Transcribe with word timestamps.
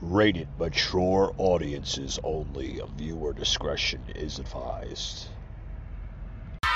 Rated 0.00 0.48
mature 0.58 1.32
audiences 1.38 2.18
only. 2.24 2.80
Viewer 2.96 3.32
discretion 3.32 4.00
is 4.14 4.38
advised. 4.38 5.28
How 6.62 6.70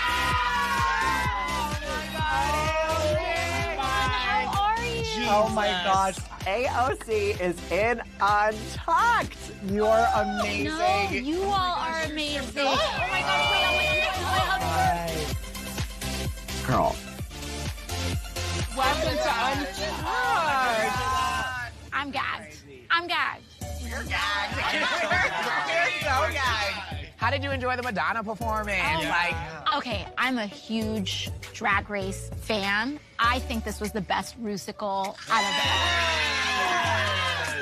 are 4.54 4.86
you? 4.86 5.02
Oh 5.26 5.48
my 5.54 5.68
gosh. 5.84 6.16
AOC 6.46 7.38
is 7.40 7.56
in 7.70 8.00
Untucked. 8.20 9.52
You're 9.66 9.86
oh, 9.86 10.38
amazing. 10.40 10.64
No, 10.70 11.10
you 11.10 11.42
all 11.42 11.52
are 11.52 12.02
oh 12.04 12.10
amazing. 12.10 12.64
Oh 12.66 13.06
my 13.10 13.20
gosh, 13.20 13.50
wait, 13.50 13.64
oh 13.66 13.76
my 13.76 14.00
gosh, 14.00 14.20
oh 14.20 14.58
my 14.60 15.06
gosh. 15.06 16.66
Girl. 16.66 16.96
Welcome 18.76 19.18
to 19.18 19.18
Untucked. 19.18 20.04
Oh 20.04 21.68
I'm 21.92 22.10
gagged. 22.10 22.47
I'm 22.98 23.06
gagged. 23.06 23.44
You're 23.80 24.02
gagged. 24.02 24.56
You're 24.74 26.00
so 26.00 26.32
gagged. 26.32 27.06
How 27.16 27.30
did 27.30 27.44
you 27.44 27.52
enjoy 27.52 27.76
the 27.76 27.82
Madonna 27.84 28.24
performance? 28.24 28.82
Oh. 28.82 29.08
Like, 29.08 29.76
Okay, 29.76 30.04
I'm 30.18 30.38
a 30.38 30.46
huge 30.46 31.30
drag 31.54 31.90
race 31.90 32.28
fan. 32.40 32.98
I 33.20 33.38
think 33.38 33.62
this 33.62 33.80
was 33.80 33.92
the 33.92 34.00
best 34.00 34.42
Rusical 34.42 35.16
out 35.30 35.44
of 35.44 36.34
it. 36.34 36.37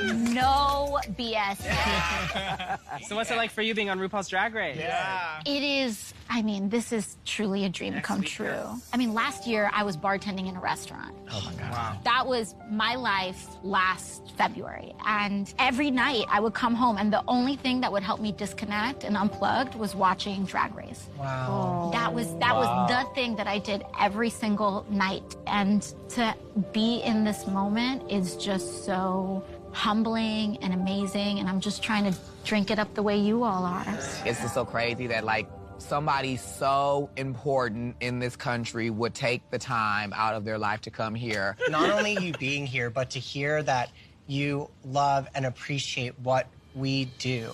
No 0.05 0.99
BS. 1.19 1.59
So 3.07 3.15
what's 3.15 3.31
it 3.31 3.37
like 3.37 3.51
for 3.51 3.61
you 3.63 3.75
being 3.75 3.91
on 3.91 3.99
RuPaul's 3.99 4.29
Drag 4.29 4.55
Race? 4.55 4.79
yeah. 4.79 5.41
It 5.45 5.63
is, 5.63 6.15
I 6.31 6.41
mean, 6.43 6.71
this 6.71 6.93
is 6.93 7.17
truly 7.27 7.65
a 7.65 7.69
dream 7.69 8.01
come 8.01 8.23
true. 8.23 8.65
I 8.93 8.97
mean, 8.97 9.13
last 9.13 9.47
year 9.47 9.71
I 9.73 9.83
was 9.83 9.97
bartending 9.99 10.49
in 10.49 10.57
a 10.57 10.61
restaurant. 10.61 11.15
Oh 11.31 11.43
my 11.45 11.53
God. 11.61 11.99
That 12.05 12.27
was 12.27 12.55
my 12.71 12.95
life 12.97 13.47
last 13.63 14.33
February. 14.39 14.95
And 15.07 15.53
every 15.59 15.91
night 15.91 16.25
I 16.31 16.41
would 16.41 16.55
come 16.55 16.75
home, 16.75 16.97
and 16.97 17.13
the 17.13 17.23
only 17.29 17.57
thing 17.57 17.83
that 17.83 17.93
would 17.93 18.03
help 18.03 18.21
me 18.21 18.33
disconnect 18.33 19.05
and 19.05 19.15
unplugged 19.17 19.75
was 19.75 19.95
watching 19.95 20.45
Drag 20.45 20.75
Race. 20.75 21.09
Wow. 21.19 21.91
That 21.93 22.15
was 22.15 22.27
that 22.39 22.55
was 22.57 22.89
the 22.89 23.15
thing 23.15 23.37
that 23.37 23.47
I 23.47 23.59
did 23.59 23.85
every 24.01 24.31
single 24.31 24.87
night. 24.91 25.37
And 25.47 25.83
to 26.11 26.35
be 26.73 27.03
in 27.03 27.25
this 27.25 27.47
moment 27.47 28.11
is 28.11 28.37
just 28.37 28.85
so 28.87 29.45
humbling 29.77 30.57
and 30.63 30.73
amazing. 30.73 31.39
And 31.39 31.49
I'm 31.49 31.61
just 31.61 31.83
trying 31.83 32.11
to 32.11 32.19
drink 32.45 32.71
it 32.71 32.79
up 32.79 32.95
the 32.95 33.03
way 33.03 33.19
you 33.19 33.43
all 33.45 33.65
are. 33.67 33.85
It's 34.25 34.41
just 34.41 34.55
so 34.55 34.65
crazy 34.65 35.07
that 35.09 35.23
like 35.23 35.47
somebody 35.77 36.37
so 36.39 37.11
important 37.17 37.97
in 38.01 38.19
this 38.19 38.37
country 38.37 38.89
would 38.89 39.13
take 39.15 39.49
the 39.51 39.59
time 39.59 40.15
out 40.17 40.35
of 40.35 40.47
their 40.47 40.57
life 40.57 40.81
to 40.83 40.91
come 40.91 41.15
here. 41.15 41.57
Not 41.69 41.91
only 41.91 42.17
you 42.19 42.33
being 42.33 42.67
here, 42.67 42.89
but 42.89 43.11
to 43.11 43.19
hear 43.19 43.63
that 43.65 43.91
you 44.27 44.71
love 44.87 45.29
and 45.35 45.45
appreciate 45.45 46.19
what 46.21 46.47
we 46.75 47.05
do 47.19 47.53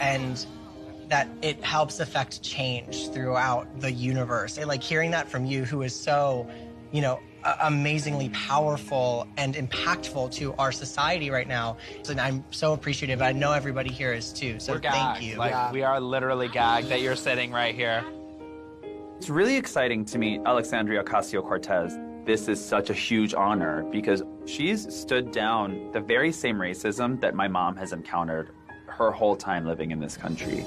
and 0.00 0.46
that 1.08 1.26
it 1.42 1.62
helps 1.64 1.98
affect 1.98 2.40
change 2.42 3.08
throughout 3.10 3.66
the 3.80 3.90
universe. 3.90 4.58
And, 4.58 4.68
like 4.68 4.82
hearing 4.82 5.10
that 5.10 5.28
from 5.28 5.44
you, 5.44 5.64
who 5.64 5.82
is 5.82 5.94
so, 5.94 6.48
you 6.92 7.00
know, 7.00 7.18
a- 7.18 7.27
amazingly 7.62 8.28
powerful 8.30 9.26
and 9.36 9.54
impactful 9.54 10.32
to 10.32 10.54
our 10.54 10.72
society 10.72 11.30
right 11.30 11.48
now. 11.48 11.76
And 12.08 12.20
I'm 12.20 12.44
so 12.50 12.72
appreciative. 12.72 13.22
I 13.22 13.32
know 13.32 13.52
everybody 13.52 13.90
here 13.90 14.12
is 14.12 14.32
too. 14.32 14.58
So 14.58 14.74
We're 14.74 14.80
thank 14.80 14.94
gagged. 14.94 15.22
you. 15.22 15.36
Like 15.36 15.72
we 15.72 15.82
are 15.82 16.00
literally 16.00 16.48
gagged 16.48 16.88
that 16.88 17.00
you're 17.00 17.16
sitting 17.16 17.52
right 17.52 17.74
here. 17.74 18.04
It's 19.16 19.28
really 19.28 19.56
exciting 19.56 20.04
to 20.06 20.18
meet 20.18 20.40
Alexandria 20.46 21.02
Ocasio 21.02 21.42
Cortez. 21.42 21.98
This 22.24 22.46
is 22.46 22.64
such 22.64 22.90
a 22.90 22.92
huge 22.94 23.34
honor 23.34 23.84
because 23.90 24.22
she's 24.46 24.94
stood 24.94 25.32
down 25.32 25.90
the 25.92 26.00
very 26.00 26.30
same 26.30 26.56
racism 26.56 27.20
that 27.20 27.34
my 27.34 27.48
mom 27.48 27.74
has 27.76 27.92
encountered 27.92 28.50
her 28.86 29.10
whole 29.10 29.34
time 29.34 29.66
living 29.66 29.90
in 29.90 29.98
this 29.98 30.16
country. 30.16 30.64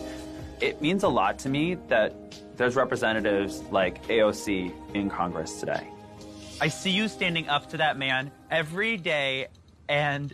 It 0.60 0.82
means 0.82 1.04
a 1.04 1.08
lot 1.08 1.40
to 1.40 1.50
me 1.50 1.76
that 1.88 2.42
there's 2.58 2.76
representatives 2.76 3.62
like 3.72 4.04
AOC 4.08 4.74
in 4.94 5.10
Congress 5.10 5.60
today. 5.60 5.88
I 6.62 6.68
see 6.68 6.92
you 6.92 7.08
standing 7.08 7.50
up 7.50 7.72
to 7.72 7.78
that 7.78 7.98
man 7.98 8.32
every 8.52 8.96
day, 8.96 9.48
and 9.90 10.32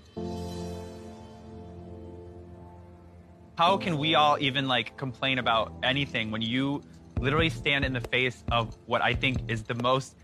how 3.58 3.78
can 3.78 3.98
we 3.98 4.16
all 4.16 4.38
even 4.38 4.68
like 4.68 4.98
complain 4.98 5.40
about 5.40 5.72
anything 5.84 6.30
when 6.30 6.42
you 6.42 6.84
literally 7.18 7.50
stand 7.50 7.86
in 7.86 7.94
the 7.94 8.02
face 8.02 8.44
of 8.52 8.78
what 8.88 9.02
I 9.02 9.14
think 9.14 9.50
is 9.50 9.64
the 9.64 9.76
most 9.76 10.18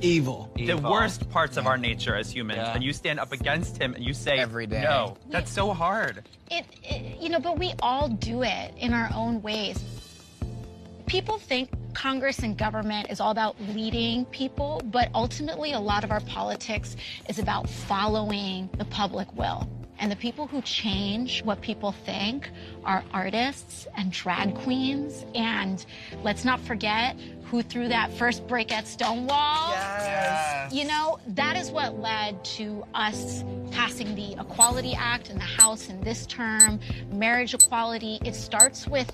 Evil. 0.00 0.52
the 0.54 0.76
worst 0.76 1.28
parts 1.30 1.56
of 1.56 1.66
our 1.66 1.76
nature 1.76 2.14
as 2.14 2.30
humans, 2.30 2.58
Yeah. 2.58 2.74
and 2.74 2.84
you 2.84 2.92
stand 2.92 3.18
up 3.18 3.32
against 3.32 3.76
him 3.76 3.94
and 3.94 4.04
you 4.04 4.14
say 4.14 4.38
Every 4.38 4.68
day. 4.68 4.82
No, 4.82 5.16
that's 5.30 5.50
so 5.50 5.72
hard. 5.74 6.22
It, 6.48 6.64
it, 6.84 7.20
you 7.20 7.28
know, 7.28 7.40
but 7.40 7.58
we 7.58 7.74
all 7.82 8.08
do 8.08 8.42
it 8.44 8.72
in 8.78 8.94
our 8.94 9.10
own 9.12 9.42
ways. 9.42 9.82
People 11.10 11.38
think 11.38 11.70
Congress 11.92 12.38
and 12.38 12.56
government 12.56 13.10
is 13.10 13.18
all 13.18 13.32
about 13.32 13.60
leading 13.74 14.24
people, 14.26 14.80
but 14.92 15.08
ultimately, 15.12 15.72
a 15.72 15.80
lot 15.80 16.04
of 16.04 16.12
our 16.12 16.20
politics 16.20 16.94
is 17.28 17.40
about 17.40 17.68
following 17.68 18.70
the 18.78 18.84
public 18.84 19.26
will. 19.36 19.68
And 19.98 20.08
the 20.08 20.14
people 20.14 20.46
who 20.46 20.62
change 20.62 21.42
what 21.42 21.60
people 21.62 21.90
think 21.90 22.48
are 22.84 23.02
artists 23.12 23.88
and 23.96 24.12
drag 24.12 24.54
queens. 24.54 25.26
And 25.34 25.84
let's 26.22 26.44
not 26.44 26.60
forget 26.60 27.18
who 27.42 27.60
threw 27.62 27.88
that 27.88 28.12
first 28.12 28.46
brick 28.46 28.70
at 28.70 28.86
Stonewall. 28.86 29.70
Yes. 29.70 30.72
You 30.72 30.84
know, 30.84 31.18
that 31.26 31.56
is 31.56 31.72
what 31.72 31.98
led 31.98 32.44
to 32.56 32.84
us 32.94 33.42
passing 33.72 34.14
the 34.14 34.34
Equality 34.34 34.94
Act 34.94 35.28
in 35.28 35.38
the 35.38 35.42
House 35.42 35.88
in 35.88 36.00
this 36.02 36.24
term, 36.26 36.78
marriage 37.10 37.52
equality. 37.52 38.20
It 38.24 38.36
starts 38.36 38.86
with 38.86 39.10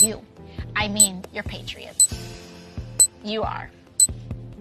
you. 0.00 0.24
I 0.76 0.88
mean, 0.88 1.24
you're 1.32 1.42
patriots. 1.44 2.14
You 3.24 3.42
are. 3.42 3.70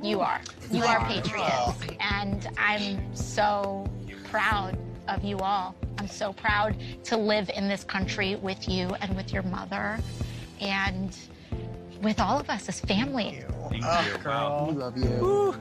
You 0.02 0.22
are. 0.22 0.42
You 0.72 0.84
are 0.84 1.06
patriots. 1.08 1.74
And 2.00 2.48
I'm 2.58 3.16
so 3.16 3.90
proud 4.26 4.78
of 5.08 5.24
you 5.24 5.38
all. 5.40 5.76
I'm 5.98 6.08
so 6.08 6.32
proud 6.34 6.76
to 7.06 7.18
live 7.18 7.50
in 7.56 7.68
this 7.68 7.84
country 7.84 8.36
with 8.38 8.68
you 8.70 8.90
and 9.02 9.16
with 9.16 9.34
your 9.34 9.44
mother 9.44 10.00
and 10.62 11.18
with 12.02 12.20
all 12.20 12.40
of 12.40 12.50
us 12.50 12.70
as 12.70 12.80
family. 12.80 13.44
Thank 13.70 13.84
Oh, 13.86 14.12
you. 14.12 14.18
girl. 14.24 14.68
We 14.70 14.76
love 14.78 14.98
you. 14.98 15.56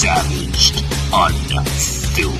Savaged, 0.00 0.84
unfiltered. 1.12 2.38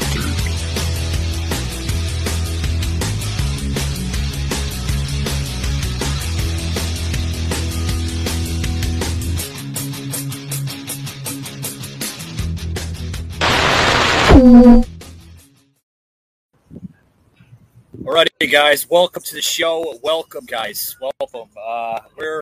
Alrighty, 18.04 18.52
guys, 18.52 18.88
welcome 18.88 19.20
to 19.24 19.34
the 19.34 19.42
show. 19.42 19.98
Welcome, 20.04 20.46
guys. 20.46 20.96
Welcome. 21.00 21.50
Uh, 21.60 21.98
we're 22.16 22.40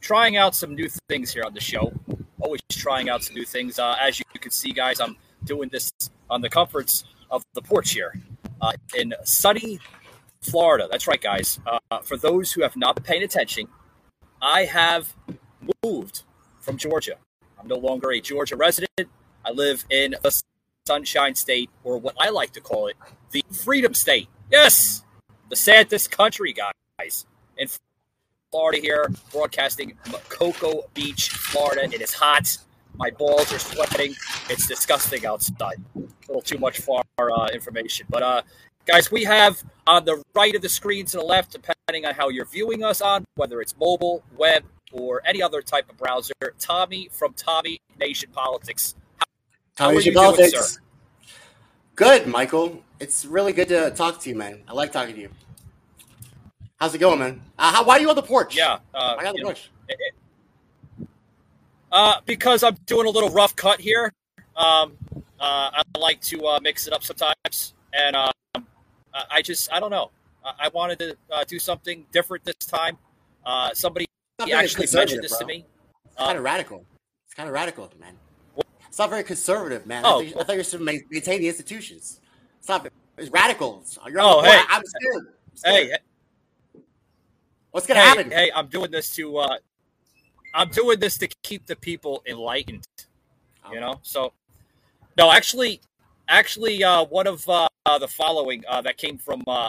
trying 0.00 0.36
out 0.36 0.54
some 0.54 0.76
new 0.76 0.88
things 1.08 1.32
here 1.32 1.42
on 1.42 1.52
the 1.52 1.60
show. 1.60 1.92
Always 2.50 2.62
trying 2.68 3.08
out 3.08 3.22
some 3.22 3.36
new 3.36 3.44
things. 3.44 3.78
Uh, 3.78 3.94
as 4.00 4.18
you 4.18 4.24
can 4.40 4.50
see, 4.50 4.72
guys, 4.72 4.98
I'm 4.98 5.16
doing 5.44 5.68
this 5.68 5.92
on 6.28 6.40
the 6.40 6.48
comforts 6.48 7.04
of 7.30 7.44
the 7.54 7.62
porch 7.62 7.92
here 7.92 8.12
uh, 8.60 8.72
in 8.98 9.14
sunny 9.22 9.78
Florida. 10.40 10.88
That's 10.90 11.06
right, 11.06 11.20
guys. 11.20 11.60
Uh, 11.64 12.00
for 12.02 12.16
those 12.16 12.50
who 12.50 12.62
have 12.62 12.76
not 12.76 12.96
been 12.96 13.04
paying 13.04 13.22
attention, 13.22 13.68
I 14.42 14.64
have 14.64 15.14
moved 15.84 16.24
from 16.58 16.76
Georgia. 16.76 17.14
I'm 17.56 17.68
no 17.68 17.76
longer 17.76 18.10
a 18.10 18.20
Georgia 18.20 18.56
resident. 18.56 19.08
I 19.44 19.52
live 19.52 19.84
in 19.88 20.16
the 20.20 20.42
Sunshine 20.88 21.36
State, 21.36 21.70
or 21.84 21.98
what 21.98 22.16
I 22.18 22.30
like 22.30 22.52
to 22.54 22.60
call 22.60 22.88
it, 22.88 22.96
the 23.30 23.44
Freedom 23.62 23.94
State. 23.94 24.26
Yes, 24.50 25.04
the 25.50 25.56
saddest 25.56 26.10
country, 26.10 26.52
guys. 26.52 27.26
In 27.56 27.68
Florida 28.50 28.80
here, 28.80 29.08
broadcasting 29.30 29.96
Cocoa 30.28 30.82
Beach, 30.92 31.30
Florida. 31.30 31.84
It 31.84 32.00
is 32.00 32.12
hot. 32.12 32.56
My 32.96 33.10
balls 33.10 33.52
are 33.52 33.60
sweating. 33.60 34.14
It's 34.48 34.66
disgusting 34.66 35.24
outside. 35.24 35.80
A 35.96 36.00
little 36.26 36.42
too 36.42 36.58
much 36.58 36.80
far 36.80 37.04
uh, 37.18 37.46
information. 37.52 38.06
But, 38.10 38.22
uh, 38.24 38.42
guys, 38.86 39.12
we 39.12 39.22
have 39.22 39.62
on 39.86 40.04
the 40.04 40.20
right 40.34 40.52
of 40.56 40.62
the 40.62 40.68
screen 40.68 41.06
to 41.06 41.18
the 41.18 41.22
left, 41.22 41.52
depending 41.52 42.06
on 42.06 42.14
how 42.14 42.28
you're 42.28 42.44
viewing 42.44 42.82
us 42.82 43.00
on, 43.00 43.24
whether 43.36 43.60
it's 43.60 43.76
mobile, 43.78 44.24
web, 44.36 44.64
or 44.92 45.22
any 45.24 45.40
other 45.40 45.62
type 45.62 45.88
of 45.88 45.96
browser, 45.96 46.34
Tommy 46.58 47.08
from 47.12 47.32
Tommy 47.34 47.80
Nation 48.00 48.30
Politics. 48.32 48.96
How 49.76 49.86
Tommy 49.86 49.98
Nation 49.98 50.14
doing, 50.14 50.24
Politics. 50.24 50.74
sir? 50.74 50.80
Good, 51.94 52.26
Michael. 52.26 52.82
It's 52.98 53.24
really 53.24 53.52
good 53.52 53.68
to 53.68 53.92
talk 53.92 54.20
to 54.22 54.28
you, 54.28 54.34
man. 54.34 54.62
I 54.66 54.72
like 54.72 54.90
talking 54.90 55.14
to 55.14 55.20
you. 55.20 55.30
How's 56.80 56.94
it 56.94 56.98
going, 56.98 57.18
man? 57.18 57.42
Uh, 57.58 57.72
how, 57.72 57.84
why 57.84 57.98
are 57.98 58.00
you 58.00 58.08
on 58.08 58.16
the 58.16 58.22
porch? 58.22 58.56
Yeah. 58.56 58.78
Uh, 58.94 59.14
Why 59.16 59.26
on 59.26 59.32
the 59.34 59.38
you 59.38 59.44
know, 59.44 59.48
porch? 59.50 59.70
Uh, 61.92 62.20
because 62.24 62.62
I'm 62.62 62.76
doing 62.86 63.06
a 63.06 63.10
little 63.10 63.28
rough 63.28 63.54
cut 63.54 63.80
here. 63.80 64.14
Um, 64.56 64.96
uh, 65.38 65.70
I 65.74 65.82
like 65.98 66.22
to 66.22 66.42
uh, 66.46 66.58
mix 66.62 66.86
it 66.86 66.94
up 66.94 67.02
sometimes, 67.04 67.74
and 67.92 68.16
um, 68.16 68.32
I 68.54 69.24
I 69.30 69.42
just 69.42 69.70
I 69.72 69.80
don't 69.80 69.90
know. 69.90 70.10
I, 70.44 70.52
I 70.66 70.68
wanted 70.68 70.98
to 71.00 71.16
uh, 71.30 71.44
do 71.44 71.58
something 71.58 72.06
different 72.12 72.44
this 72.44 72.54
time. 72.66 72.96
Uh, 73.44 73.74
somebody 73.74 74.04
It's 74.04 74.10
not 74.38 74.48
very 74.48 74.64
actually 74.64 74.86
mentioned 74.94 75.22
this 75.22 75.36
to 75.36 75.44
me. 75.44 75.66
It's 76.06 76.16
kind 76.16 76.38
of 76.38 76.44
radical. 76.44 76.86
It's 77.26 77.34
kind 77.34 77.48
of 77.48 77.54
radical, 77.54 77.90
man. 78.00 78.14
It's 78.88 78.98
not 78.98 79.10
very 79.10 79.24
conservative, 79.24 79.86
man. 79.86 80.02
Oh. 80.06 80.20
I, 80.20 80.30
thought, 80.30 80.40
I 80.40 80.44
thought 80.44 80.52
you 80.52 80.58
were 80.58 80.64
supposed 80.64 80.88
to 80.88 81.04
maintain 81.10 81.40
the 81.40 81.48
institutions. 81.48 82.20
It's 82.58 82.68
not. 82.68 82.88
It's 83.18 83.30
radical. 83.30 83.84
You're 84.06 84.20
Oh, 84.20 84.42
hey. 84.42 84.60
I'm 84.70 84.82
scared. 84.86 85.26
I'm 85.26 85.56
scared. 85.56 85.86
Hey, 85.90 85.96
what's 87.70 87.86
gonna 87.86 88.00
hey, 88.00 88.06
happen? 88.06 88.30
hey, 88.30 88.50
I'm 88.54 88.66
doing 88.68 88.90
this 88.90 89.10
to 89.16 89.38
uh, 89.38 89.56
I'm 90.54 90.68
doing 90.70 90.98
this 90.98 91.18
to 91.18 91.28
keep 91.42 91.66
the 91.66 91.76
people 91.76 92.22
enlightened. 92.26 92.84
You 93.70 93.78
know, 93.78 94.00
so 94.02 94.32
no, 95.16 95.30
actually, 95.30 95.80
actually, 96.28 96.82
uh, 96.82 97.04
one 97.04 97.26
of 97.26 97.48
uh, 97.48 97.68
the 97.98 98.08
following 98.08 98.64
uh, 98.68 98.80
that 98.82 98.96
came 98.96 99.16
from 99.16 99.42
uh, 99.46 99.68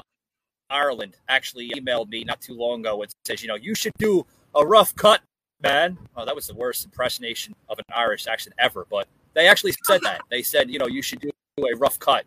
Ireland 0.70 1.18
actually 1.30 1.70
emailed 1.72 2.10
me 2.10 2.24
not 2.24 2.42
too 2.42 2.54
long 2.54 2.80
ago 2.80 3.02
and 3.02 3.12
says, 3.26 3.42
you 3.42 3.48
know, 3.48 3.56
you 3.56 3.76
should 3.76 3.94
do 3.98 4.26
a 4.56 4.66
rough 4.66 4.96
cut, 4.96 5.22
man. 5.62 5.98
Oh, 6.16 6.26
that 6.26 6.36
was 6.36 6.48
the 6.48 6.56
worst 6.56 6.86
impersonation 6.86 7.54
of 7.70 7.78
an 7.80 7.86
Irish 7.94 8.28
accent 8.28 8.56
ever, 8.58 8.88
but 8.90 9.08
they 9.34 9.48
actually 9.48 9.74
said 9.86 10.02
that. 10.04 10.22
They 10.30 10.42
said, 10.42 10.70
you 10.70 10.80
know, 10.80 10.88
you 10.88 11.02
should 11.02 11.20
do 11.20 11.30
a 11.60 11.76
rough 11.76 12.00
cut, 12.00 12.26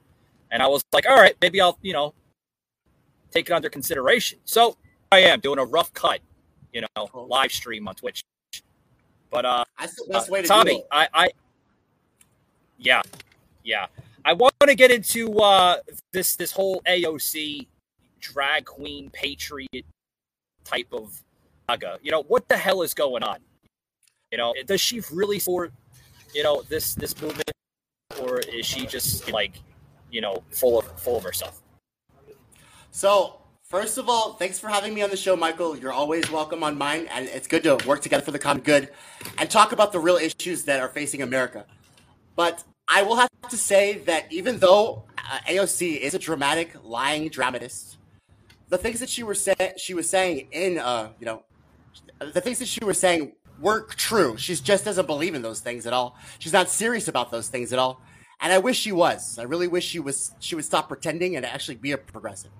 and 0.51 0.63
I 0.63 0.67
was 0.67 0.85
like, 0.93 1.09
all 1.09 1.17
right, 1.17 1.35
maybe 1.41 1.61
I'll, 1.61 1.79
you 1.83 1.93
know, 1.93 2.15
take 3.31 3.49
it 3.49 3.53
under 3.53 3.69
consideration. 3.69 4.39
So 4.45 4.77
I 5.15 5.21
am 5.21 5.41
doing 5.41 5.61
a 5.61 5.65
rough 5.65 5.93
cut, 5.95 6.21
you 6.73 6.83
know, 6.83 7.09
live 7.15 7.53
stream 7.53 7.87
on 7.87 7.95
Twitch. 7.95 8.25
But 9.31 9.45
uh, 9.45 9.65
That's 9.79 9.95
the 9.95 10.13
best 10.13 10.29
uh, 10.29 10.33
way 10.33 10.43
to 10.43 10.49
Tommy, 10.49 10.71
do 10.73 10.79
it. 10.79 10.87
I, 10.91 11.09
I, 11.15 11.29
yeah, 12.79 13.03
yeah, 13.63 13.87
I 14.25 14.33
want 14.33 14.55
to 14.61 14.75
get 14.75 14.91
into 14.91 15.39
uh, 15.39 15.79
this 16.13 16.37
this 16.37 16.51
whole 16.51 16.83
AOC 16.83 17.67
drag 18.21 18.65
queen 18.65 19.11
patriot 19.11 19.85
type 20.65 20.89
of 20.93 21.23
saga. 21.71 21.99
You 22.03 22.11
know, 22.11 22.23
what 22.25 22.49
the 22.49 22.57
hell 22.57 22.83
is 22.83 22.93
going 22.93 23.23
on? 23.23 23.39
You 24.33 24.39
know, 24.39 24.53
does 24.67 24.81
she 24.81 25.01
really 25.13 25.39
for, 25.39 25.71
you 26.35 26.43
know, 26.43 26.63
this 26.63 26.95
this 26.95 27.21
movement, 27.23 27.53
or 28.21 28.41
is 28.41 28.67
she 28.67 28.87
just 28.87 29.31
like, 29.31 29.53
you 30.11 30.21
know, 30.21 30.43
full 30.51 30.79
of 30.79 31.01
full 31.01 31.17
of 31.17 31.23
herself? 31.23 31.63
So, 32.91 33.41
first 33.75 33.99
of 33.99 34.09
all, 34.09 34.35
thanks 34.35 34.57
for 34.57 34.69
having 34.69 34.95
me 34.95 35.03
on 35.03 35.11
the 35.11 35.17
show, 35.17 35.35
Michael. 35.35 35.77
You're 35.77 35.93
always 35.93 36.31
welcome 36.31 36.63
on 36.63 36.79
mine, 36.79 37.09
and 37.11 37.27
it's 37.27 37.49
good 37.49 37.65
to 37.65 37.77
work 37.89 38.03
together 38.03 38.25
for 38.25 38.31
the 38.31 38.39
common 38.39 38.63
good 38.63 38.89
and 39.37 39.51
talk 39.51 39.73
about 39.73 39.91
the 39.91 39.99
real 39.99 40.15
issues 40.15 40.63
that 40.67 40.79
are 40.79 40.89
facing 40.89 41.23
America. 41.23 41.67
But 42.37 42.63
I 42.87 43.03
will 43.03 43.17
have 43.17 43.29
to 43.51 43.57
say 43.57 43.99
that 44.07 44.33
even 44.33 44.61
though 44.61 45.03
uh, 45.19 45.39
AOC 45.49 45.99
is 45.99 46.15
a 46.15 46.21
dramatic, 46.21 46.71
lying 46.85 47.29
dramatist, 47.31 47.97
the 48.69 48.79
things 48.79 49.01
that 49.01 49.11
she 49.11 49.25
were 49.25 49.35
say- 49.35 49.75
she 49.77 49.93
was 49.93 50.09
saying 50.09 50.47
in, 50.53 50.79
uh, 50.79 51.09
you 51.19 51.27
know, 51.27 51.43
the 52.21 52.41
things 52.41 52.61
that 52.61 52.69
she 52.69 52.85
was 52.85 52.97
saying 52.97 53.33
were 53.59 53.87
true. 53.87 54.37
She 54.37 54.55
just 54.55 54.85
doesn't 54.85 55.07
believe 55.09 55.35
in 55.35 55.43
those 55.43 55.59
things 55.59 55.85
at 55.85 55.93
all. 55.93 56.17
She's 56.39 56.53
not 56.53 56.69
serious 56.69 57.09
about 57.09 57.33
those 57.33 57.49
things 57.49 57.73
at 57.73 57.81
all. 57.81 58.01
And 58.41 58.53
I 58.53 58.59
wish 58.59 58.79
she 58.79 58.93
was. 58.93 59.37
I 59.37 59.43
really 59.43 59.67
wish 59.67 59.85
she 59.85 59.99
was. 59.99 60.31
She 60.39 60.55
would 60.55 60.65
stop 60.65 60.87
pretending 60.87 61.35
and 61.35 61.45
actually 61.45 61.75
be 61.75 61.91
a 61.91 61.99
progressive. 61.99 62.53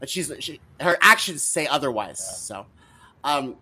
But 0.00 0.08
she's 0.08 0.32
she, 0.40 0.60
her 0.80 0.96
actions 1.00 1.42
say 1.42 1.66
otherwise. 1.66 2.18
So, 2.18 2.66
um, 3.24 3.56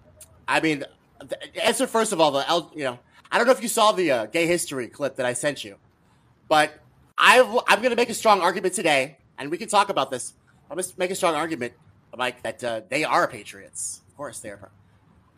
I 0.47 0.61
mean, 0.61 0.85
the 1.21 1.65
answer 1.65 1.87
first 1.87 2.13
of 2.13 2.21
all, 2.21 2.31
the 2.31 2.49
L, 2.49 2.71
you 2.75 2.85
know, 2.85 2.99
I 3.31 3.39
don't 3.39 3.47
know 3.47 3.53
if 3.53 3.63
you 3.63 3.69
saw 3.69 3.93
the 3.93 4.11
uh, 4.11 4.27
gay 4.27 4.47
history 4.47 4.89
clip 4.89 5.17
that 5.17 5.27
I 5.27 5.33
sent 5.33 5.65
you, 5.65 5.77
but 6.49 6.79
I 7.19 7.41
I'm 7.69 7.79
going 7.79 7.91
to 7.91 7.97
make 7.97 8.11
a 8.11 8.15
strong 8.15 8.41
argument 8.41 8.75
today, 8.75 9.19
and 9.39 9.51
we 9.51 9.59
can 9.59 9.69
talk 9.69 9.89
about 9.89 10.11
this. 10.11 10.35
I'm 10.71 10.77
going 10.77 10.85
to 10.85 10.95
make 10.99 11.11
a 11.11 11.15
strong 11.15 11.35
argument, 11.35 11.73
Mike, 12.17 12.43
that 12.43 12.63
uh, 12.63 12.81
they 12.89 13.05
are 13.05 13.27
patriots. 13.29 14.03
Of 14.09 14.17
course, 14.17 14.41
they 14.41 14.51
are. 14.51 14.71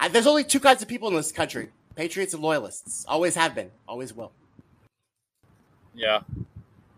I, 0.00 0.08
there's 0.08 0.26
only 0.26 0.44
two 0.44 0.60
kinds 0.60 0.82
of 0.82 0.88
people 0.88 1.08
in 1.08 1.14
this 1.14 1.32
country: 1.32 1.70
patriots 1.94 2.34
and 2.34 2.42
loyalists. 2.42 3.04
Always 3.08 3.34
have 3.36 3.54
been, 3.54 3.70
always 3.86 4.14
will. 4.14 4.32
Yeah, 5.94 6.20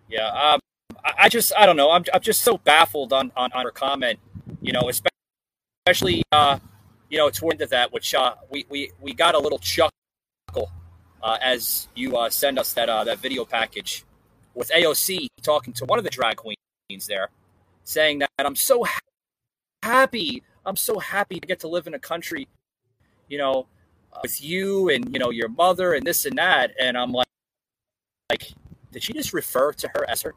yeah. 0.09 0.29
Um, 0.29 0.61
I, 1.05 1.13
I 1.25 1.29
just 1.29 1.53
I 1.57 1.67
don't 1.67 1.77
know. 1.77 1.91
I'm 1.91 2.05
I'm 2.13 2.21
just 2.21 2.43
so 2.43 2.59
baffled 2.59 3.13
on 3.13 3.33
on, 3.37 3.53
on 3.53 3.65
her 3.65 3.71
comment. 3.71 4.19
You 4.61 4.73
know, 4.73 4.91
especially 5.87 6.23
uh, 6.33 6.59
you 7.09 7.19
know 7.19 7.31
toward 7.31 7.59
that 7.59 7.93
which 7.93 8.15
uh, 8.15 8.35
we 8.51 8.67
we 8.69 8.93
we 9.01 9.13
got 9.15 9.35
a 9.35 9.39
little 9.39 9.59
chuckle 9.59 9.93
uh, 11.23 11.39
as 11.43 11.89
you 11.95 12.17
uh, 12.17 12.31
send 12.31 12.59
us 12.59 12.73
that 12.75 12.89
uh, 12.89 13.05
that 13.05 13.19
video 13.19 13.45
package 13.45 14.05
with 14.55 14.71
AOC 14.71 15.29
talking 15.43 15.73
to 15.75 15.85
one 15.85 15.99
of 15.99 16.05
the 16.05 16.11
drag 16.11 16.37
queens 16.37 17.07
there, 17.07 17.29
saying 17.85 18.21
that 18.21 18.31
I'm 18.39 18.57
so 18.57 18.85
ha- 18.85 18.99
happy. 19.83 20.43
I'm 20.65 20.77
so 20.77 20.99
happy 20.99 21.41
to 21.41 21.47
get 21.47 21.61
to 21.61 21.69
live 21.69 21.87
in 21.87 21.95
a 21.95 21.99
country, 21.99 22.49
you 23.29 23.39
know, 23.39 23.67
with 24.23 24.43
you 24.43 24.91
and 24.91 25.13
you 25.13 25.19
know 25.19 25.31
your 25.31 25.49
mother 25.49 25.95
and 25.95 26.07
this 26.07 26.27
and 26.27 26.37
that. 26.39 26.73
And 26.79 26.97
I'm 26.97 27.13
like, 27.13 27.29
like, 28.31 28.53
did 28.93 29.03
she 29.03 29.13
just 29.13 29.33
refer 29.33 29.73
to 29.73 29.89
her 29.95 30.09
as 30.09 30.23
her? 30.23 30.35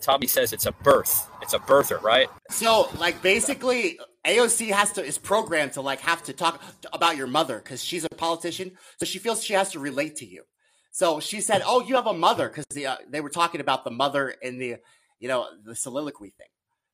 Tommy 0.00 0.26
says 0.26 0.52
it's 0.52 0.66
a 0.66 0.72
birth. 0.72 1.28
It's 1.42 1.54
a 1.54 1.58
birther, 1.58 2.00
right? 2.02 2.28
So, 2.50 2.88
like, 2.98 3.20
basically, 3.22 3.98
AOC 4.26 4.70
has 4.72 4.92
to 4.92 5.04
is 5.04 5.18
programmed 5.18 5.72
to 5.74 5.80
like 5.80 6.00
have 6.00 6.22
to 6.24 6.32
talk 6.32 6.62
about 6.92 7.16
your 7.16 7.26
mother 7.26 7.58
because 7.58 7.82
she's 7.82 8.04
a 8.04 8.08
politician, 8.10 8.72
so 8.98 9.06
she 9.06 9.18
feels 9.18 9.42
she 9.42 9.54
has 9.54 9.70
to 9.72 9.78
relate 9.80 10.16
to 10.16 10.26
you. 10.26 10.44
So 10.90 11.20
she 11.20 11.40
said, 11.40 11.62
"Oh, 11.64 11.80
you 11.80 11.94
have 11.94 12.06
a 12.06 12.12
mother," 12.12 12.48
because 12.48 12.66
the, 12.70 12.86
uh, 12.86 12.96
they 13.08 13.20
were 13.20 13.30
talking 13.30 13.60
about 13.60 13.84
the 13.84 13.90
mother 13.90 14.30
in 14.30 14.58
the, 14.58 14.76
you 15.20 15.28
know, 15.28 15.46
the 15.64 15.74
soliloquy 15.76 16.30
thing. 16.36 16.48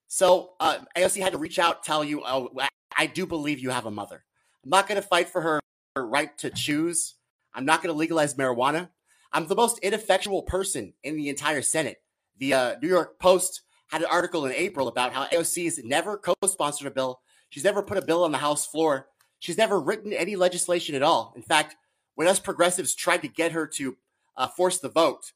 So 0.09 0.53
uh, 0.61 0.79
AOC 0.97 1.23
had 1.23 1.33
to 1.33 1.39
reach 1.39 1.59
out, 1.59 1.83
tell 1.83 2.05
you, 2.05 2.23
"Oh, 2.25 2.51
I- 2.61 2.69
I 2.97 3.07
do 3.07 3.27
believe 3.27 3.59
you 3.59 3.71
have 3.71 3.87
a 3.87 3.91
mother. 3.91 4.25
I'm 4.63 4.71
not 4.71 4.87
going 4.87 5.01
to 5.03 5.07
fight 5.07 5.29
for 5.29 5.41
her, 5.41 5.61
her 5.97 6.07
right 6.07 6.37
to 6.39 6.51
choose. 6.51 7.15
I'm 7.55 7.65
not 7.65 7.83
going 7.83 7.93
to 7.93 7.99
legalize 7.99 8.35
marijuana. 8.35 8.91
I'm 9.33 9.49
the 9.49 9.57
most 9.57 9.81
ineffectual 9.81 10.43
person 10.43 10.93
in 11.03 11.17
the 11.17 11.29
entire 11.29 11.63
Senate." 11.63 12.01
The 12.39 12.55
uh, 12.55 12.77
New 12.83 12.89
York 12.89 13.19
Post 13.19 13.63
had 13.89 14.03
an 14.03 14.09
article 14.11 14.47
in 14.47 14.53
April 14.53 14.89
about 14.89 15.13
how 15.13 15.27
AOC 15.27 15.65
has 15.65 15.85
never 15.85 16.17
co-sponsored 16.17 16.87
a 16.87 16.91
bill. 16.91 17.21
She's 17.51 17.65
never 17.65 17.83
put 17.83 17.99
a 17.99 18.03
bill 18.03 18.25
on 18.25 18.33
the 18.33 18.39
House 18.39 18.67
floor. 18.67 19.09
She's 19.39 19.59
never 19.59 19.81
written 19.81 20.13
any 20.13 20.37
legislation 20.37 20.95
at 20.95 21.03
all. 21.03 21.33
In 21.37 21.43
fact, 21.43 21.77
when 22.15 22.29
us 22.29 22.41
progressives 22.41 22.95
tried 22.95 23.23
to 23.23 23.29
get 23.29 23.53
her 23.53 23.67
to 23.69 23.97
uh, 24.37 24.49
force 24.49 24.79
the 24.79 24.89
vote, 24.89 25.33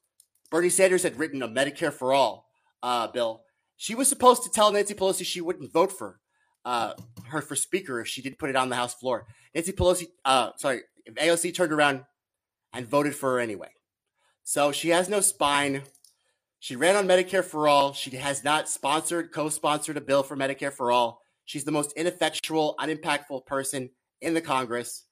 Bernie 0.49 0.69
Sanders 0.69 1.03
had 1.03 1.19
written 1.19 1.43
a 1.43 1.47
Medicare 1.47 1.93
for 1.93 2.13
all 2.13 2.47
uh, 2.81 3.07
bill. 3.07 3.43
She 3.77 3.95
was 3.95 4.09
supposed 4.09 4.43
to 4.43 4.49
tell 4.49 4.71
Nancy 4.71 4.93
Pelosi 4.93 5.25
she 5.25 5.41
wouldn't 5.41 5.71
vote 5.71 5.91
for 5.91 6.19
uh, 6.65 6.93
her 7.27 7.41
for 7.41 7.55
speaker 7.55 8.01
if 8.01 8.07
she 8.07 8.21
didn't 8.21 8.39
put 8.39 8.49
it 8.49 8.55
on 8.55 8.69
the 8.69 8.75
House 8.75 8.93
floor. 8.93 9.27
Nancy 9.53 9.71
Pelosi, 9.71 10.07
uh, 10.25 10.51
sorry, 10.57 10.81
AOC 11.09 11.55
turned 11.55 11.71
around 11.71 12.03
and 12.73 12.87
voted 12.87 13.15
for 13.15 13.33
her 13.33 13.39
anyway. 13.39 13.69
So 14.43 14.71
she 14.71 14.89
has 14.89 15.07
no 15.07 15.21
spine. 15.21 15.83
She 16.59 16.75
ran 16.75 16.95
on 16.95 17.07
Medicare 17.07 17.43
for 17.43 17.67
all. 17.67 17.93
She 17.93 18.11
has 18.17 18.43
not 18.43 18.67
sponsored, 18.67 19.31
co 19.31 19.49
sponsored 19.49 19.97
a 19.97 20.01
bill 20.01 20.23
for 20.23 20.35
Medicare 20.35 20.73
for 20.73 20.91
all. 20.91 21.21
She's 21.45 21.63
the 21.63 21.71
most 21.71 21.93
ineffectual, 21.93 22.75
unimpactful 22.79 23.45
person 23.45 23.89
in 24.21 24.33
the 24.33 24.41
Congress. 24.41 25.05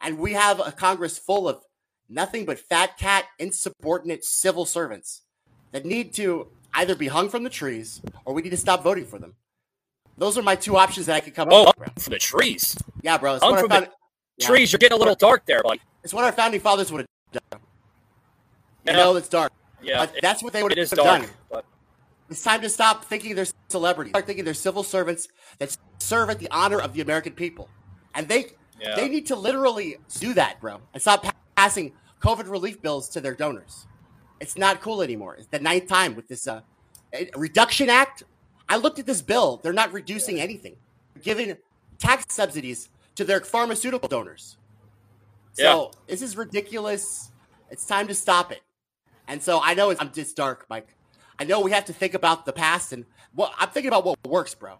And 0.00 0.18
we 0.18 0.32
have 0.32 0.60
a 0.60 0.72
Congress 0.72 1.18
full 1.18 1.48
of 1.48 1.62
nothing 2.08 2.44
but 2.46 2.58
fat 2.58 2.96
cat, 2.98 3.26
insubordinate 3.38 4.24
civil 4.24 4.64
servants 4.64 5.22
that 5.72 5.84
need 5.84 6.14
to 6.14 6.48
either 6.74 6.94
be 6.94 7.08
hung 7.08 7.28
from 7.28 7.44
the 7.44 7.50
trees 7.50 8.00
or 8.24 8.34
we 8.34 8.42
need 8.42 8.50
to 8.50 8.56
stop 8.56 8.82
voting 8.82 9.04
for 9.04 9.18
them. 9.18 9.34
Those 10.16 10.38
are 10.38 10.42
my 10.42 10.56
two 10.56 10.76
options 10.76 11.06
that 11.06 11.16
I 11.16 11.20
could 11.20 11.34
come 11.34 11.48
Oh, 11.50 11.64
up 11.66 11.78
with. 11.78 11.86
Bro. 11.94 12.02
from 12.02 12.12
the 12.12 12.18
trees. 12.18 12.76
Yeah, 13.02 13.18
bro. 13.18 13.34
It's 13.34 13.44
Hung 13.44 13.54
from 13.58 13.68
the 13.68 13.74
found- 13.74 13.88
yeah. 14.38 14.46
Trees, 14.46 14.72
you're 14.72 14.78
getting 14.78 14.96
a 14.96 14.98
little 14.98 15.14
dark 15.14 15.44
there, 15.46 15.62
buddy. 15.62 15.80
it's 16.02 16.12
what 16.14 16.24
our 16.24 16.32
founding 16.32 16.60
fathers 16.60 16.90
would 16.92 17.06
have 17.32 17.42
done. 17.50 17.60
You 18.86 18.92
Yeah. 18.92 18.96
know, 18.96 19.16
it's 19.16 19.28
dark. 19.28 19.52
Yeah, 19.84 19.98
But 20.06 20.14
that's 20.22 20.42
what 20.42 20.52
they 20.52 20.62
would 20.62 20.76
have 20.76 20.90
dark, 20.90 21.22
done. 21.22 21.30
but 21.50 21.64
It's 22.30 22.42
time 22.42 22.60
to 22.62 22.68
stop 22.68 23.04
thinking 23.04 23.34
they're 23.34 23.46
celebrities. 23.68 24.12
Start 24.12 24.26
thinking 24.26 24.44
they're 24.44 24.54
civil 24.54 24.82
servants 24.82 25.28
that 25.58 25.76
serve 25.98 26.30
at 26.30 26.38
the 26.38 26.48
honor 26.50 26.80
of 26.80 26.92
the 26.94 27.00
American 27.00 27.32
people, 27.32 27.68
and 28.14 28.28
they 28.28 28.52
Yeah. 28.80 28.96
they 28.96 29.08
need 29.08 29.26
to 29.26 29.36
literally 29.36 29.98
do 30.18 30.34
that, 30.34 30.60
bro, 30.60 30.80
and 30.92 31.00
stop 31.02 31.22
pa- 31.22 31.32
passing 31.56 31.92
COVID 32.20 32.50
relief 32.50 32.80
bills 32.82 33.08
to 33.10 33.20
their 33.20 33.34
donors. 33.34 33.86
It's 34.40 34.56
not 34.56 34.80
cool 34.80 35.02
anymore. 35.02 35.36
It's 35.36 35.46
the 35.46 35.58
ninth 35.60 35.86
time 35.88 36.14
with 36.16 36.26
this 36.28 36.46
uh, 36.48 36.62
eh, 37.12 37.26
reduction 37.36 37.88
act. 37.88 38.24
I 38.68 38.76
looked 38.76 38.98
at 38.98 39.06
this 39.06 39.22
bill. 39.22 39.58
They're 39.62 39.72
not 39.72 39.92
reducing 39.92 40.40
anything. 40.40 40.76
They're 41.14 41.22
giving 41.22 41.56
tax 41.98 42.34
subsidies 42.34 42.88
to 43.14 43.24
their 43.24 43.40
pharmaceutical 43.40 44.08
donors. 44.08 44.56
So 45.52 45.92
this 46.08 46.20
is 46.22 46.36
ridiculous. 46.36 47.30
It's 47.70 47.86
time 47.86 48.08
to 48.08 48.14
stop 48.14 48.50
it. 48.50 48.62
And 49.28 49.42
so 49.42 49.60
I 49.62 49.74
know 49.74 49.90
it's, 49.90 50.00
I'm 50.00 50.12
just 50.12 50.36
dark, 50.36 50.66
Mike. 50.68 50.94
I 51.38 51.44
know 51.44 51.60
we 51.60 51.70
have 51.72 51.86
to 51.86 51.92
think 51.92 52.14
about 52.14 52.46
the 52.46 52.52
past 52.52 52.92
and 52.92 53.04
what 53.34 53.52
I'm 53.58 53.68
thinking 53.70 53.88
about 53.88 54.04
what 54.04 54.18
works, 54.26 54.54
bro. 54.54 54.76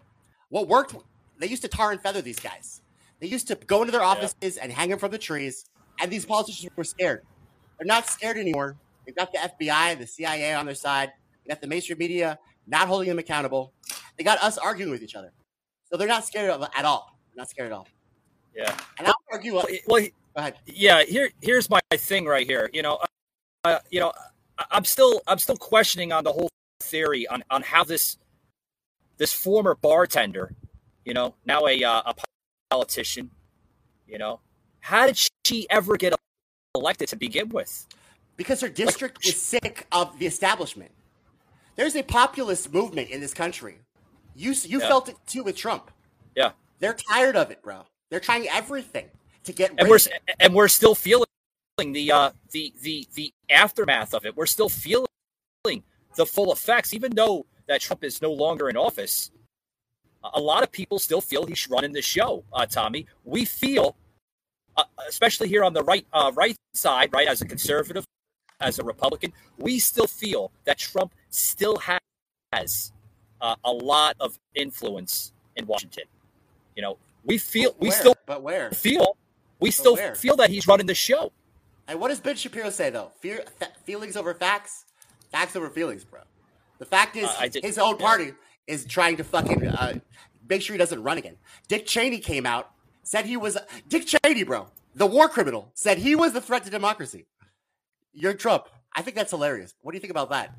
What 0.49 0.67
worked 0.67 0.95
they 1.37 1.47
used 1.47 1.63
to 1.63 1.67
tar 1.67 1.91
and 1.91 2.01
feather 2.01 2.21
these 2.21 2.39
guys. 2.39 2.81
They 3.19 3.27
used 3.27 3.47
to 3.47 3.55
go 3.55 3.81
into 3.81 3.91
their 3.91 4.03
offices 4.03 4.57
and 4.57 4.71
hang 4.71 4.89
them 4.89 4.99
from 4.99 5.11
the 5.11 5.17
trees, 5.17 5.65
and 5.99 6.11
these 6.11 6.25
politicians 6.25 6.71
were 6.75 6.83
scared. 6.83 7.23
They're 7.77 7.85
not 7.85 8.07
scared 8.07 8.37
anymore. 8.37 8.77
They've 9.05 9.15
got 9.15 9.31
the 9.31 9.39
FBI, 9.39 9.97
the 9.97 10.07
CIA 10.07 10.53
on 10.53 10.65
their 10.65 10.75
side. 10.75 11.11
They 11.43 11.49
got 11.49 11.61
the 11.61 11.67
mainstream 11.67 11.97
media 11.97 12.39
not 12.67 12.87
holding 12.87 13.09
them 13.09 13.19
accountable. 13.19 13.73
They 14.17 14.23
got 14.23 14.41
us 14.41 14.57
arguing 14.57 14.91
with 14.91 15.03
each 15.03 15.15
other, 15.15 15.31
so 15.89 15.97
they're 15.97 16.07
not 16.07 16.25
scared 16.25 16.49
of 16.49 16.67
at 16.75 16.85
all. 16.85 17.17
Not 17.35 17.49
scared 17.49 17.67
at 17.67 17.73
all. 17.73 17.87
Yeah. 18.55 18.75
And 18.97 19.07
I'll 19.07 19.15
argue. 19.31 19.55
Well, 19.55 19.67
well, 19.87 20.01
Go 20.01 20.09
ahead. 20.37 20.55
yeah. 20.65 21.03
Here, 21.03 21.31
here's 21.41 21.69
my 21.69 21.81
thing 21.93 22.25
right 22.25 22.47
here. 22.47 22.69
You 22.73 22.81
know, 22.81 22.99
uh, 23.65 23.79
you 23.89 23.99
know, 23.99 24.13
I'm 24.71 24.85
still, 24.85 25.21
I'm 25.27 25.39
still 25.39 25.57
questioning 25.57 26.11
on 26.11 26.23
the 26.23 26.31
whole 26.31 26.49
theory 26.81 27.27
on 27.27 27.43
on 27.49 27.61
how 27.61 27.83
this 27.83 28.17
this 29.17 29.33
former 29.33 29.75
bartender, 29.75 30.53
you 31.03 31.13
know, 31.13 31.35
now 31.45 31.67
a 31.67 31.83
uh, 31.83 32.01
a 32.05 32.15
politician, 32.69 33.31
you 34.07 34.17
know, 34.17 34.39
how 34.81 35.07
did 35.07 35.17
she 35.45 35.67
ever 35.69 35.97
get 35.97 36.13
elected 36.75 37.07
to 37.09 37.15
begin 37.15 37.49
with? 37.49 37.85
Because 38.37 38.61
her 38.61 38.69
district 38.69 39.25
is 39.25 39.41
sick 39.41 39.87
of 39.91 40.17
the 40.19 40.25
establishment. 40.25 40.91
There's 41.75 41.95
a 41.95 42.03
populist 42.03 42.73
movement 42.73 43.09
in 43.09 43.21
this 43.21 43.33
country. 43.33 43.79
You 44.35 44.53
you 44.63 44.79
Yeah. 44.79 44.87
felt 44.87 45.09
it 45.09 45.15
too 45.27 45.43
with 45.43 45.55
Trump. 45.55 45.91
Yeah. 46.35 46.51
They're 46.79 46.93
tired 46.93 47.35
of 47.35 47.51
it, 47.51 47.61
bro. 47.61 47.85
They're 48.09 48.19
trying 48.19 48.47
everything 48.49 49.09
to 49.45 49.53
get 49.53 49.71
rid 49.71 49.79
and 49.81 49.89
we're 49.89 49.99
and 50.39 50.53
we're 50.53 50.67
still 50.67 50.95
feeling 50.95 51.27
the 51.77 52.11
uh 52.11 52.31
the 52.51 52.73
the 52.81 53.05
the 53.15 53.33
aftermath 53.49 54.13
of 54.13 54.25
it. 54.25 54.35
We're 54.35 54.45
still 54.45 54.69
feeling 54.69 55.07
the 56.15 56.25
full 56.25 56.53
effects, 56.53 56.93
even 56.93 57.13
though 57.13 57.45
that 57.67 57.81
Trump 57.81 58.03
is 58.03 58.21
no 58.21 58.31
longer 58.31 58.69
in 58.69 58.77
office. 58.77 59.31
A 60.33 60.39
lot 60.39 60.63
of 60.63 60.71
people 60.71 60.97
still 60.99 61.21
feel 61.21 61.45
he's 61.45 61.69
running 61.69 61.91
the 61.91 62.01
show. 62.01 62.43
Uh, 62.51 62.65
Tommy, 62.65 63.05
we 63.25 63.45
feel, 63.45 63.95
uh, 64.75 64.83
especially 65.07 65.47
here 65.47 65.63
on 65.63 65.73
the 65.73 65.83
right 65.83 66.05
uh, 66.13 66.31
right 66.33 66.55
side, 66.73 67.11
right 67.13 67.27
as 67.27 67.41
a 67.41 67.45
conservative, 67.45 68.05
as 68.61 68.79
a 68.79 68.83
Republican, 68.83 69.33
we 69.57 69.77
still 69.77 70.07
feel 70.07 70.51
that 70.63 70.77
Trump 70.77 71.13
still 71.29 71.77
has 72.53 72.93
uh, 73.41 73.55
a 73.65 73.71
lot 73.71 74.15
of 74.19 74.39
influence 74.55 75.33
in 75.57 75.67
Washington. 75.67 76.05
You 76.75 76.83
know, 76.83 76.97
we 77.25 77.37
feel 77.37 77.75
we 77.79 77.89
where? 77.89 77.97
still 77.97 78.15
But 78.25 78.41
where? 78.41 78.71
feel 78.71 79.17
we 79.59 79.71
still 79.71 79.95
where? 79.95 80.15
feel 80.15 80.37
that 80.37 80.49
he's 80.49 80.67
running 80.67 80.85
the 80.87 80.95
show. 80.95 81.33
And 81.87 81.99
what 81.99 82.09
does 82.09 82.19
Ben 82.19 82.35
Shapiro 82.35 82.69
say 82.69 82.89
though? 82.89 83.11
Fear, 83.19 83.43
fa- 83.59 83.69
feelings 83.83 84.15
over 84.17 84.33
facts, 84.33 84.85
facts 85.31 85.55
over 85.55 85.69
feelings, 85.69 86.03
bro. 86.03 86.21
The 86.79 86.85
fact 86.85 87.15
is, 87.15 87.29
Uh, 87.37 87.47
did- 87.47 87.63
his 87.63 87.77
own 87.77 87.97
yeah. 87.99 88.05
party 88.05 88.33
is 88.67 88.85
trying 88.85 89.17
to 89.17 89.23
fucking 89.23 89.67
uh, 89.67 89.99
make 90.49 90.61
sure 90.61 90.73
he 90.73 90.77
doesn't 90.77 91.01
run 91.03 91.17
again. 91.17 91.37
Dick 91.67 91.85
Cheney 91.85 92.19
came 92.19 92.45
out, 92.45 92.71
said 93.03 93.25
he 93.25 93.37
was 93.37 93.57
Dick 93.87 94.05
Cheney, 94.07 94.43
bro, 94.43 94.67
the 94.95 95.05
war 95.05 95.29
criminal, 95.29 95.71
said 95.75 95.97
he 95.99 96.15
was 96.15 96.33
the 96.33 96.41
threat 96.41 96.63
to 96.63 96.69
democracy. 96.69 97.25
You're 98.13 98.33
Trump. 98.33 98.67
I 98.93 99.01
think 99.01 99.15
that's 99.15 99.31
hilarious. 99.31 99.73
What 99.81 99.91
do 99.91 99.97
you 99.97 100.01
think 100.01 100.11
about 100.11 100.29
that? 100.31 100.55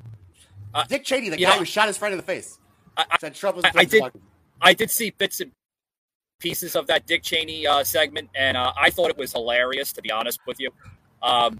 Uh, 0.73 0.83
Dick 0.83 1.03
Cheney, 1.03 1.29
the 1.29 1.39
you 1.39 1.45
guy 1.45 1.57
who 1.57 1.65
shot 1.65 1.87
his 1.87 1.97
friend 1.97 2.13
in 2.13 2.17
the 2.17 2.23
face, 2.25 2.57
I- 2.95 3.05
said 3.19 3.35
Trump 3.35 3.55
was. 3.57 3.65
I, 3.65 3.71
the 3.71 3.79
I 3.79 3.81
threat 3.81 3.83
to 3.85 3.89
did 3.91 3.97
democracy. 3.97 4.23
I 4.61 4.73
did 4.73 4.91
see 4.91 5.09
bits 5.11 5.39
and 5.41 5.51
pieces 6.39 6.75
of 6.75 6.87
that 6.87 7.05
Dick 7.07 7.23
Cheney 7.23 7.65
uh, 7.67 7.83
segment, 7.83 8.29
and 8.35 8.55
uh, 8.55 8.71
I 8.77 8.89
thought 8.91 9.09
it 9.09 9.17
was 9.17 9.33
hilarious. 9.33 9.91
To 9.93 10.01
be 10.01 10.11
honest 10.11 10.39
with 10.47 10.59
you, 10.59 10.69
um, 11.21 11.59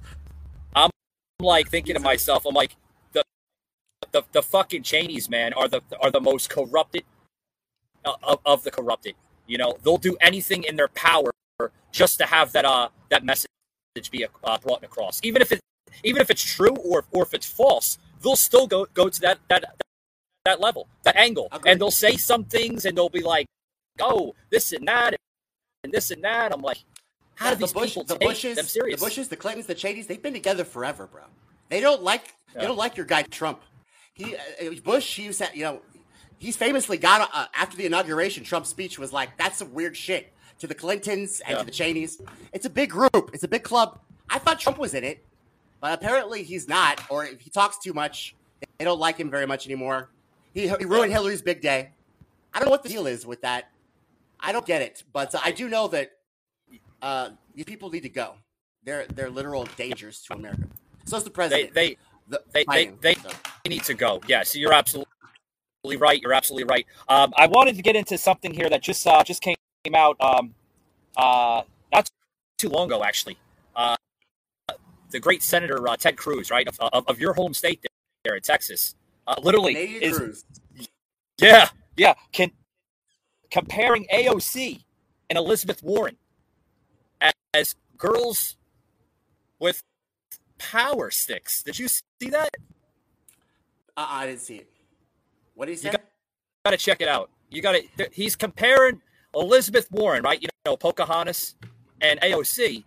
I'm 0.76 0.90
like 1.40 1.70
thinking 1.70 1.96
to 1.96 2.00
myself, 2.00 2.46
I'm 2.46 2.56
like 2.56 2.76
the 3.14 3.24
the, 4.12 4.24
the 4.32 4.42
fucking 4.42 4.84
Cheneys, 4.84 5.30
man, 5.30 5.54
are 5.54 5.68
the 5.68 5.82
are 6.02 6.12
the 6.12 6.22
most 6.22 6.50
corrupted 6.50 7.04
uh, 8.06 8.14
of, 8.24 8.40
of 8.46 8.64
the 8.64 8.72
corrupted. 8.72 9.16
You 9.48 9.58
know, 9.58 9.78
they'll 9.84 9.98
do 9.98 10.18
anything 10.22 10.64
in 10.64 10.76
their 10.76 10.90
power 10.90 11.32
just 11.92 12.18
to 12.20 12.26
have 12.26 12.52
that 12.52 12.66
uh 12.66 12.90
that 13.10 13.24
message 13.24 13.48
be 14.12 14.26
uh, 14.26 14.58
brought 14.60 14.84
across, 14.84 15.20
even 15.24 15.42
if 15.42 15.52
it 15.52 15.60
even 16.04 16.22
if 16.22 16.30
it's 16.30 16.44
true 16.44 16.76
or 16.76 17.06
or 17.12 17.24
if 17.24 17.34
it's 17.34 17.50
false. 17.50 17.98
They'll 18.22 18.36
still 18.36 18.68
go 18.68 18.88
go 18.94 19.10
to 19.10 19.22
that 19.22 19.40
that 19.50 19.76
that 20.46 20.60
level, 20.60 20.88
that 21.04 21.16
angle, 21.16 21.48
Agreed. 21.52 21.72
and 21.72 21.82
they'll 21.82 21.92
say 21.92 22.18
some 22.18 22.46
things, 22.46 22.86
and 22.86 22.98
they'll 22.98 23.10
be 23.10 23.22
like, 23.22 23.48
"Oh, 24.00 24.34
this 24.50 24.72
and 24.72 24.88
that, 24.88 25.16
and 25.84 25.94
this 25.94 26.10
and 26.10 26.24
that." 26.24 26.54
I'm 26.54 26.62
like, 26.62 26.80
how 27.38 27.48
Yeah, 27.50 27.54
do 27.54 27.60
these 27.62 27.72
the 27.74 27.80
Bush, 27.80 27.90
people 27.90 28.04
the 28.04 28.16
take 28.18 28.28
Bushes, 28.30 28.56
them 28.58 28.66
serious? 28.66 29.00
the 29.00 29.06
Bushes, 29.06 29.28
the 29.30 29.36
Clintons, 29.36 29.66
the 29.68 29.76
Cheneys, 29.76 30.08
they've 30.08 30.22
been 30.22 30.34
together 30.34 30.64
forever, 30.66 31.08
bro. 31.08 31.22
They 31.70 31.80
don't 31.80 32.04
like 32.04 32.34
they 32.54 32.62
don't 32.64 32.78
like 32.78 32.98
your 32.98 33.06
guy 33.06 33.22
Trump. 33.24 33.62
He 34.14 34.36
uh, 34.36 34.72
Bush, 34.84 35.16
he 35.16 35.32
said, 35.32 35.52
you 35.54 35.64
know, 35.64 35.82
he's 36.40 36.58
famously 36.58 36.98
got 36.98 37.30
uh, 37.34 37.46
after 37.54 37.78
the 37.78 37.86
inauguration. 37.86 38.44
Trump's 38.44 38.70
speech 38.70 38.98
was 39.00 39.14
like, 39.14 39.38
"That's 39.38 39.58
some 39.58 39.74
weird 39.74 39.96
shit." 39.96 40.34
To 40.60 40.66
the 40.66 40.74
Clintons 40.74 41.40
and 41.42 41.52
Yeah. 41.52 41.60
to 41.60 41.66
the 41.66 41.72
Cheneys, 41.72 42.20
it's 42.52 42.66
a 42.66 42.70
big 42.70 42.90
group. 42.90 43.30
It's 43.32 43.44
a 43.44 43.48
big 43.48 43.62
club. 43.62 44.00
I 44.28 44.40
thought 44.40 44.60
Trump 44.60 44.80
was 44.80 44.96
in 44.96 45.04
it, 45.04 45.24
but 45.82 45.94
apparently 45.94 46.42
he's 46.42 46.68
not, 46.68 47.00
or 47.12 47.26
if 47.26 47.40
he 47.42 47.52
talks 47.52 47.78
too 47.78 47.94
much. 47.94 48.34
They 48.80 48.86
don't 48.86 49.00
like 49.00 49.18
him 49.18 49.30
very 49.30 49.46
much 49.46 49.68
anymore. 49.68 50.10
He, 50.56 50.68
he 50.68 50.86
ruined 50.86 51.12
Hillary's 51.12 51.44
big 51.44 51.62
day. 51.62 51.92
I 52.52 52.58
don't 52.58 52.66
know 52.66 52.72
what 52.72 52.82
the 52.82 52.90
deal 52.90 53.06
is 53.06 53.24
with 53.24 53.42
that. 53.42 53.70
I 54.40 54.52
don't 54.52 54.66
get 54.66 54.82
it, 54.82 55.04
but 55.14 55.36
uh, 55.36 55.40
I 55.46 55.52
do 55.52 55.70
know 55.70 55.88
that 55.90 56.14
uh, 57.02 57.30
these 57.56 57.66
people 57.66 57.90
need 57.90 58.04
to 58.04 58.10
go. 58.10 58.36
They're 58.84 59.06
they're 59.08 59.30
literal 59.30 59.68
dangers 59.76 60.22
to 60.24 60.34
America. 60.34 60.64
So 61.06 61.18
is 61.18 61.24
the 61.24 61.30
president. 61.30 61.74
they 61.74 61.98
the, 62.28 62.42
they 62.52 62.64
they, 62.70 62.86
Biden, 62.88 63.02
they 63.02 63.14
so. 63.16 63.30
need 63.68 63.84
to 63.84 63.94
go. 63.94 64.22
Yes, 64.28 64.56
you're 64.56 64.74
absolutely 64.74 65.08
right. 65.98 66.22
You're 66.22 66.34
absolutely 66.34 66.66
right. 66.66 66.86
Um, 67.08 67.34
I 67.38 67.48
wanted 67.48 67.76
to 67.76 67.82
get 67.82 67.96
into 67.96 68.18
something 68.18 68.54
here 68.54 68.70
that 68.70 68.82
just 68.82 69.06
uh, 69.08 69.24
just 69.24 69.42
came 69.42 69.56
out 69.96 70.18
um, 70.20 70.54
uh, 71.16 71.64
not 71.92 72.10
too 72.58 72.70
long 72.70 72.88
ago, 72.88 73.04
actually. 73.04 73.38
Uh, 73.76 73.96
the 75.12 75.20
great 75.20 75.44
Senator 75.44 75.88
uh, 75.88 75.96
Ted 75.96 76.18
Cruz, 76.18 76.52
right, 76.52 76.68
of, 76.68 76.78
of, 76.80 77.08
of 77.08 77.20
your 77.20 77.34
home 77.34 77.54
state 77.54 77.86
there 78.24 78.36
in 78.36 78.42
Texas, 78.42 78.96
uh, 79.28 79.36
literally 79.42 79.74
Canadian 79.74 80.04
is 80.04 80.18
Cruz. 80.18 80.46
Yeah, 81.42 81.70
yeah. 81.96 82.14
Can 82.32 82.52
comparing 83.50 84.06
AOC 84.14 84.84
and 85.30 85.38
Elizabeth 85.38 85.82
Warren 85.84 86.18
as, 87.58 87.76
girls 87.98 88.58
with 89.60 89.84
power 90.58 91.10
sticks. 91.12 91.64
Did 91.64 91.80
you 91.80 91.88
see 91.88 92.30
that? 92.30 92.50
Uh, 93.96 94.06
I 94.10 94.26
didn't 94.28 94.42
see 94.42 94.56
it. 94.58 94.70
What 95.56 95.66
did 95.66 95.72
he 95.74 95.78
say? 95.78 95.92
got- 95.92 96.02
Got 96.66 96.72
to 96.72 96.78
check 96.78 97.00
it 97.02 97.08
out. 97.08 97.30
You 97.50 97.62
got 97.62 97.74
to. 97.98 98.10
He's 98.12 98.36
comparing 98.36 99.02
Elizabeth 99.34 99.90
Warren, 99.90 100.22
right? 100.24 100.42
You 100.42 100.50
know, 100.66 100.76
Pocahontas 100.76 101.56
and 102.02 102.20
AOC 102.20 102.84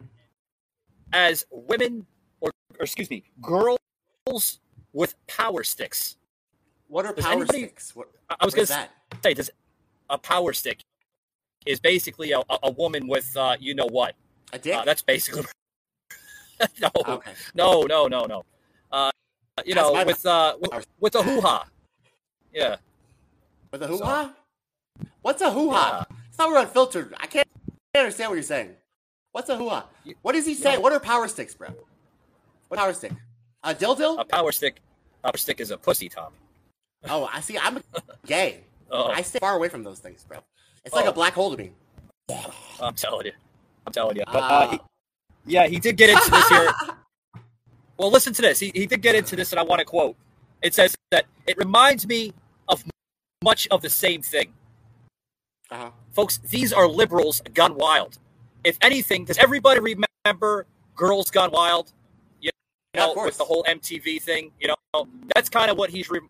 as 1.14 1.46
women, 1.50 2.04
or, 2.42 2.50
or 2.78 2.82
excuse 2.84 3.08
me, 3.08 3.24
girls 3.40 3.78
with 4.92 5.14
power 5.26 5.64
sticks. 5.64 6.16
what 6.88 7.06
are 7.06 7.14
does 7.14 7.24
power 7.24 7.32
anybody- 7.34 7.58
sticks? 7.60 7.96
What, 7.96 8.08
I 8.28 8.44
was 8.44 8.54
going 8.54 8.66
to 8.66 8.88
say, 9.22 9.32
does 9.34 9.50
a 10.10 10.18
power 10.18 10.52
stick 10.52 10.80
is 11.64 11.80
basically 11.80 12.32
a, 12.32 12.40
a- 12.40 12.58
a 12.64 12.70
woman 12.72 13.06
with 13.08 13.34
uh, 13.36 13.56
you 13.58 13.74
know 13.74 13.86
what? 13.90 14.14
A 14.52 14.58
dick? 14.58 14.74
Uh, 14.74 14.84
that's 14.84 15.02
basically 15.02 15.44
no, 16.80 16.90
okay. 17.08 17.32
no, 17.54 17.82
no, 17.82 18.06
no, 18.06 18.26
no. 18.26 18.44
Uh, 18.92 19.10
you 19.64 19.74
That's 19.74 19.92
know, 19.92 20.04
with 20.04 20.26
uh, 20.26 20.56
with, 20.60 20.86
with 21.00 21.14
a 21.14 21.22
hoo 21.22 21.40
ha. 21.40 21.66
Yeah, 22.52 22.76
With 23.70 23.82
a 23.82 23.86
hoo 23.86 23.98
ha? 24.02 24.34
What's 25.22 25.40
a 25.40 25.50
hoo 25.50 25.70
ha? 25.70 26.04
It's 26.28 26.38
not 26.38 26.50
real 26.50 26.60
unfiltered. 26.62 27.14
I 27.18 27.26
can't, 27.26 27.46
can't 27.94 28.04
understand 28.04 28.30
what 28.30 28.34
you're 28.34 28.42
saying. 28.42 28.74
What's 29.32 29.48
a 29.48 29.56
hoo 29.56 29.68
ha? 29.68 29.86
What 30.22 30.32
does 30.32 30.44
he 30.46 30.54
say? 30.54 30.76
What 30.78 30.92
are 30.92 31.00
power 31.00 31.28
sticks, 31.28 31.54
bro? 31.54 31.68
What 32.68 32.78
power 32.78 32.92
stick? 32.92 33.12
A 33.62 33.74
dildo? 33.74 34.18
a 34.20 34.24
power 34.24 34.52
stick. 34.52 34.80
Power 35.22 35.36
stick 35.36 35.60
is 35.60 35.70
a 35.70 35.76
pussy, 35.78 36.08
Tom. 36.08 36.32
Oh, 37.08 37.26
I 37.32 37.40
see. 37.40 37.56
I'm 37.56 37.82
gay. 38.26 38.60
Oh. 38.90 39.06
I 39.06 39.22
stay 39.22 39.38
far 39.38 39.56
away 39.56 39.70
from 39.70 39.82
those 39.84 40.00
things, 40.00 40.22
bro. 40.28 40.38
It's 40.84 40.94
like 40.94 41.06
Oh. 41.06 41.10
a 41.10 41.12
black 41.12 41.32
hole 41.32 41.50
to 41.50 41.56
me. 41.56 41.70
I'm 42.78 42.94
telling 42.94 43.26
you, 43.26 43.32
I'm 43.86 43.92
telling 43.92 44.16
you. 44.16 44.22
But 44.26 44.42
uh, 44.42 44.68
he, 44.70 44.80
yeah, 45.46 45.66
he 45.66 45.78
did 45.78 45.96
get 45.96 46.10
into 46.10 46.30
this 46.30 46.48
here. 46.48 46.72
Well, 47.96 48.10
listen 48.10 48.32
to 48.32 48.40
this. 48.40 48.58
He, 48.58 48.72
he 48.74 48.86
did 48.86 49.02
get 49.02 49.14
into 49.14 49.36
this, 49.36 49.52
and 49.52 49.60
I 49.60 49.62
want 49.62 49.80
to 49.80 49.84
quote. 49.84 50.16
It 50.62 50.72
says 50.72 50.96
that 51.10 51.26
it 51.46 51.58
reminds 51.58 52.06
me 52.06 52.32
of 52.66 52.82
much 53.44 53.68
of 53.70 53.82
the 53.82 53.90
same 53.90 54.22
thing. 54.22 54.54
Uh-huh. 55.70 55.90
Folks, 56.12 56.38
these 56.38 56.72
are 56.72 56.88
liberals 56.88 57.42
gone 57.52 57.74
wild. 57.76 58.18
If 58.64 58.78
anything, 58.80 59.26
does 59.26 59.36
everybody 59.36 59.80
remember 60.24 60.64
Girls 60.96 61.30
Gone 61.30 61.50
Wild? 61.52 61.92
You 62.40 62.48
Yeah, 62.94 63.04
know, 63.06 63.12
course. 63.12 63.26
with 63.26 63.36
the 63.36 63.44
whole 63.44 63.64
MTV 63.64 64.22
thing. 64.22 64.50
You 64.58 64.68
know, 64.94 65.06
that's 65.34 65.50
kind 65.50 65.70
of 65.70 65.76
what 65.76 65.90
he's 65.90 66.08
re- 66.08 66.20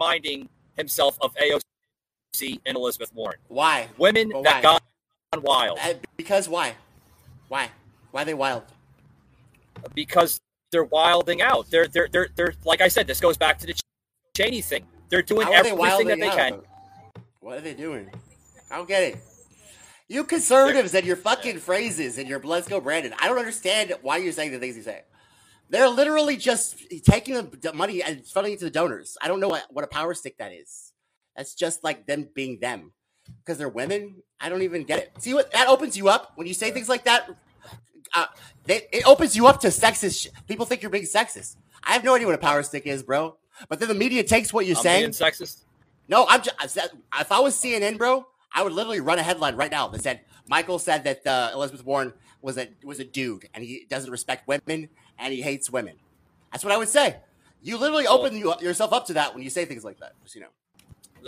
reminding 0.00 0.48
himself 0.76 1.16
of 1.20 1.32
AOC 1.36 2.58
and 2.66 2.76
Elizabeth 2.76 3.14
Warren. 3.14 3.38
Why? 3.46 3.86
Women 3.96 4.30
But 4.32 4.42
that 4.42 4.64
why? 4.64 4.78
Wild 5.38 5.78
Uh, 5.80 5.94
because 6.16 6.48
why? 6.48 6.74
Why? 7.48 7.70
Why 8.10 8.22
are 8.22 8.24
they 8.24 8.34
wild? 8.34 8.64
because 9.94 10.40
they're 10.72 10.84
wilding 10.84 11.40
out. 11.40 11.70
They're 11.70 11.86
they're 11.86 12.08
they're 12.08 12.28
they're 12.34 12.54
like 12.64 12.80
I 12.80 12.88
said. 12.88 13.06
This 13.06 13.20
goes 13.20 13.36
back 13.36 13.58
to 13.60 13.66
the 13.66 13.74
Cheney 14.36 14.60
thing. 14.60 14.84
They're 15.08 15.22
doing 15.22 15.46
are 15.46 15.62
they 15.62 15.70
everything 15.70 16.08
that 16.08 16.20
they 16.20 16.28
out? 16.28 16.36
can. 16.36 16.60
What 17.40 17.58
are 17.58 17.60
they 17.60 17.74
doing? 17.74 18.10
I 18.70 18.76
don't 18.76 18.88
get 18.88 19.02
it. 19.02 19.18
You 20.08 20.24
conservatives 20.24 20.94
and 20.94 21.06
your 21.06 21.16
fucking 21.16 21.58
phrases 21.58 22.18
and 22.18 22.28
your 22.28 22.40
let's 22.40 22.68
go 22.68 22.80
Brandon. 22.80 23.14
I 23.20 23.28
don't 23.28 23.38
understand 23.38 23.94
why 24.02 24.16
you're 24.18 24.32
saying 24.32 24.50
the 24.50 24.58
things 24.58 24.76
you 24.76 24.82
say. 24.82 25.02
They're 25.70 25.88
literally 25.88 26.36
just 26.36 26.76
taking 27.04 27.34
the 27.34 27.72
money 27.72 28.02
and 28.02 28.22
funneling 28.24 28.54
it 28.54 28.58
to 28.58 28.64
the 28.64 28.70
donors. 28.72 29.16
I 29.22 29.28
don't 29.28 29.38
know 29.38 29.48
what, 29.48 29.66
what 29.70 29.84
a 29.84 29.88
power 29.88 30.14
stick 30.14 30.36
that 30.38 30.52
is. 30.52 30.92
That's 31.36 31.54
just 31.54 31.84
like 31.84 32.06
them 32.06 32.28
being 32.34 32.58
them. 32.60 32.92
Because 33.38 33.58
they're 33.58 33.68
women. 33.68 34.16
I 34.40 34.48
don't 34.48 34.62
even 34.62 34.84
get 34.84 34.98
it. 34.98 35.12
See 35.18 35.34
what 35.34 35.50
that 35.52 35.68
opens 35.68 35.96
you 35.96 36.08
up 36.08 36.32
when 36.36 36.46
you 36.46 36.54
say 36.54 36.70
things 36.70 36.88
like 36.88 37.04
that. 37.04 37.28
Uh, 38.14 38.26
they, 38.64 38.82
it 38.92 39.06
opens 39.06 39.36
you 39.36 39.46
up 39.46 39.60
to 39.60 39.68
sexist. 39.68 40.22
Sh- 40.22 40.28
People 40.48 40.66
think 40.66 40.82
you're 40.82 40.90
being 40.90 41.04
sexist. 41.04 41.56
I 41.84 41.92
have 41.92 42.04
no 42.04 42.14
idea 42.14 42.26
what 42.26 42.34
a 42.34 42.38
power 42.38 42.62
stick 42.62 42.86
is, 42.86 43.02
bro. 43.02 43.36
But 43.68 43.78
then 43.78 43.88
the 43.88 43.94
media 43.94 44.22
takes 44.22 44.52
what 44.52 44.66
you're 44.66 44.76
I'm 44.76 44.82
saying. 44.82 45.00
being 45.02 45.10
sexist. 45.12 45.64
No, 46.08 46.26
I'm 46.28 46.42
just. 46.42 46.76
If 47.18 47.32
I 47.32 47.40
was 47.40 47.54
CNN, 47.54 47.98
bro, 47.98 48.26
I 48.52 48.62
would 48.62 48.72
literally 48.72 49.00
run 49.00 49.18
a 49.18 49.22
headline 49.22 49.56
right 49.56 49.70
now 49.70 49.88
that 49.88 50.02
said 50.02 50.20
Michael 50.48 50.78
said 50.78 51.04
that 51.04 51.26
uh, 51.26 51.50
Elizabeth 51.54 51.84
Warren 51.84 52.12
was 52.42 52.58
a 52.58 52.68
was 52.84 52.98
a 53.00 53.04
dude 53.04 53.48
and 53.54 53.62
he 53.62 53.86
doesn't 53.88 54.10
respect 54.10 54.48
women 54.48 54.88
and 55.18 55.32
he 55.32 55.40
hates 55.42 55.70
women. 55.70 55.96
That's 56.50 56.64
what 56.64 56.72
I 56.72 56.76
would 56.78 56.88
say. 56.88 57.16
You 57.62 57.76
literally 57.76 58.06
open 58.06 58.36
you, 58.36 58.54
yourself 58.60 58.92
up 58.92 59.06
to 59.08 59.12
that 59.14 59.34
when 59.34 59.42
you 59.44 59.50
say 59.50 59.66
things 59.66 59.84
like 59.84 60.00
that. 60.00 60.14
Just 60.22 60.34
you 60.34 60.40
know. 60.40 60.48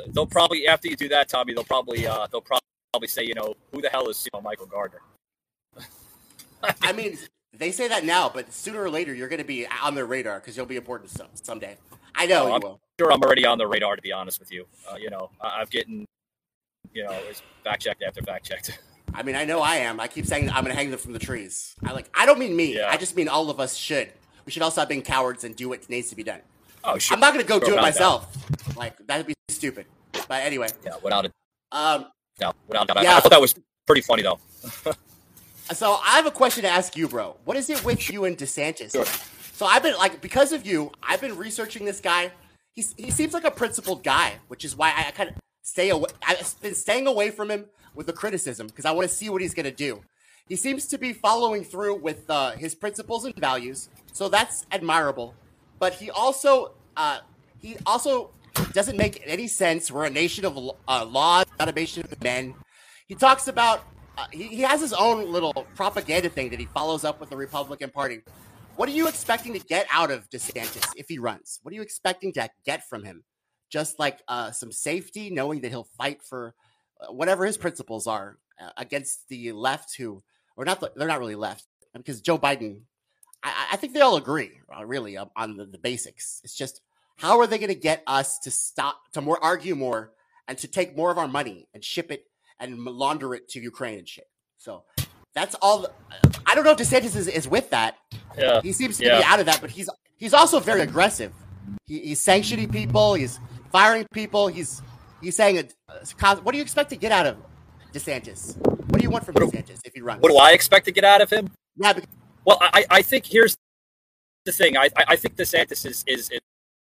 They'll 0.09 0.27
probably 0.27 0.67
after 0.67 0.89
you 0.89 0.97
do 0.97 1.09
that, 1.09 1.29
Tommy. 1.29 1.55
They'll 1.55 1.65
probably 1.65 2.07
uh, 2.07 2.27
they'll 2.31 2.41
probably 2.43 3.09
say, 3.09 3.25
you 3.25 3.35
know, 3.35 3.55
who 3.73 3.81
the 3.83 3.89
hell 3.89 4.09
is 4.09 4.25
you 4.25 4.31
know 4.37 4.43
Michael 4.43 4.67
Gardner? 4.67 5.01
I 6.81 6.93
mean, 6.93 7.19
they 7.53 7.73
say 7.73 7.89
that 7.89 8.05
now, 8.05 8.29
but 8.33 8.53
sooner 8.53 8.81
or 8.83 8.91
later 8.91 9.13
you're 9.15 9.29
going 9.29 9.41
to 9.41 9.45
be 9.45 9.67
on 9.67 9.95
their 9.95 10.07
radar 10.07 10.39
because 10.41 10.57
you'll 10.57 10.67
be 10.67 10.77
important 10.77 11.11
some, 11.11 11.27
someday. 11.35 11.77
I 12.15 12.27
know 12.27 12.45
Oh, 12.45 12.49
you 12.49 12.53
I'm 12.55 12.61
will. 12.61 12.81
sure 13.01 13.13
I'm 13.13 13.23
already 13.23 13.45
on 13.47 13.59
the 13.59 13.67
radar. 13.67 13.97
To 13.97 14.03
be 14.03 14.13
honest 14.13 14.39
with 14.39 14.53
you, 14.53 14.67
uh, 14.91 14.97
you 14.97 15.11
know, 15.11 15.31
I- 15.41 15.61
I've 15.61 15.71
getting, 15.71 16.07
you 16.93 17.05
know, 17.05 17.13
it's 17.29 17.43
fact 17.65 17.83
checked 17.83 18.03
after 18.03 18.23
fact 18.23 18.47
checked. 18.47 18.79
I 19.15 19.23
mean, 19.23 19.35
I 19.37 19.45
know 19.45 19.61
I 19.61 19.77
am. 19.77 19.99
I 20.01 20.09
keep 20.09 20.25
saying 20.27 20.49
I'm 20.51 20.63
going 20.65 20.75
to 20.75 20.79
hang 20.79 20.91
them 20.91 20.99
from 20.99 21.13
the 21.13 21.19
trees. 21.19 21.75
I 21.85 21.93
like. 21.93 22.09
I 22.15 22.25
don't 22.27 22.39
mean 22.39 22.55
me. 22.55 22.77
Yeah. 22.77 22.89
I 22.89 22.97
just 22.97 23.17
mean 23.17 23.29
all 23.29 23.51
of 23.51 23.59
us 23.61 23.77
should. 23.77 24.11
We 24.47 24.53
should 24.53 24.63
all 24.63 24.71
stop 24.71 24.89
being 24.89 25.03
cowards 25.03 25.45
and 25.45 25.55
do 25.55 25.69
what 25.69 25.89
needs 25.91 26.11
to 26.11 26.17
be 26.17 26.23
done. 26.23 26.41
Oh, 26.85 26.99
sure. 26.99 27.15
I'm 27.15 27.21
not 27.21 27.33
going 27.33 27.45
to 27.45 27.49
go 27.49 27.61
do 27.61 27.75
it 27.75 27.81
myself. 27.81 28.77
Like 28.77 28.95
that'd 29.07 29.27
be 29.27 29.35
stupid. 29.49 29.87
But 30.29 30.43
anyway, 30.43 30.69
Yeah, 30.85 30.95
without 31.03 31.27
a 31.27 31.33
um, 31.77 32.07
doubt. 32.39 32.57
Without 32.69 32.89
doubt. 32.89 32.99
I- 32.99 33.03
Yeah. 33.03 33.17
I 33.17 33.21
thought 33.21 33.31
that 33.31 33.41
was 33.41 33.55
pretty 33.87 34.03
funny 34.03 34.23
though. 34.23 34.39
So 35.73 35.95
I 36.05 36.17
have 36.17 36.27
a 36.27 36.31
question 36.31 36.65
to 36.65 36.69
ask 36.69 36.97
you, 36.97 37.09
bro. 37.09 37.37
What 37.45 37.57
is 37.57 37.71
it 37.71 37.83
with 37.85 38.11
you 38.11 38.25
and 38.27 38.37
DeSantis? 38.37 38.91
So 39.55 39.65
I've 39.65 39.83
been 39.83 39.97
like 39.97 40.21
because 40.21 40.53
of 40.53 40.67
you, 40.67 40.91
I've 41.03 41.21
been 41.21 41.37
researching 41.37 41.87
this 41.87 42.01
guy. 42.01 42.33
He's 42.75 42.95
he 42.99 43.11
seems 43.11 43.33
like 43.33 43.45
a 43.45 43.51
principled 43.51 44.03
guy, 44.03 44.35
which 44.49 44.65
is 44.65 44.77
why 44.77 44.91
I, 44.91 45.09
I 45.09 45.11
kind 45.12 45.31
of 45.31 45.37
stay 45.62 45.89
away. 45.89 46.11
I've 46.27 46.55
been 46.61 46.75
staying 46.75 47.07
away 47.07 47.31
from 47.31 47.51
him 47.51 47.67
with 47.95 48.07
the 48.07 48.12
criticism 48.12 48.67
because 48.67 48.85
I 48.85 48.91
want 48.91 49.09
to 49.09 49.15
see 49.15 49.31
what 49.31 49.41
he's 49.41 49.55
gonna 49.55 49.71
do. 49.71 50.03
He 50.49 50.57
seems 50.57 50.87
to 50.89 50.99
be 50.99 51.12
following 51.15 51.65
through 51.65 52.01
with 52.01 52.29
uh, 52.29 52.51
his 52.51 52.75
principles 52.75 53.25
and 53.25 53.35
values, 53.37 53.89
so 54.12 54.29
that's 54.29 54.67
admirable. 54.73 55.35
But 55.83 55.95
he 55.95 56.12
also 56.12 56.75
uh, 56.97 57.19
he 57.59 57.77
also 57.85 58.31
doesn't 58.73 58.97
make 58.97 59.21
any 59.27 59.49
sense. 59.49 59.91
We're 59.91 60.05
a 60.05 60.11
nation 60.11 60.45
of 60.45 60.57
uh, 60.87 61.05
laws, 61.05 61.47
not 61.59 61.69
a 61.69 61.73
nation 61.73 62.05
of 62.05 62.23
men. 62.23 62.55
He 63.09 63.17
talks 63.17 63.49
about 63.49 63.83
uh, 64.17 64.27
he, 64.31 64.45
he 64.45 64.61
has 64.61 64.81
his 64.81 64.93
own 64.93 65.33
little 65.33 65.53
propaganda 65.75 66.29
thing 66.29 66.51
that 66.51 66.61
he 66.61 66.67
follows 66.67 67.03
up 67.03 67.19
with 67.19 67.31
the 67.31 67.37
Republican 67.37 67.91
Party. 67.91 68.21
What 68.77 68.89
are 68.91 68.93
you 68.93 69.09
expecting 69.09 69.55
to 69.55 69.59
get 69.59 69.89
out 69.91 70.12
of 70.12 70.31
DeSantis 70.31 70.89
if 70.95 71.09
he 71.09 71.19
runs? 71.19 71.59
What 71.65 71.73
are 71.73 71.75
you 71.75 71.83
expecting 71.83 72.33
to 72.35 72.49
get 72.65 72.89
from 72.89 73.03
him? 73.03 73.25
Just 73.69 73.99
like 73.99 74.21
uh, 74.29 74.53
some 74.53 74.71
safety, 74.71 75.31
knowing 75.31 75.62
that 75.62 75.71
he'll 75.71 75.89
fight 75.99 76.23
for 76.23 76.55
uh, 77.01 77.12
whatever 77.12 77.45
his 77.45 77.57
principles 77.59 78.07
are 78.07 78.39
uh, 78.61 78.71
against 78.77 79.29
the 79.29 79.51
left, 79.51 79.97
who 79.97 80.23
or 80.57 80.65
not, 80.65 80.79
the, 80.79 80.93
they're 80.95 81.09
not 81.09 81.19
really 81.19 81.35
left 81.35 81.67
because 81.93 82.21
Joe 82.21 82.39
Biden. 82.39 82.83
I, 83.42 83.68
I 83.72 83.76
think 83.76 83.92
they 83.94 84.00
all 84.00 84.16
agree, 84.16 84.52
uh, 84.76 84.85
really, 84.85 85.16
um, 85.16 85.31
on 85.37 85.57
the, 85.57 85.64
the 85.64 85.78
basics. 85.78 86.40
It's 86.44 86.55
just 86.55 86.81
how 87.16 87.38
are 87.40 87.46
they 87.46 87.59
going 87.59 87.68
to 87.68 87.74
get 87.74 88.02
us 88.07 88.38
to 88.40 88.50
stop 88.50 89.12
to 89.12 89.20
more 89.20 89.42
argue 89.42 89.74
more 89.74 90.12
and 90.48 90.59
to 90.59 90.68
take 90.68 90.96
more 90.96 91.11
of 91.11 91.18
our 91.18 91.28
money 91.28 91.68
and 91.74 91.85
ship 91.85 92.11
it 92.11 92.24
and 92.59 92.78
launder 92.78 93.35
it 93.35 93.48
to 93.50 93.61
Ukraine 93.61 93.98
and 93.98 94.09
shit. 94.09 94.28
So 94.59 94.85
that's 95.35 95.55
all. 95.62 95.83
The, 95.83 95.92
I 96.46 96.55
don't 96.55 96.64
know 96.64 96.72
if 96.72 96.78
DeSantis 96.78 97.16
is, 97.16 97.28
is 97.28 97.48
with 97.48 97.70
that. 97.70 97.96
Yeah. 98.37 98.61
He 98.62 98.72
seems 98.72 98.98
to 98.98 99.05
Yeah. 99.05 99.18
be 99.18 99.24
out 99.24 99.40
of 99.40 99.46
that, 99.46 99.61
but 99.61 99.70
he's 99.70 99.88
he's 100.16 100.35
also 100.35 100.61
very 100.61 100.81
aggressive. 100.81 101.33
He, 101.87 101.98
he's 102.00 102.20
sanctioning 102.20 102.70
people. 102.70 103.14
He's 103.14 103.40
firing 103.70 104.07
people. 104.12 104.48
He's 104.48 104.83
he's 105.20 105.37
saying, 105.37 105.70
uh, 105.88 106.37
"What 106.37 106.52
do 106.52 106.59
you 106.59 106.62
expect 106.62 106.90
to 106.90 106.96
get 106.96 107.12
out 107.12 107.26
of 107.26 107.37
DeSantis? 107.92 108.57
What 108.90 108.98
do 108.98 109.02
you 109.02 109.11
want 109.11 109.24
from 109.24 109.35
DeSantis 109.35 109.81
if 109.85 109.94
he 109.94 110.00
runs?" 110.00 110.22
What 110.22 110.31
do 110.31 110.38
I 110.38 110.52
expect 110.52 110.87
to 110.87 110.92
get 110.92 111.05
out 111.05 111.20
of 111.20 111.31
him? 111.31 111.50
Yeah, 111.76 111.92
because, 111.94 112.11
Well, 112.44 112.59
I, 112.61 112.85
I 112.90 113.02
think 113.02 113.26
here's 113.26 113.57
the 114.44 114.52
thing. 114.52 114.76
I, 114.76 114.88
I 114.96 115.16
think 115.16 115.37
DeSantis 115.37 115.87
is, 115.87 116.05
is, 116.07 116.31
is 116.31 116.40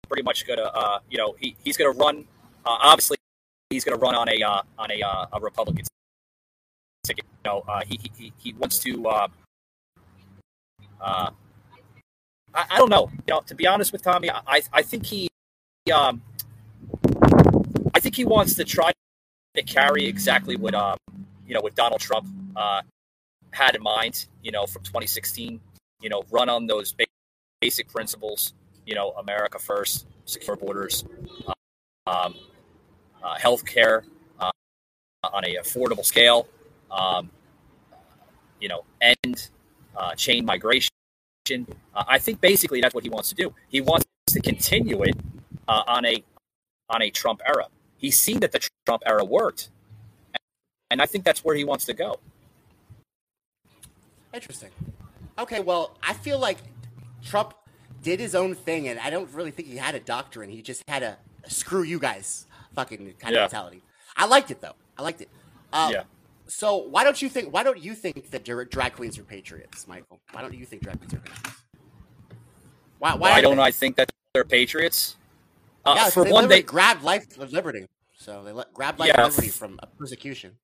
pretty 0.09 0.23
much 0.23 0.47
gonna, 0.47 0.63
uh, 0.63 0.99
you 1.11 1.19
know, 1.19 1.35
he, 1.39 1.57
he's 1.63 1.77
gonna 1.77 1.91
run. 1.91 2.25
Uh, 2.65 2.77
obviously, 2.81 3.17
he's 3.71 3.85
gonna 3.85 3.99
run 3.99 4.15
on 4.15 4.29
a 4.29 4.43
uh, 4.43 4.63
on 4.79 4.91
a 4.91 5.03
uh, 5.03 5.27
a 5.33 5.41
Republican 5.41 5.85
ticket. 7.05 7.25
You 7.45 7.51
know, 7.51 7.65
uh, 7.69 7.83
he, 7.87 7.99
he 8.17 8.33
he 8.39 8.53
wants 8.55 8.79
to. 8.81 9.07
Uh, 9.07 9.29
uh, 11.01 11.31
I, 12.55 12.65
I 12.71 12.79
don't 12.79 12.91
know. 12.91 13.11
You 13.27 13.35
know, 13.35 13.41
to 13.47 13.55
be 13.55 13.67
honest 13.67 13.93
with 13.93 14.03
Tommy, 14.03 14.31
I 14.31 14.63
I 14.73 14.83
think 14.83 15.05
he, 15.05 15.29
um, 15.93 16.23
I 17.95 18.01
think 18.01 18.17
he 18.17 18.25
wants 18.25 18.55
to 18.55 18.65
try 18.65 18.93
to 19.55 19.63
carry 19.63 20.07
exactly 20.07 20.57
what 20.57 20.75
um, 20.75 20.97
you 21.47 21.55
know, 21.55 21.61
what 21.61 21.75
Donald 21.75 22.01
Trump 22.01 22.27
uh, 22.57 22.83
had 23.53 23.77
in 23.77 23.83
mind. 23.83 24.27
You 24.43 24.53
know, 24.53 24.67
from 24.67 24.83
2016 24.83 25.61
you 26.03 26.11
know, 26.11 26.25
run 26.31 26.49
on 26.51 26.67
those 26.67 26.95
basic 27.61 27.89
principles, 27.89 28.53
you 28.85 28.95
know, 28.95 29.11
America 29.13 29.59
first, 29.59 30.07
secure 30.25 30.57
borders, 30.57 31.05
um, 32.07 32.35
uh, 33.23 33.37
healthcare 33.37 34.03
uh, 34.41 34.51
on 35.33 35.45
a 35.45 35.57
affordable 35.57 36.05
scale, 36.05 36.49
um, 36.91 37.31
you 38.61 38.69
know, 38.69 38.85
end 39.01 39.49
uh, 39.97 40.15
chain 40.15 40.45
migration. 40.45 40.91
Uh, 41.49 41.65
I 41.95 42.19
think 42.19 42.41
basically 42.41 42.81
that's 42.81 42.95
what 42.95 43.05
he 43.05 43.11
wants 43.11 43.29
to 43.31 43.35
do. 43.35 43.55
He 43.69 43.81
wants 43.81 44.07
to 44.29 44.41
continue 44.41 45.03
it 45.03 45.15
uh, 45.69 45.83
on 45.87 46.05
a 46.05 46.23
on 46.91 47.03
a 47.03 47.11
Trump 47.11 47.41
era. 47.47 47.67
He's 47.97 48.21
seen 48.21 48.41
that 48.41 48.53
the 48.53 48.61
Trump 48.87 49.03
era 49.07 49.25
worked, 49.25 49.71
and 50.91 51.01
I 51.01 51.07
think 51.07 51.25
that's 51.25 51.45
where 51.45 51.55
he 51.55 51.65
wants 51.65 51.87
to 51.87 51.95
go. 51.95 52.19
Interesting. 54.35 54.71
Okay, 55.39 55.61
well, 55.61 55.97
I 56.03 56.15
feel 56.15 56.39
like 56.39 56.59
Trump 57.25 57.55
did 58.03 58.21
his 58.21 58.35
own 58.35 58.55
thing, 58.55 58.89
and 58.89 58.99
I 58.99 59.11
don't 59.11 59.31
really 59.33 59.51
think 59.51 59.69
he 59.69 59.77
had 59.77 59.95
a 59.95 60.01
doctrine. 60.01 60.51
He 60.51 60.63
just 60.63 60.83
had 60.89 61.03
a 61.03 61.19
screw 61.49 61.83
you 61.83 61.99
guys 61.99 62.47
fucking 62.75 63.15
kind 63.19 63.35
Yeah. 63.35 63.45
of 63.45 63.53
mentality. 63.53 63.83
I 64.17 64.27
liked 64.27 64.51
it 64.51 64.61
though. 64.61 64.75
I 64.99 65.03
liked 65.03 65.21
it. 65.21 65.29
Uh, 65.73 65.91
Yeah. 65.93 66.03
So 66.49 66.77
why 66.77 67.03
don't 67.05 67.21
you 67.23 67.29
think? 67.31 67.53
Why 67.53 67.63
don't 67.63 67.79
you 67.83 67.95
think 67.95 68.31
that 68.31 68.45
dra- 68.45 68.69
drag 68.69 68.95
queens 68.95 69.19
are 69.19 69.23
patriots, 69.25 69.87
Michael? 69.89 70.21
Why 70.33 70.43
don't 70.43 70.53
you 70.55 70.67
think 70.67 70.83
drag 70.83 70.99
queens 70.99 71.15
are 71.15 71.19
patriots? 71.19 71.63
Why? 72.99 73.15
Why, 73.15 73.39
are 73.39 73.43
don't 73.43 73.57
they? 73.57 73.63
I 73.63 73.71
think 73.71 73.97
that 73.97 74.11
they're 74.35 74.45
patriots? 74.45 75.17
Uh, 75.85 75.95
yeah, 75.97 76.11
for 76.11 76.25
one, 76.25 76.49
they 76.49 76.63
grabbed 76.63 77.03
life 77.03 77.39
of 77.39 77.53
liberty. 77.53 77.87
So 78.19 78.43
they 78.45 78.53
let, 78.53 78.73
grabbed 78.75 78.99
life 79.01 79.09
Yeah, 79.15 79.25
liberty 79.25 79.49
from 79.49 79.81
persecution. 79.99 80.57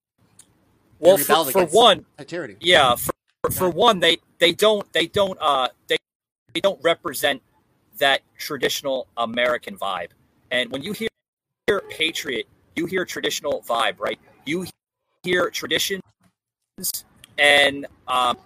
well 1.01 1.17
for, 1.17 1.51
for 1.51 1.65
one, 1.67 2.05
tyranny. 2.27 2.57
yeah, 2.61 2.95
for, 2.95 3.13
for, 3.43 3.51
for 3.51 3.71
one, 3.71 4.01
they 4.01 4.19
they 4.39 4.53
don't 4.53 4.91
they 4.93 5.07
don't 5.07 5.39
uh 5.41 5.69
they 5.87 5.97
they 6.55 6.61
don't 6.61 6.83
represent 6.83 7.43
that 7.99 8.21
traditional 8.39 9.09
American 9.17 9.77
vibe. 9.77 10.11
And 10.51 10.71
when 10.71 10.83
you 10.83 10.93
hear, 10.93 11.09
hear 11.67 11.83
patriot, 11.91 12.47
you 12.77 12.87
hear 12.87 13.05
traditional 13.05 13.65
vibe, 13.69 13.99
right? 13.99 14.19
You 14.47 14.67
hear 15.23 15.51
traditions 15.51 16.03
and 17.39 17.87
um 18.07 18.39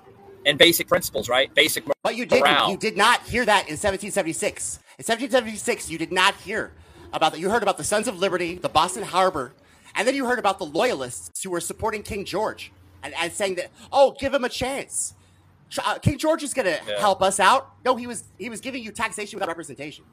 and 0.44 0.59
basic 0.59 0.88
principles, 0.88 1.28
right? 1.28 1.55
Basic 1.55 1.85
But 2.02 2.16
you 2.16 2.26
didn't. 2.26 2.68
You 2.68 2.76
did 2.76 2.96
not 2.96 3.22
hear 3.22 3.44
that 3.44 3.68
in 3.68 3.74
1776. 3.78 4.76
In 4.98 5.05
1776, 5.05 5.90
you 5.90 5.98
did 5.98 6.12
not 6.12 6.35
hear 6.37 6.72
about 7.12 7.33
that. 7.33 7.38
You 7.38 7.50
heard 7.50 7.62
about 7.62 7.76
the 7.76 7.85
Sons 7.85 8.09
of 8.09 8.18
Liberty, 8.18 8.57
the 8.57 8.68
Boston 8.68 9.05
Harbor, 9.05 9.52
and 9.94 10.09
then 10.09 10.16
you 10.16 10.26
heard 10.26 10.40
about 10.40 10.59
the 10.59 10.64
Loyalists 10.64 11.42
who 11.44 11.50
were 11.50 11.61
supporting 11.61 12.02
King 12.02 12.24
George 12.24 12.72
and, 13.03 13.15
and 13.21 13.33
saying 13.33 13.57
that, 13.57 13.71
oh, 13.93 14.15
give 14.19 14.33
him 14.35 14.45
a 14.45 14.49
chance. 14.49 15.15
Uh, 15.85 15.99
King 15.99 16.19
George 16.19 16.43
is 16.43 16.53
going 16.53 16.67
to 16.67 16.79
Yeah. 16.87 16.99
help 17.01 17.23
us 17.23 17.41
out. 17.41 17.73
No, 17.85 17.97
he 17.97 18.07
was 18.07 18.25
he 18.38 18.51
was 18.51 18.61
giving 18.61 18.83
you 18.83 18.93
taxation 18.93 19.37
without 19.38 19.49
representation. 19.49 20.05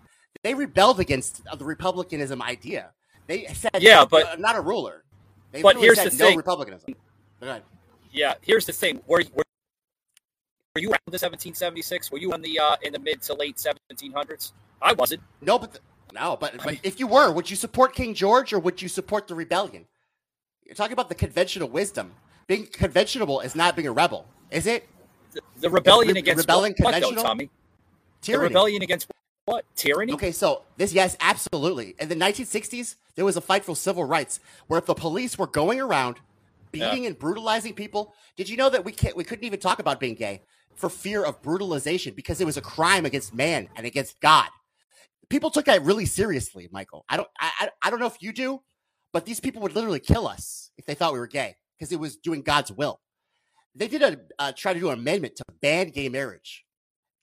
They 0.43 0.53
rebelled 0.53 0.99
against 0.99 1.43
the 1.57 1.65
republicanism 1.65 2.41
idea. 2.41 2.91
They 3.27 3.45
said, 3.47 3.71
Yeah, 3.79 4.05
but- 4.05 4.25
uh, 4.25 4.35
not 4.37 4.55
a 4.55 4.61
ruler. 4.61 5.03
They 5.51 5.61
but 5.61 5.77
here's 5.77 5.97
said 5.97 6.11
the 6.13 6.17
no 6.17 6.25
thing. 6.27 6.37
republicanism. 6.37 6.93
Yeah, 8.11 8.33
here's 8.41 8.65
the 8.65 8.71
thing. 8.73 9.01
Were, 9.07 9.23
were, 9.33 9.43
were 10.75 10.81
you 10.81 10.89
around 10.89 10.99
the 11.07 11.11
1776? 11.17 12.11
Were 12.11 12.17
you 12.19 12.33
in 12.33 12.41
the 12.41 12.59
uh, 12.59 12.75
in 12.81 12.93
the 12.93 12.99
mid 12.99 13.21
to 13.23 13.33
late 13.33 13.57
1700s? 13.57 14.53
I 14.81 14.93
wasn't. 14.93 15.21
No, 15.41 15.59
but 15.59 15.73
the, 15.73 15.79
no, 16.13 16.37
but 16.39 16.55
but 16.63 16.77
if 16.83 16.99
you 16.99 17.07
were, 17.07 17.31
would 17.31 17.49
you 17.49 17.55
support 17.55 17.93
King 17.95 18.13
George 18.13 18.53
or 18.53 18.59
would 18.59 18.81
you 18.81 18.87
support 18.87 19.27
the 19.27 19.35
rebellion? 19.35 19.85
You're 20.65 20.75
talking 20.75 20.93
about 20.93 21.09
the 21.09 21.15
conventional 21.15 21.67
wisdom. 21.69 22.13
Being 22.49 22.65
conventional 22.65 23.41
is 23.41 23.55
not 23.55 23.75
being 23.75 23.87
a 23.87 23.91
rebel, 23.91 24.25
is 24.49 24.65
it? 24.65 24.89
The, 25.33 25.41
the 25.59 25.69
rebellion 25.69 26.15
Re- 26.15 26.19
against 26.19 26.39
rebelling 26.39 26.73
what, 26.79 26.85
what 26.85 26.91
though, 26.93 27.09
conventional? 27.09 27.23
Tommy? 27.23 27.49
The 28.23 28.39
rebellion 28.39 28.81
against 28.81 29.07
what? 29.45 29.65
Tyranny? 29.75 30.13
Okay, 30.13 30.31
so 30.31 30.63
this, 30.75 30.91
yes, 30.91 31.15
absolutely. 31.21 31.93
In 31.99 32.09
the 32.09 32.15
1960s, 32.15 32.95
there 33.13 33.23
was 33.23 33.37
a 33.37 33.41
fight 33.41 33.63
for 33.63 33.75
civil 33.75 34.03
rights 34.03 34.39
where 34.65 34.79
if 34.79 34.87
the 34.87 34.95
police 34.95 35.37
were 35.37 35.45
going 35.45 35.79
around 35.79 36.17
beating 36.71 37.05
and 37.05 37.19
brutalizing 37.19 37.75
people, 37.75 38.15
did 38.35 38.49
you 38.49 38.57
know 38.57 38.71
that 38.71 38.83
we 38.83 38.93
can't, 38.93 39.15
we 39.15 39.23
couldn't 39.23 39.45
even 39.45 39.59
talk 39.59 39.77
about 39.77 39.99
being 39.99 40.15
gay 40.15 40.41
for 40.73 40.89
fear 40.89 41.23
of 41.23 41.39
brutalization 41.43 42.15
because 42.15 42.41
it 42.41 42.45
was 42.45 42.57
a 42.57 42.61
crime 42.61 43.05
against 43.05 43.31
man 43.31 43.69
and 43.75 43.85
against 43.85 44.19
God. 44.21 44.49
People 45.29 45.51
took 45.51 45.65
that 45.65 45.83
really 45.83 46.07
seriously, 46.07 46.67
Michael. 46.71 47.05
I 47.09 47.17
don't, 47.17 47.29
I, 47.39 47.69
I 47.83 47.91
don't 47.91 47.99
know 47.99 48.07
if 48.07 48.23
you 48.23 48.33
do, 48.33 48.63
but 49.13 49.25
these 49.25 49.39
people 49.39 49.61
would 49.61 49.75
literally 49.75 49.99
kill 49.99 50.27
us 50.27 50.71
if 50.79 50.87
they 50.87 50.95
thought 50.95 51.13
we 51.13 51.19
were 51.19 51.27
gay 51.27 51.55
because 51.79 51.91
it 51.91 51.99
was 51.99 52.17
doing 52.17 52.41
God's 52.41 52.71
will. 52.71 52.99
They 53.73 53.87
did 53.87 54.01
a 54.01 54.19
uh, 54.37 54.51
try 54.51 54.73
to 54.73 54.79
do 54.79 54.89
an 54.89 54.99
amendment 54.99 55.37
to 55.37 55.45
ban 55.61 55.89
gay 55.89 56.09
marriage. 56.09 56.65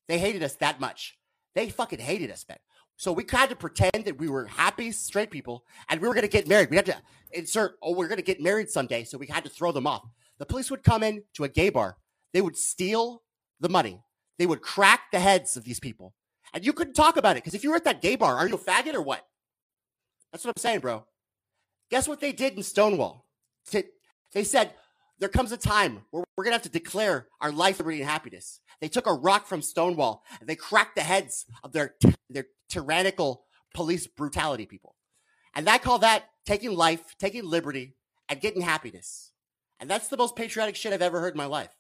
They 0.08 0.18
hated 0.18 0.42
us 0.42 0.54
that 0.56 0.80
much. 0.80 1.18
They 1.54 1.68
fucking 1.68 1.98
hated 1.98 2.30
us, 2.30 2.44
man. 2.48 2.58
So 2.96 3.12
we 3.12 3.26
had 3.30 3.50
to 3.50 3.56
pretend 3.56 4.04
that 4.04 4.18
we 4.18 4.28
were 4.28 4.46
happy 4.46 4.90
straight 4.92 5.30
people 5.30 5.64
and 5.88 6.00
we 6.00 6.08
were 6.08 6.14
going 6.14 6.22
to 6.22 6.30
get 6.30 6.48
married. 6.48 6.70
We 6.70 6.76
had 6.76 6.86
to 6.86 6.96
insert, 7.32 7.76
oh, 7.82 7.92
we're 7.92 8.08
going 8.08 8.16
to 8.16 8.24
get 8.24 8.40
married 8.40 8.70
someday. 8.70 9.04
So 9.04 9.18
we 9.18 9.26
had 9.26 9.44
to 9.44 9.50
throw 9.50 9.72
them 9.72 9.86
off. 9.86 10.06
The 10.38 10.46
police 10.46 10.70
would 10.70 10.82
come 10.82 11.02
in 11.02 11.24
to 11.34 11.44
a 11.44 11.48
gay 11.48 11.68
bar. 11.68 11.98
They 12.32 12.40
would 12.40 12.56
steal 12.56 13.22
the 13.60 13.68
money. 13.68 14.00
They 14.38 14.46
would 14.46 14.62
crack 14.62 15.10
the 15.12 15.20
heads 15.20 15.56
of 15.56 15.64
these 15.64 15.80
people. 15.80 16.14
And 16.54 16.64
you 16.64 16.72
couldn't 16.72 16.94
talk 16.94 17.16
about 17.16 17.36
it 17.36 17.44
because 17.44 17.54
if 17.54 17.64
you 17.64 17.70
were 17.70 17.76
at 17.76 17.84
that 17.84 18.00
gay 18.00 18.16
bar, 18.16 18.36
are 18.36 18.48
you 18.48 18.54
a 18.54 18.58
faggot 18.58 18.94
or 18.94 19.02
what? 19.02 19.26
That's 20.32 20.44
what 20.44 20.54
I'm 20.56 20.60
saying, 20.60 20.80
bro. 20.80 21.04
Guess 21.90 22.08
what 22.08 22.20
they 22.20 22.32
did 22.32 22.54
in 22.54 22.62
Stonewall? 22.62 23.26
They- 23.70 23.84
They 24.37 24.44
said, 24.44 24.75
there 25.18 25.31
comes 25.31 25.51
a 25.51 25.57
time 25.57 26.03
where 26.11 26.22
we're 26.37 26.44
going 26.44 26.53
to 26.53 26.57
have 26.57 26.62
to 26.64 26.68
declare 26.68 27.27
our 27.40 27.51
life, 27.51 27.79
liberty, 27.79 28.03
and 28.03 28.11
happiness. 28.11 28.61
They 28.83 28.88
took 28.88 29.07
a 29.07 29.14
rock 29.14 29.46
from 29.46 29.62
Stonewall 29.62 30.25
and 30.38 30.46
they 30.46 30.57
cracked 30.57 30.94
the 30.94 31.01
heads 31.01 31.46
of 31.64 31.72
their, 31.72 31.94
their 32.29 32.44
tyrannical 32.68 33.44
police 33.75 34.07
brutality 34.07 34.66
people. 34.66 34.94
And 35.55 35.66
I 35.70 35.79
call 35.79 36.01
that 36.01 36.25
taking 36.44 36.77
life, 36.77 37.16
taking 37.18 37.46
liberty, 37.46 37.96
and 38.29 38.38
getting 38.38 38.61
happiness. 38.61 39.33
And 39.81 39.88
that's 39.88 40.09
the 40.09 40.18
most 40.18 40.37
patriotic 40.37 40.77
shit 40.77 40.92
I've 40.92 41.01
ever 41.01 41.20
heard 41.20 41.33
in 41.33 41.38
my 41.38 41.46
life. 41.46 41.70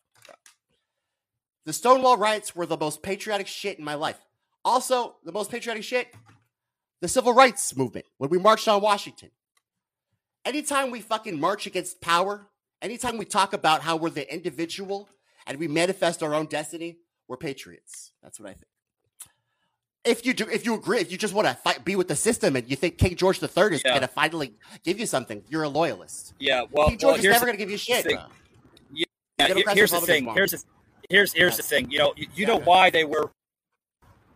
The 1.66 1.74
Stonewall 1.74 2.16
riots 2.16 2.56
were 2.56 2.64
the 2.64 2.78
most 2.78 3.02
patriotic 3.02 3.48
shit 3.48 3.78
in 3.78 3.84
my 3.84 3.96
life. 3.96 4.18
Also, 4.64 5.16
the 5.26 5.32
most 5.32 5.50
patriotic 5.50 5.84
shit, 5.84 6.08
the 7.02 7.08
civil 7.08 7.34
rights 7.34 7.76
movement 7.76 8.06
when 8.16 8.30
we 8.30 8.38
marched 8.38 8.66
on 8.66 8.80
Washington. 8.80 9.28
Anytime 10.46 10.92
we 10.92 11.00
fucking 11.00 11.40
march 11.40 11.66
against 11.66 12.00
power, 12.00 12.46
anytime 12.80 13.18
we 13.18 13.24
talk 13.24 13.52
about 13.52 13.82
how 13.82 13.96
we're 13.96 14.10
the 14.10 14.32
individual 14.32 15.08
and 15.44 15.58
we 15.58 15.66
manifest 15.66 16.22
our 16.22 16.34
own 16.34 16.46
destiny, 16.46 16.98
we're 17.26 17.36
patriots. 17.36 18.12
That's 18.22 18.38
what 18.38 18.48
I 18.50 18.52
think. 18.52 18.66
If 20.04 20.24
you 20.24 20.32
do, 20.34 20.48
if 20.48 20.64
you 20.64 20.74
agree, 20.74 21.00
if 21.00 21.10
you 21.10 21.18
just 21.18 21.34
want 21.34 21.48
to 21.48 21.54
fight, 21.54 21.84
be 21.84 21.96
with 21.96 22.06
the 22.06 22.14
system, 22.14 22.54
and 22.54 22.70
you 22.70 22.76
think 22.76 22.96
King 22.96 23.16
George 23.16 23.42
III 23.42 23.48
is 23.74 23.82
Yeah. 23.84 23.90
going 23.90 24.02
to 24.02 24.06
finally 24.06 24.54
give 24.84 25.00
you 25.00 25.06
something, 25.06 25.42
you're 25.48 25.64
a 25.64 25.68
loyalist. 25.68 26.32
Yeah, 26.38 26.62
well, 26.70 26.86
King 26.90 26.98
George 26.98 27.14
well, 27.14 27.18
is 27.18 27.24
never 27.24 27.44
going 27.44 27.58
to 27.58 27.58
give 27.58 27.70
you 27.72 27.76
shit. 27.76 28.04
thing. 28.04 28.18
Yeah, 28.92 29.04
here- 29.48 29.64
here's 29.74 29.90
the 29.90 30.00
thing. 30.00 30.26
Here's 30.32 30.52
the 30.52 30.62
here's 31.10 31.32
here's 31.32 31.56
the 31.56 31.64
thing. 31.64 31.90
You 31.90 31.98
know, 31.98 32.12
you, 32.16 32.28
you 32.36 32.46
know 32.46 32.60
why 32.60 32.88
they 32.90 33.04
were 33.04 33.32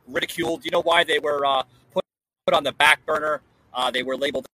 ridiculed. 0.08 0.64
You 0.64 0.72
know 0.72 0.82
why 0.82 1.04
they 1.04 1.20
were 1.20 1.46
uh, 1.46 1.62
put 1.92 2.04
put 2.46 2.54
on 2.54 2.64
the 2.64 2.72
back 2.72 3.06
burner. 3.06 3.40
Uh, 3.72 3.92
they 3.92 4.02
were 4.02 4.16
labeled 4.16 4.46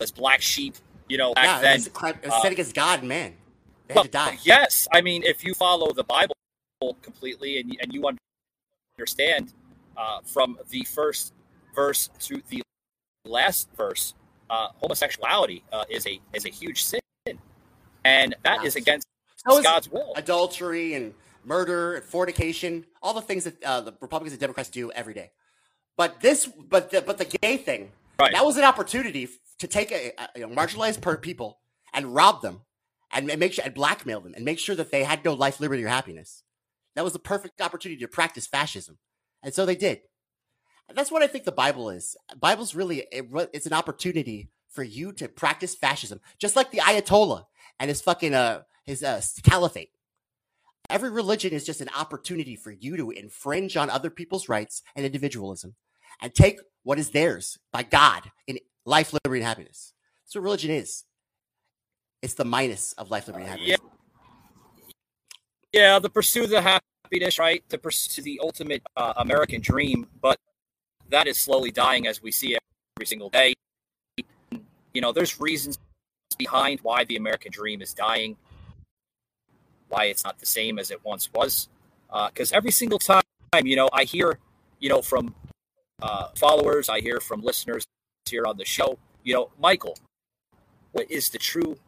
as 0.00 0.10
black 0.10 0.42
sheep. 0.42 0.74
You 1.08 1.18
know, 1.18 1.34
back 1.34 1.44
yeah, 1.44 1.60
then. 1.60 1.72
it 1.72 1.78
was, 1.78 1.86
a 1.86 1.90
crime, 1.90 2.14
it 2.22 2.26
was 2.26 2.34
uh, 2.34 2.42
set 2.42 2.52
against 2.52 2.74
God 2.74 3.00
and 3.00 3.08
man. 3.08 3.34
They 3.86 3.94
had 3.94 4.02
to 4.04 4.08
die. 4.10 4.38
Yes, 4.42 4.86
I 4.92 5.00
mean, 5.00 5.22
if 5.24 5.42
you 5.44 5.54
follow 5.54 5.92
the 5.92 6.04
Bible 6.04 6.34
completely 7.02 7.58
and, 7.60 7.76
and 7.80 7.92
you 7.92 8.08
understand 8.98 9.54
uh, 9.96 10.20
from 10.24 10.58
the 10.70 10.84
first 10.84 11.32
verse 11.74 12.10
to 12.20 12.42
the 12.50 12.62
last 13.24 13.68
verse, 13.76 14.14
uh, 14.50 14.68
homosexuality 14.76 15.64
uh, 15.72 15.84
is 15.88 16.06
a 16.06 16.20
is 16.34 16.44
a 16.44 16.50
huge 16.50 16.84
sin, 16.84 17.00
and 18.04 18.34
that 18.44 18.64
is 18.64 18.76
against 18.76 19.06
So 19.46 19.62
God's 19.62 19.90
will. 19.90 20.12
adultery 20.16 20.94
and 20.94 21.14
murder 21.44 21.94
and 21.94 22.04
fornication, 22.04 22.84
all 23.02 23.14
the 23.14 23.22
things 23.22 23.44
that 23.44 23.62
uh, 23.64 23.80
the 23.80 23.94
Republicans 24.00 24.32
and 24.32 24.40
Democrats 24.40 24.68
do 24.68 24.90
every 24.92 25.14
day. 25.14 25.30
But 25.96 26.20
this, 26.20 26.46
but 26.46 26.90
the, 26.90 27.00
but 27.00 27.18
the 27.18 27.24
gay 27.24 27.56
thing, 27.56 27.90
Right. 28.20 28.32
that 28.32 28.44
was 28.44 28.56
an 28.56 28.64
opportunity 28.64 29.28
to 29.58 29.66
take 29.66 29.92
a, 29.92 30.12
a 30.18 30.28
you 30.36 30.46
know, 30.46 30.54
marginalized 30.54 31.00
per 31.00 31.16
people 31.16 31.60
and 31.92 32.14
rob 32.14 32.42
them 32.42 32.62
and, 33.12 33.26
make 33.38 33.52
sure 33.52 33.64
and 33.64 33.74
blackmail 33.74 34.20
them 34.20 34.34
and 34.34 34.44
make 34.44 34.58
sure 34.58 34.76
that 34.76 34.90
they 34.90 35.04
had 35.04 35.24
no 35.24 35.34
life, 35.34 35.60
liberty, 35.60 35.84
or 35.84 35.88
happiness. 35.88 36.42
That 36.94 37.04
was 37.04 37.12
the 37.12 37.18
perfect 37.18 37.60
opportunity 37.60 38.00
to 38.00 38.08
practice 38.08 38.46
fascism, 38.46 38.98
and 39.42 39.54
so 39.54 39.64
they 39.64 39.76
did. 39.76 40.00
And 40.88 40.96
that's 40.96 41.12
what 41.12 41.22
I 41.22 41.26
think 41.26 41.44
the 41.44 41.52
Bible 41.52 41.90
is. 41.90 42.16
Bible's 42.40 42.74
really 42.74 43.06
it, 43.12 43.26
it's 43.52 43.66
an 43.66 43.72
opportunity 43.72 44.50
for 44.68 44.82
you 44.82 45.12
to 45.12 45.28
practice 45.28 45.74
fascism, 45.74 46.20
just 46.38 46.56
like 46.56 46.70
the 46.70 46.78
Ayatollah 46.78 47.44
and 47.78 47.88
his 47.88 48.00
fucking 48.00 48.34
uh 48.34 48.62
his 48.84 49.02
uh 49.04 49.20
caliphate. 49.44 49.90
Every 50.90 51.10
religion 51.10 51.52
is 51.52 51.66
just 51.66 51.82
an 51.82 51.90
opportunity 51.96 52.56
for 52.56 52.70
you 52.70 52.96
to 52.96 53.10
infringe 53.10 53.76
on 53.76 53.90
other 53.90 54.10
people's 54.10 54.48
rights 54.48 54.82
and 54.96 55.04
individualism 55.04 55.74
and 56.20 56.34
take 56.34 56.58
what 56.82 56.98
is 56.98 57.10
theirs 57.10 57.58
by 57.70 57.82
God 57.82 58.30
in 58.46 58.58
life, 58.88 59.12
liberty, 59.12 59.40
and 59.40 59.46
happiness. 59.46 59.92
That's 60.24 60.34
what 60.34 60.44
religion 60.44 60.70
is. 60.70 61.04
It's 62.22 62.34
the 62.34 62.44
minus 62.44 62.94
of 62.94 63.10
life, 63.10 63.28
liberty, 63.28 63.44
and 63.44 63.50
happiness. 63.50 63.78
yeah. 63.80 64.90
Yeah, 65.72 65.98
the 65.98 66.08
pursuit 66.08 66.44
of 66.44 66.50
the 66.50 66.62
happiness, 66.62 67.38
right? 67.38 67.62
To 67.68 67.76
pursue 67.76 68.22
the 68.22 68.40
ultimate 68.42 68.82
uh, 68.96 69.12
American 69.18 69.60
dream, 69.60 70.06
but 70.22 70.38
that 71.10 71.26
is 71.26 71.36
slowly 71.36 71.70
dying 71.70 72.06
as 72.06 72.22
we 72.22 72.32
see 72.32 72.56
every 72.96 73.06
single 73.06 73.28
day. 73.28 73.52
You 74.94 75.02
know, 75.02 75.12
there's 75.12 75.38
reasons 75.38 75.78
behind 76.38 76.80
why 76.80 77.04
the 77.04 77.16
American 77.16 77.52
dream 77.52 77.82
is 77.82 77.92
dying, 77.92 78.36
why 79.90 80.04
it's 80.04 80.24
not 80.24 80.38
the 80.38 80.46
same 80.46 80.78
as 80.78 80.90
it 80.90 81.04
once 81.04 81.30
was. 81.34 81.68
Because 82.10 82.50
every 82.52 82.70
single 82.70 82.98
time, 82.98 83.22
you 83.62 83.76
know, 83.76 83.90
I 83.92 84.04
hear, 84.04 84.38
you 84.80 84.88
know, 84.88 85.02
from 85.02 85.34
uh, 86.00 86.28
followers, 86.34 86.88
I 86.88 87.00
hear 87.00 87.20
from 87.20 87.42
listeners 87.42 87.86
here 88.28 88.46
on 88.46 88.56
the 88.56 88.64
show, 88.64 88.98
you 89.22 89.34
know, 89.34 89.50
Michael, 89.60 89.96
what 90.92 91.10
is 91.10 91.28
the 91.28 91.38
true 91.38 91.78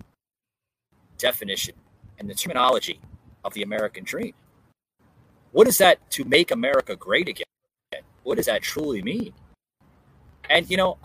definition 1.19 1.75
and 2.19 2.29
the 2.29 2.35
terminology 2.35 3.01
of 3.45 3.55
the 3.55 3.63
American 3.63 4.05
dream? 4.05 4.35
What 5.53 5.67
is 5.67 5.79
that 5.79 6.11
to 6.13 6.25
make 6.25 6.51
America 6.51 6.97
great 6.97 7.29
again? 7.29 7.45
What 8.23 8.37
does 8.37 8.47
that 8.47 8.63
truly 8.63 9.03
mean? 9.03 9.33
And 10.49 10.71
you 10.71 10.77
know, 10.77 10.99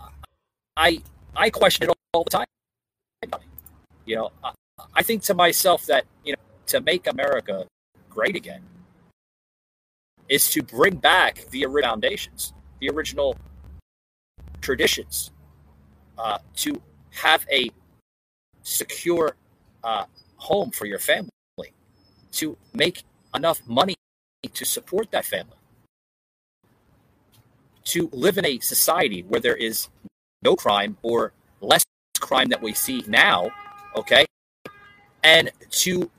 I 0.76 1.02
I 1.34 1.50
question 1.50 1.88
it 1.88 1.96
all 2.12 2.24
the 2.24 2.30
time. 2.30 2.46
You 4.04 4.16
know, 4.16 4.32
I, 4.44 4.52
I 4.94 5.02
think 5.02 5.22
to 5.24 5.34
myself 5.34 5.86
that 5.86 6.04
you 6.24 6.32
know 6.32 6.38
to 6.66 6.80
make 6.80 7.06
America 7.06 7.66
great 8.10 8.36
again 8.36 8.62
is 10.28 10.50
to 10.50 10.62
bring 10.62 10.96
back 10.96 11.44
the 11.50 11.64
original 11.64 11.92
foundations, 11.92 12.52
the 12.80 12.90
original 12.90 13.36
traditions, 14.66 15.30
uh, 16.18 16.38
to 16.56 16.82
have 17.22 17.46
a 17.52 17.70
secure 18.62 19.36
uh, 19.84 20.04
home 20.36 20.70
for 20.72 20.86
your 20.86 20.98
family, 20.98 21.30
to 22.32 22.56
make 22.74 23.04
enough 23.32 23.60
money 23.68 23.94
to 24.52 24.64
support 24.64 25.10
that 25.12 25.24
family, 25.24 25.56
to 27.84 28.10
live 28.12 28.36
in 28.38 28.44
a 28.44 28.58
society 28.58 29.22
where 29.22 29.40
there 29.40 29.54
is 29.54 29.88
no 30.42 30.56
crime 30.56 30.96
or 31.02 31.32
less 31.60 31.84
crime 32.18 32.48
that 32.48 32.60
we 32.60 32.74
see 32.74 33.04
now, 33.06 33.48
okay, 33.94 34.26
and 35.22 35.52
to 35.70 36.10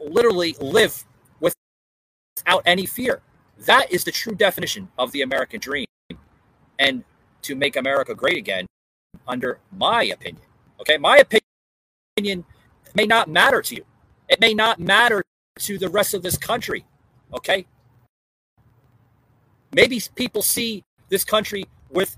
literally 0.00 0.56
live 0.60 1.04
without 1.38 2.62
any 2.66 2.86
fear. 2.86 3.22
That 3.66 3.92
is 3.92 4.02
the 4.02 4.10
true 4.10 4.34
definition 4.34 4.88
of 4.98 5.12
the 5.12 5.22
American 5.22 5.60
dream. 5.60 5.86
And 6.80 7.04
to 7.42 7.54
make 7.54 7.76
America 7.76 8.14
great 8.14 8.38
again, 8.38 8.66
under 9.28 9.60
my 9.70 10.04
opinion, 10.04 10.42
okay, 10.80 10.96
my 10.96 11.18
opinion 11.18 12.44
may 12.94 13.04
not 13.06 13.28
matter 13.28 13.60
to 13.60 13.76
you. 13.76 13.84
It 14.28 14.40
may 14.40 14.54
not 14.54 14.80
matter 14.80 15.22
to 15.58 15.78
the 15.78 15.90
rest 15.90 16.14
of 16.14 16.22
this 16.22 16.38
country, 16.38 16.86
okay? 17.34 17.66
Maybe 19.72 20.00
people 20.14 20.40
see 20.40 20.82
this 21.10 21.22
country 21.22 21.66
with 21.90 22.16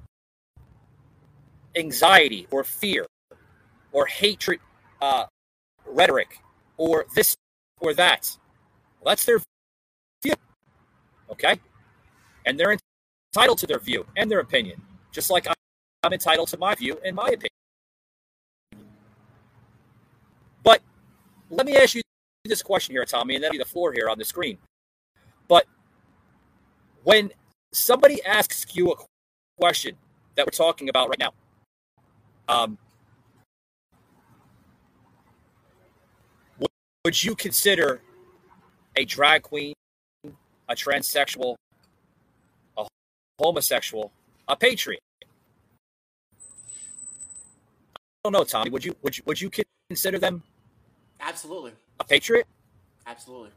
anxiety 1.75 2.47
or 2.53 2.63
fear 2.63 3.07
or 3.91 4.07
hatred 4.07 4.61
uh, 5.01 5.25
rhetoric 5.87 6.41
or 6.77 7.07
this 7.17 7.37
or 7.81 7.95
that. 7.95 8.37
Well, 9.01 9.11
that's 9.11 9.25
their 9.25 9.41
view, 10.23 10.35
okay? 11.31 11.59
And 12.47 12.61
they're 12.61 12.77
entitled 13.35 13.59
to 13.59 13.67
their 13.67 13.79
view 13.79 14.07
and 14.17 14.31
their 14.31 14.41
opinion, 14.41 14.81
just 15.11 15.31
like 15.31 15.47
I'm 16.03 16.13
entitled 16.13 16.49
to 16.49 16.59
my 16.59 16.75
view 16.75 16.99
and 17.05 17.17
my 17.17 17.29
opinion. 17.29 17.49
But 20.63 20.83
let 21.51 21.67
me 21.67 21.77
ask 21.77 21.95
you 21.95 22.03
this 22.45 22.63
question 22.63 22.95
here, 22.95 23.05
Tommy, 23.05 23.37
and 23.37 23.45
then 23.45 23.57
the 23.57 23.65
floor 23.65 23.93
here 23.93 24.09
on 24.11 24.19
the 24.19 24.25
screen. 24.25 24.59
But 25.49 25.67
when 27.05 27.33
somebody 27.73 28.23
asks 28.25 28.77
you 28.77 28.93
a 28.93 28.97
question 29.59 29.97
that 30.35 30.47
we're 30.47 30.51
talking 30.51 30.89
about 30.89 31.09
right 31.09 31.19
now, 31.19 31.33
um, 32.49 32.77
would, 37.05 37.25
you 37.25 37.35
consider 37.35 38.03
a 38.97 39.05
drag 39.05 39.43
queen, 39.43 39.75
a 40.69 40.75
transsexual, 40.75 41.57
homosexual, 43.43 44.13
a 44.49 44.57
patriot? 44.57 45.03
I 47.95 47.99
don't 48.25 48.33
know, 48.33 48.45
Tommy. 48.45 48.71
Would 48.71 48.85
you 48.85 48.95
would 49.03 49.19
you 49.19 49.25
would 49.27 49.41
you 49.41 49.51
consider 49.89 50.19
them 50.19 50.43
Absolutely. 51.21 51.73
a 51.99 52.05
patriot? 52.05 52.47
Absolutely. 53.07 53.51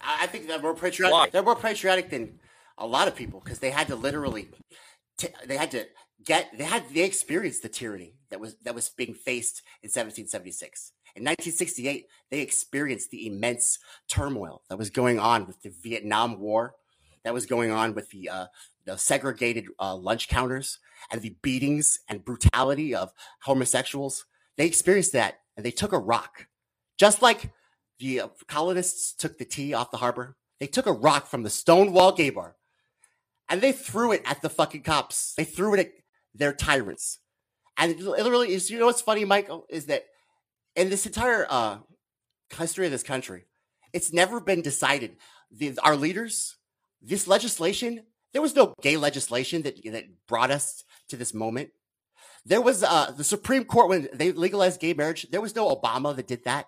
I 0.00 0.24
I 0.24 0.26
think 0.26 0.48
they're 0.48 0.60
more 0.60 0.74
patriotic. 0.74 1.12
Why? 1.12 1.30
They're 1.30 1.42
more 1.42 1.56
patriotic 1.56 2.10
than 2.10 2.40
a 2.78 2.86
lot 2.86 3.06
of 3.06 3.14
people 3.14 3.40
because 3.44 3.58
they 3.58 3.70
had 3.70 3.86
to 3.88 3.96
literally, 3.96 4.48
t- 5.18 5.28
they 5.46 5.56
had 5.56 5.70
to 5.72 5.86
get, 6.24 6.50
they 6.56 6.64
had, 6.64 6.82
they 6.92 7.04
experienced 7.04 7.62
the 7.62 7.68
tyranny 7.68 8.14
that 8.30 8.40
was 8.40 8.56
that 8.64 8.74
was 8.74 8.88
being 8.88 9.14
faced 9.14 9.62
in 9.82 9.88
1776. 9.88 10.92
In 11.16 11.22
1968, 11.22 12.06
they 12.30 12.40
experienced 12.40 13.10
the 13.10 13.26
immense 13.26 13.78
turmoil 14.08 14.62
that 14.68 14.78
was 14.78 14.90
going 14.90 15.18
on 15.18 15.46
with 15.46 15.60
the 15.62 15.70
Vietnam 15.70 16.38
War, 16.38 16.74
that 17.24 17.34
was 17.34 17.46
going 17.46 17.70
on 17.70 17.94
with 17.94 18.10
the 18.10 18.28
uh, 18.28 18.46
the 18.90 18.98
segregated 18.98 19.66
uh, 19.78 19.94
lunch 19.94 20.28
counters 20.28 20.78
and 21.10 21.22
the 21.22 21.36
beatings 21.42 22.00
and 22.08 22.24
brutality 22.24 22.94
of 22.94 23.12
homosexuals. 23.42 24.24
They 24.56 24.66
experienced 24.66 25.12
that, 25.12 25.40
and 25.56 25.64
they 25.64 25.70
took 25.70 25.92
a 25.92 25.98
rock, 25.98 26.48
just 26.98 27.22
like 27.22 27.52
the 27.98 28.22
uh, 28.22 28.28
colonists 28.48 29.12
took 29.14 29.38
the 29.38 29.44
tea 29.44 29.74
off 29.74 29.90
the 29.90 29.98
harbor. 29.98 30.36
They 30.58 30.66
took 30.66 30.86
a 30.86 30.92
rock 30.92 31.26
from 31.26 31.42
the 31.42 31.50
Stonewall 31.50 32.12
Gay 32.12 32.30
Bar 32.30 32.56
and 33.48 33.60
they 33.60 33.72
threw 33.72 34.12
it 34.12 34.22
at 34.24 34.42
the 34.42 34.50
fucking 34.50 34.82
cops. 34.82 35.34
They 35.34 35.44
threw 35.44 35.74
it 35.74 35.80
at 35.80 35.92
their 36.34 36.52
tyrants. 36.52 37.18
And 37.76 37.92
it 37.92 38.00
literally 38.00 38.52
is, 38.52 38.70
you 38.70 38.78
know 38.78 38.86
what's 38.86 39.00
funny, 39.00 39.24
Michael, 39.24 39.66
is 39.68 39.86
that 39.86 40.04
in 40.76 40.90
this 40.90 41.06
entire 41.06 41.46
uh, 41.48 41.78
history 42.56 42.86
of 42.86 42.92
this 42.92 43.02
country, 43.02 43.44
it's 43.92 44.12
never 44.12 44.38
been 44.38 44.62
decided. 44.62 45.16
The, 45.50 45.78
our 45.82 45.96
leaders, 45.96 46.56
this 47.02 47.26
legislation, 47.26 48.04
there 48.32 48.42
was 48.42 48.54
no 48.54 48.74
gay 48.82 48.96
legislation 48.96 49.62
that, 49.62 49.80
that 49.84 50.04
brought 50.26 50.50
us 50.50 50.84
to 51.08 51.16
this 51.16 51.34
moment. 51.34 51.70
There 52.44 52.60
was 52.60 52.82
uh, 52.82 53.12
the 53.16 53.24
Supreme 53.24 53.64
Court 53.64 53.88
when 53.88 54.08
they 54.14 54.32
legalized 54.32 54.80
gay 54.80 54.94
marriage. 54.94 55.26
There 55.30 55.40
was 55.40 55.54
no 55.54 55.74
Obama 55.74 56.14
that 56.16 56.28
did 56.28 56.44
that. 56.44 56.66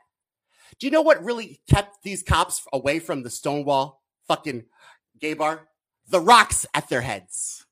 Do 0.78 0.86
you 0.86 0.90
know 0.90 1.02
what 1.02 1.24
really 1.24 1.60
kept 1.68 2.02
these 2.02 2.22
cops 2.22 2.62
away 2.72 2.98
from 2.98 3.22
the 3.22 3.30
Stonewall 3.30 4.02
fucking 4.26 4.64
gay 5.20 5.34
bar? 5.34 5.68
The 6.08 6.20
rocks 6.20 6.66
at 6.74 6.88
their 6.88 7.02
heads. 7.02 7.64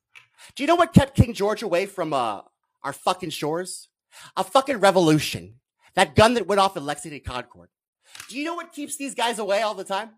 Do 0.55 0.63
you 0.63 0.67
know 0.67 0.75
what 0.75 0.93
kept 0.93 1.15
King 1.15 1.33
George 1.33 1.61
away 1.61 1.85
from 1.85 2.13
uh, 2.13 2.41
our 2.83 2.93
fucking 2.93 3.29
shores? 3.29 3.89
A 4.35 4.43
fucking 4.43 4.79
revolution. 4.79 5.55
That 5.95 6.15
gun 6.15 6.33
that 6.35 6.47
went 6.47 6.61
off 6.61 6.77
in 6.77 6.85
Lexington 6.85 7.21
Concord. 7.25 7.69
Do 8.29 8.37
you 8.37 8.45
know 8.45 8.55
what 8.55 8.73
keeps 8.73 8.97
these 8.97 9.15
guys 9.15 9.39
away 9.39 9.61
all 9.61 9.73
the 9.73 9.83
time? 9.83 10.11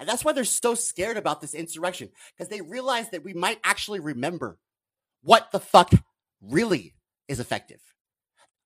And 0.00 0.08
that's 0.08 0.24
why 0.24 0.32
they're 0.32 0.44
so 0.44 0.74
scared 0.74 1.18
about 1.18 1.42
this 1.42 1.52
insurrection 1.52 2.08
because 2.34 2.48
they 2.48 2.62
realize 2.62 3.10
that 3.10 3.22
we 3.22 3.34
might 3.34 3.60
actually 3.62 4.00
remember 4.00 4.56
what 5.22 5.52
the 5.52 5.60
fuck 5.60 5.92
really 6.40 6.94
is 7.28 7.38
effective 7.38 7.80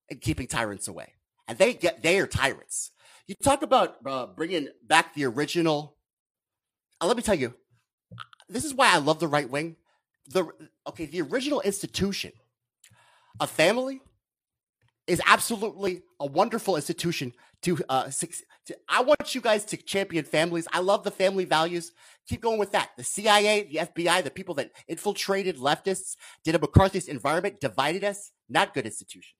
in 0.09 0.19
keeping 0.19 0.47
tyrants 0.47 0.87
away. 0.87 1.15
And 1.49 1.59
they 1.59 1.75
get 1.75 2.03
they 2.03 2.21
are 2.21 2.29
tyrants. 2.29 2.93
You 3.27 3.35
talk 3.43 3.63
about 3.63 3.97
uh, 4.07 4.27
bringing 4.27 4.69
back 4.87 5.15
the 5.15 5.25
original. 5.25 5.97
Uh, 7.01 7.07
let 7.07 7.17
me 7.17 7.23
tell 7.23 7.35
you, 7.35 7.53
this 8.49 8.65
is 8.65 8.73
why 8.73 8.95
I 8.95 8.99
love 8.99 9.19
the 9.19 9.27
right 9.27 9.51
wing. 9.51 9.75
The 10.29 10.47
okay, 10.87 11.07
the 11.07 11.23
original 11.23 11.61
institution, 11.63 12.31
a 13.41 13.49
family, 13.49 14.01
is 15.07 15.21
absolutely 15.27 16.03
a 16.21 16.27
wonderful 16.27 16.77
institution 16.77 17.33
to 17.63 17.79
uh. 17.89 18.11
To, 18.67 18.77
I 18.89 19.03
want 19.03 19.35
you 19.35 19.43
guys 19.43 19.67
to 19.67 19.77
champion 19.77 20.25
families. 20.25 20.67
I 20.73 20.81
love 20.81 21.05
the 21.05 21.11
family 21.11 21.45
values. 21.45 21.93
Keep 22.27 22.41
going 22.41 22.59
with 22.59 22.73
that. 22.73 22.93
The 22.97 23.05
CIA, 23.05 23.65
the 23.65 23.81
FBI, 23.87 24.25
the 24.25 24.31
people 24.31 24.55
that 24.55 24.71
infiltrated 24.89 25.59
leftists, 25.59 26.17
did 26.45 26.55
a 26.55 26.59
McCarthy's 26.59 27.07
environment, 27.07 27.61
divided 27.61 28.05
us. 28.05 28.31
Not 28.49 28.73
good 28.73 28.87
institutions. 28.87 29.35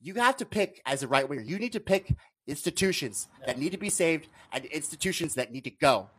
You 0.00 0.14
have 0.14 0.36
to 0.38 0.44
pick 0.44 0.82
as 0.86 1.04
a 1.04 1.08
right 1.08 1.28
winger. 1.28 1.42
You 1.42 1.58
need 1.60 1.72
to 1.74 1.80
pick 1.80 2.16
institutions 2.48 3.28
that 3.46 3.58
need 3.58 3.72
to 3.72 3.78
be 3.78 3.90
saved 3.90 4.26
and 4.52 4.64
institutions 4.64 5.34
that 5.34 5.52
need 5.52 5.64
to 5.64 5.70
go. 5.70 6.10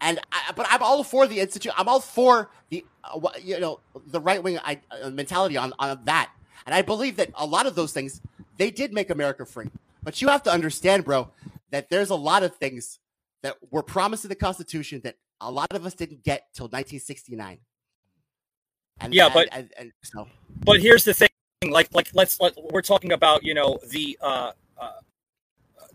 And 0.00 0.18
I, 0.32 0.52
but 0.54 0.66
I'm 0.70 0.82
all 0.82 1.04
for 1.04 1.26
the 1.26 1.40
institute. 1.40 1.72
I'm 1.76 1.88
all 1.88 2.00
for 2.00 2.50
the 2.70 2.84
uh, 3.04 3.28
you 3.42 3.60
know 3.60 3.80
the 4.06 4.20
right 4.20 4.42
wing 4.42 4.58
uh, 4.58 4.76
mentality 5.10 5.56
on 5.56 5.72
on 5.78 6.00
that. 6.04 6.30
And 6.66 6.74
I 6.74 6.82
believe 6.82 7.16
that 7.16 7.30
a 7.34 7.46
lot 7.46 7.66
of 7.66 7.74
those 7.74 7.92
things 7.92 8.20
they 8.56 8.70
did 8.70 8.92
make 8.92 9.10
America 9.10 9.44
free. 9.44 9.70
But 10.02 10.20
you 10.22 10.28
have 10.28 10.42
to 10.44 10.52
understand, 10.52 11.04
bro, 11.04 11.30
that 11.70 11.88
there's 11.90 12.10
a 12.10 12.14
lot 12.14 12.42
of 12.42 12.54
things 12.56 12.98
that 13.42 13.56
were 13.70 13.82
promised 13.82 14.24
in 14.24 14.28
the 14.28 14.34
Constitution 14.34 15.00
that 15.04 15.16
a 15.40 15.50
lot 15.50 15.72
of 15.72 15.84
us 15.84 15.94
didn't 15.94 16.22
get 16.24 16.46
till 16.54 16.66
1969. 16.66 17.58
And 19.00 19.14
Yeah, 19.14 19.24
and- 19.26 19.34
but- 19.34 19.48
and, 19.52 19.70
and 19.78 19.92
so 20.02 20.28
But 20.64 20.80
here's 20.80 21.04
the 21.04 21.14
thing, 21.14 21.28
like 21.68 21.88
like 21.94 22.08
let's 22.14 22.40
let 22.40 22.54
we're 22.70 22.82
talking 22.82 23.12
about 23.12 23.42
you 23.42 23.54
know 23.54 23.78
the 23.90 24.18
uh, 24.20 24.52
uh, 24.78 24.90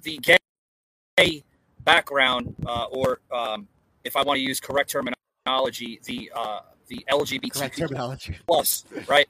the 0.01 0.17
gay 0.19 1.43
background 1.81 2.55
uh, 2.65 2.85
or 2.85 3.19
um, 3.31 3.67
if 4.03 4.15
I 4.15 4.23
want 4.23 4.37
to 4.37 4.41
use 4.41 4.59
correct 4.59 4.89
terminology, 4.91 5.99
the 6.05 6.31
uh, 6.35 6.59
the 6.87 7.05
LGBTQ 7.11 7.75
terminology. 7.75 8.37
plus, 8.47 8.83
right? 9.07 9.27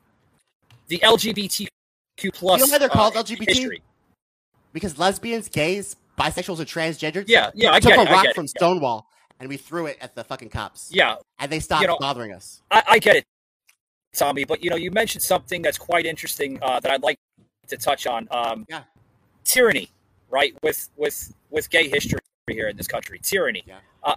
The 0.90 1.00
LGBTQ 1.00 1.68
plus. 2.34 2.60
You 2.60 2.68
know 2.68 2.72
why 2.72 2.78
they're 2.78 2.90
called 2.90 3.16
uh, 3.16 3.24
LGBT? 3.24 3.48
History. 3.48 3.82
because 4.74 5.00
lesbians, 5.00 5.48
gays, 5.50 5.96
bisexuals, 6.20 6.60
and 6.60 6.68
transgenders. 6.68 7.26
Yeah, 7.28 7.52
yeah, 7.56 7.72
I 7.74 7.80
took 7.80 7.96
a 7.98 8.02
it, 8.02 8.10
rock 8.10 8.24
get 8.24 8.32
it, 8.32 8.36
from 8.36 8.46
yeah. 8.46 8.58
Stonewall 8.58 9.08
and 9.40 9.48
we 9.48 9.56
threw 9.58 9.86
it 9.86 9.98
at 10.02 10.16
the 10.16 10.24
fucking 10.24 10.50
cops. 10.50 10.90
Yeah, 10.92 11.16
and 11.40 11.52
they 11.52 11.60
stopped 11.60 11.82
You 11.82 11.88
know, 11.88 11.98
bothering 12.00 12.34
us. 12.34 12.62
I, 12.70 12.84
I 12.90 13.00
get 13.00 13.16
it, 13.16 13.24
Tommy. 14.14 14.44
But 14.44 14.64
you 14.64 14.70
know, 14.70 14.76
you 14.76 14.92
mentioned 14.92 15.24
something 15.24 15.62
that's 15.62 15.78
quite 15.78 16.06
interesting 16.06 16.60
uh, 16.62 16.80
that 16.82 16.92
I'd 16.92 17.04
like 17.04 17.18
to 17.68 17.78
touch 17.78 18.06
on. 18.08 18.28
Um, 18.32 18.66
Yeah. 18.70 18.84
tyranny, 19.46 19.90
right? 20.30 20.54
With 20.64 20.90
with 20.98 21.34
with 21.50 21.70
gay 21.70 21.88
history 21.88 22.20
here 22.48 22.68
in 22.68 22.76
this 22.78 22.88
country, 22.88 23.20
tyranny. 23.24 23.64
Yeah. 23.66 23.78
Uh, 24.04 24.16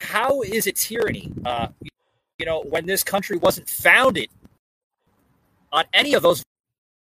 how 0.00 0.42
is 0.42 0.66
it 0.66 0.76
tyranny? 0.76 1.32
Uh, 1.46 1.68
you 2.38 2.46
know, 2.46 2.62
when 2.68 2.86
this 2.86 3.02
country 3.02 3.36
wasn't 3.38 3.68
founded 3.68 4.28
on 5.72 5.84
any 5.92 6.14
of 6.14 6.22
those 6.22 6.42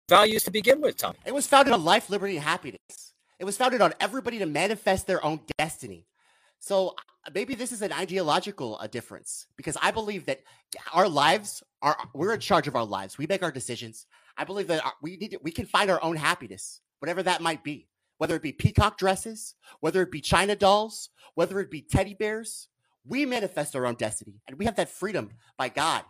values 0.08 0.42
to 0.44 0.50
begin 0.50 0.80
with, 0.80 0.96
Tommy. 0.96 1.18
It 1.26 1.34
was 1.34 1.46
founded 1.46 1.74
on 1.74 1.84
life, 1.84 2.10
liberty, 2.10 2.36
and 2.36 2.44
happiness. 2.44 3.14
It 3.38 3.44
was 3.44 3.56
founded 3.56 3.80
on 3.80 3.92
everybody 4.00 4.38
to 4.38 4.46
manifest 4.46 5.06
their 5.06 5.24
own 5.24 5.40
destiny. 5.58 6.06
So 6.58 6.88
uh, 6.88 7.30
maybe 7.34 7.54
this 7.54 7.70
is 7.70 7.82
an 7.82 7.92
ideological 7.92 8.78
uh, 8.80 8.88
difference 8.88 9.46
because 9.56 9.76
I 9.80 9.90
believe 9.90 10.26
that 10.26 10.40
our 10.92 11.08
lives 11.08 11.62
are 11.82 11.96
we're 12.14 12.34
in 12.34 12.40
charge 12.40 12.66
of 12.66 12.74
our 12.74 12.84
lives. 12.84 13.16
We 13.16 13.26
make 13.28 13.42
our 13.42 13.52
decisions. 13.52 14.06
I 14.36 14.44
believe 14.44 14.66
that 14.68 14.84
our, 14.84 14.92
we 15.02 15.16
need 15.16 15.32
to, 15.32 15.38
we 15.42 15.52
can 15.52 15.66
find 15.66 15.90
our 15.90 16.02
own 16.02 16.16
happiness, 16.16 16.80
whatever 16.98 17.22
that 17.22 17.40
might 17.40 17.62
be. 17.62 17.88
Whether 18.16 18.34
it 18.34 18.42
be 18.42 18.50
peacock 18.50 18.98
dresses, 18.98 19.54
whether 19.78 20.02
it 20.02 20.10
be 20.10 20.20
china 20.20 20.56
dolls, 20.56 21.10
whether 21.36 21.60
it 21.60 21.70
be 21.70 21.82
teddy 21.82 22.14
bears, 22.14 22.66
we 23.06 23.24
manifest 23.24 23.76
our 23.76 23.86
own 23.86 23.94
destiny, 23.94 24.40
and 24.48 24.58
we 24.58 24.64
have 24.64 24.74
that 24.74 24.88
freedom 24.88 25.30
by 25.56 25.68
God, 25.68 26.02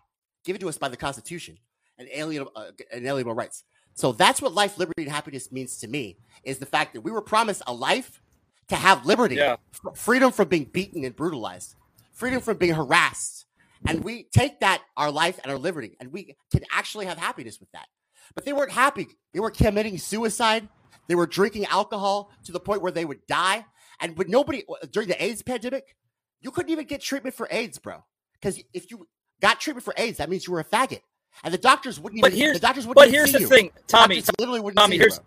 given 0.43 0.59
to 0.63 0.71
us 0.71 0.79
by 0.79 0.89
the 0.89 0.97
Constitution 0.97 1.59
and 1.99 2.09
alien 2.13 2.47
uh, 2.55 2.71
inalienable 2.93 3.35
rights. 3.35 3.65
So 3.95 4.13
that's 4.13 4.41
what 4.41 4.55
life, 4.55 4.79
liberty, 4.79 5.03
and 5.03 5.11
happiness 5.11 5.51
means 5.51 5.79
to 5.79 5.89
me 5.89 6.19
is 6.45 6.59
the 6.59 6.67
fact 6.67 6.95
that 6.95 7.01
we 7.01 7.11
were 7.11 7.21
promised 7.21 7.63
a 7.67 7.73
life 7.73 8.23
to 8.69 8.77
have 8.77 9.05
liberty, 9.07 9.37
Yeah. 9.37 9.57
f- 9.87 9.99
freedom 9.99 10.31
from 10.31 10.49
being 10.49 10.65
beaten 10.65 11.05
and 11.05 11.17
brutalized, 11.17 11.75
freedom 12.13 12.41
from 12.41 12.59
being 12.59 12.75
harassed. 12.75 13.47
And 13.87 14.05
we 14.05 14.25
take 14.25 14.61
that, 14.61 14.83
our 14.97 15.11
life 15.11 15.39
and 15.43 15.51
our 15.53 15.59
liberty, 15.59 15.97
and 16.01 16.13
we 16.13 16.37
can 16.53 16.65
actually 16.73 17.07
have 17.07 17.19
happiness 17.19 17.59
with 17.61 17.71
that. 17.73 17.87
But 18.35 18.45
they 18.45 18.53
weren't 18.53 18.73
happy. 18.73 19.07
They 19.33 19.41
were 19.41 19.51
committing 19.51 19.99
suicide. 19.99 20.69
They 21.09 21.15
were 21.15 21.27
drinking 21.27 21.65
alcohol 21.67 22.31
to 22.45 22.53
the 22.53 22.61
point 22.61 22.83
where 22.83 22.93
they 22.93 23.05
would 23.05 23.27
die. 23.27 23.65
And 24.01 24.17
with 24.19 24.29
nobody 24.29 24.65
during 24.93 25.09
the 25.09 25.23
AIDS 25.23 25.43
pandemic, 25.43 25.97
you 26.41 26.51
couldn't 26.51 26.71
even 26.71 26.87
get 26.87 27.01
treatment 27.01 27.35
for 27.35 27.49
AIDS, 27.51 27.79
bro. 27.79 28.05
Because 28.35 28.61
if 28.75 28.91
you 28.91 29.09
got 29.41 29.59
treatment 29.61 29.85
for 29.85 29.95
AIDS, 29.97 30.19
that 30.19 30.29
means 30.29 30.47
you 30.47 30.53
were 30.53 30.61
a 30.61 30.65
faggot. 30.65 31.01
And 31.45 31.55
the 31.55 31.59
doctors 31.59 32.01
wouldn't 32.01 32.21
But 32.23 32.33
even. 32.33 32.41
here's 32.41 32.55
the 32.61 32.67
doctors 32.67 32.87
wouldn't 32.87 32.97
but 33.07 33.11
here's 33.11 33.33
the 33.33 33.41
you. 33.41 33.47
thing, 33.47 33.71
Tommy. 33.87 34.17
doctors 34.17 34.35
literally 34.39 34.61
wouldn't 34.61 34.79
Tommy, 34.79 34.97
you, 34.97 35.01
here's 35.03 35.19
bro. 35.19 35.27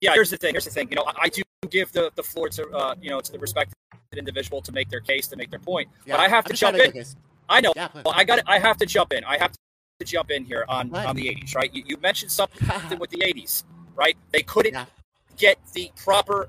yeah. 0.00 0.12
Here's 0.14 0.30
the 0.30 0.36
thing. 0.36 0.54
Here's 0.54 0.64
the 0.64 0.70
thing. 0.70 0.88
You 0.90 0.96
know, 0.96 1.04
I, 1.06 1.12
I 1.22 1.28
do 1.28 1.42
give 1.70 1.92
the, 1.92 2.10
the 2.16 2.22
floor 2.22 2.48
to 2.50 2.68
uh, 2.70 2.94
you 3.00 3.10
know 3.10 3.20
to 3.20 3.32
the 3.32 3.38
respected 3.38 3.74
individual 4.16 4.60
to 4.62 4.72
make 4.72 4.88
their 4.88 5.00
case 5.00 5.28
to 5.28 5.36
make 5.36 5.50
their 5.50 5.58
point. 5.60 5.88
Yeah, 6.06 6.14
but 6.16 6.20
I 6.22 6.28
have 6.28 6.44
I'm 6.46 6.50
to 6.50 6.56
jump 6.56 6.76
in. 6.78 7.04
I 7.48 7.60
know. 7.60 7.72
Yeah. 7.76 7.88
Well, 7.94 8.14
I 8.16 8.24
got. 8.24 8.40
I 8.46 8.58
have 8.58 8.76
to 8.78 8.86
jump 8.86 9.12
in. 9.12 9.22
I 9.24 9.38
have 9.38 9.52
to 9.52 10.04
jump 10.04 10.30
in 10.30 10.44
here 10.44 10.64
on 10.68 10.94
on 10.94 11.14
the 11.16 11.26
'80s, 11.28 11.54
right? 11.54 11.72
You, 11.72 11.84
you 11.86 11.96
mentioned 11.98 12.32
something 12.32 12.98
with 12.98 13.10
the 13.10 13.18
'80s, 13.18 13.64
right? 13.94 14.16
They 14.32 14.42
couldn't 14.42 14.72
Yeah. 14.74 14.86
get 15.36 15.58
the 15.74 15.90
proper 15.96 16.48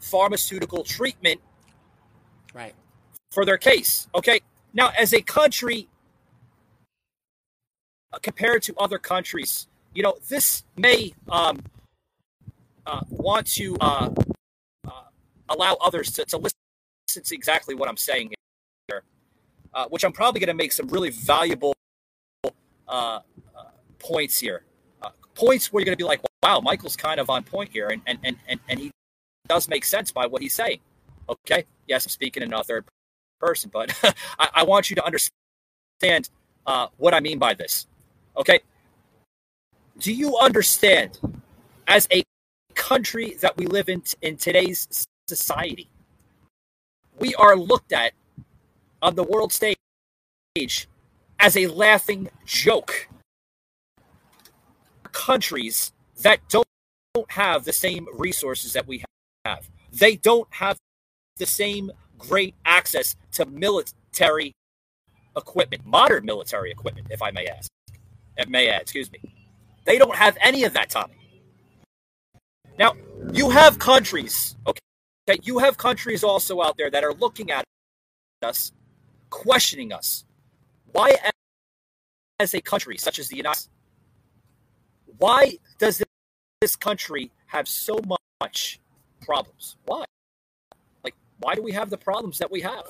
pharmaceutical 0.00 0.84
treatment 0.84 1.40
Right. 2.54 2.74
for 3.32 3.44
their 3.44 3.58
case. 3.58 4.08
Okay. 4.14 4.40
Now, 4.74 4.90
as 4.98 5.12
a 5.14 5.20
country, 5.22 5.88
compared 8.22 8.62
to 8.62 8.74
other 8.78 8.98
countries, 8.98 9.66
you 9.94 10.02
know, 10.02 10.14
this 10.28 10.64
may 10.76 11.12
um, 11.28 11.62
uh, 12.86 13.00
want 13.10 13.46
to 13.46 13.76
uh, 13.80 14.10
uh, 14.86 14.90
allow 15.48 15.76
others 15.80 16.10
to, 16.12 16.24
to 16.24 16.38
listen 16.38 16.54
to 17.08 17.34
exactly 17.34 17.74
what 17.74 17.88
I'm 17.88 17.96
saying 17.96 18.32
here, 18.88 19.02
uh, 19.74 19.86
which 19.88 20.04
I'm 20.04 20.12
probably 20.12 20.40
going 20.40 20.48
to 20.48 20.54
make 20.54 20.72
some 20.72 20.88
really 20.88 21.10
valuable 21.10 21.74
uh, 22.44 22.48
uh, 22.88 23.20
points 23.98 24.38
here. 24.38 24.64
Points 25.34 25.72
where 25.72 25.80
you're 25.80 25.84
going 25.84 25.96
to 25.96 26.02
be 26.02 26.08
like, 26.08 26.20
wow, 26.42 26.60
Michael's 26.60 26.96
kind 26.96 27.20
of 27.20 27.30
on 27.30 27.44
point 27.44 27.70
here, 27.70 27.88
and, 27.88 28.02
and, 28.06 28.18
and, 28.24 28.58
and, 28.68 28.80
he 28.80 28.90
does 29.48 29.68
make 29.68 29.84
sense 29.84 30.10
by 30.10 30.26
what 30.26 30.42
he's 30.42 30.52
saying. 30.52 30.80
Okay. 31.28 31.64
Yes, 31.86 32.04
I'm 32.04 32.10
speaking 32.10 32.42
in 32.42 32.52
a 32.52 32.64
third 32.64 32.86
person, 33.38 33.70
but 33.72 33.96
I, 34.38 34.48
I 34.54 34.64
want 34.64 34.90
you 34.90 34.96
to 34.96 35.04
understand 35.04 36.28
what 36.96 37.14
I 37.14 37.20
mean 37.20 37.38
by 37.38 37.54
this. 37.54 37.86
Okay. 38.38 38.60
Do 39.98 40.12
you 40.12 40.38
understand, 40.38 41.18
as 41.88 42.06
a 42.12 42.22
country 42.74 43.36
that 43.40 43.56
we 43.56 43.66
live 43.66 43.88
in 43.88 44.02
in 44.22 44.36
today's 44.36 45.06
society, 45.26 45.90
we 47.18 47.34
are 47.34 47.56
looked 47.56 47.92
at 47.92 48.12
on 49.02 49.16
the 49.16 49.24
world 49.24 49.52
stage 49.52 49.76
as 51.40 51.56
a 51.56 51.66
laughing 51.66 52.30
joke. 52.44 53.08
Countries 55.12 55.92
that 56.22 56.40
don't 56.48 56.66
have 57.28 57.64
the 57.64 57.72
same 57.72 58.06
resources 58.14 58.72
that 58.72 58.86
we 58.86 59.04
have, 59.44 59.68
they 59.92 60.16
don't 60.16 60.48
have 60.50 60.78
the 61.38 61.46
same 61.46 61.90
great 62.16 62.54
access 62.64 63.16
to 63.32 63.46
military 63.46 64.52
equipment, 65.36 65.84
modern 65.84 66.24
military 66.24 66.70
equipment, 66.70 67.06
if 67.10 67.22
I 67.22 67.30
may 67.30 67.46
ask, 67.46 67.70
if 68.38 68.48
may 68.48 68.68
add, 68.68 68.82
excuse 68.82 69.10
me. 69.12 69.20
They 69.84 69.98
don't 69.98 70.14
have 70.14 70.38
any 70.40 70.64
of 70.64 70.72
that, 70.74 70.90
Tommy. 70.90 71.14
Now, 72.78 72.94
you 73.32 73.50
have 73.50 73.78
countries, 73.78 74.56
okay, 74.66 74.80
that 75.26 75.46
you 75.46 75.58
have 75.58 75.76
countries 75.76 76.22
also 76.22 76.62
out 76.62 76.76
there 76.78 76.90
that 76.90 77.04
are 77.04 77.12
looking 77.14 77.50
at 77.50 77.64
us, 78.42 78.72
questioning 79.30 79.92
us. 79.92 80.24
Why, 80.92 81.16
as 82.38 82.54
a 82.54 82.60
country 82.60 82.96
such 82.96 83.18
as 83.18 83.28
the 83.28 83.36
United 83.36 83.58
States, 83.58 83.74
why 85.18 85.58
does 85.78 86.02
this 86.60 86.76
country 86.76 87.32
have 87.46 87.66
so 87.66 87.98
much 88.40 88.80
problems? 89.20 89.76
Why? 89.84 90.04
Like, 91.02 91.14
why 91.40 91.56
do 91.56 91.62
we 91.62 91.72
have 91.72 91.90
the 91.90 91.98
problems 91.98 92.38
that 92.38 92.50
we 92.50 92.60
have? 92.60 92.84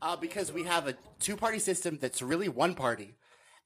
Uh, 0.00 0.16
because 0.16 0.52
we 0.52 0.62
have 0.62 0.86
a 0.86 0.94
two-party 1.20 1.58
system 1.58 1.98
that's 2.00 2.22
really 2.22 2.48
one 2.48 2.74
party, 2.74 3.14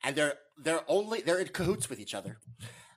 and 0.05 0.17
they're 0.17 0.35
they're 0.59 0.83
only 0.89 1.21
they're 1.21 1.39
in 1.39 1.49
cahoots 1.49 1.89
with 1.89 2.01
each 2.01 2.15
other. 2.15 2.39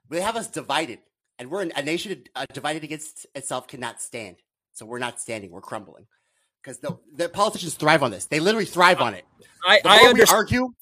They 0.10 0.22
have 0.22 0.36
us 0.36 0.48
divided, 0.48 1.00
and 1.40 1.50
we're 1.50 1.62
in, 1.62 1.72
a 1.76 1.82
nation 1.82 2.24
uh, 2.36 2.46
divided 2.54 2.84
against 2.84 3.26
itself 3.36 3.68
cannot 3.68 4.02
stand. 4.02 4.38
So 4.74 4.86
we're 4.86 5.00
not 5.00 5.20
standing; 5.20 5.52
we're 5.52 5.62
crumbling. 5.62 6.08
Because 6.62 6.80
the, 6.80 6.98
the 7.14 7.28
politicians 7.28 7.74
thrive 7.74 8.04
on 8.04 8.12
this. 8.12 8.26
They 8.26 8.40
literally 8.40 8.66
thrive 8.66 9.02
on 9.02 9.14
it. 9.14 9.26
I, 9.68 9.82
The 9.84 9.90
I 9.90 9.98
understand. 10.08 10.38
argue. 10.38 10.74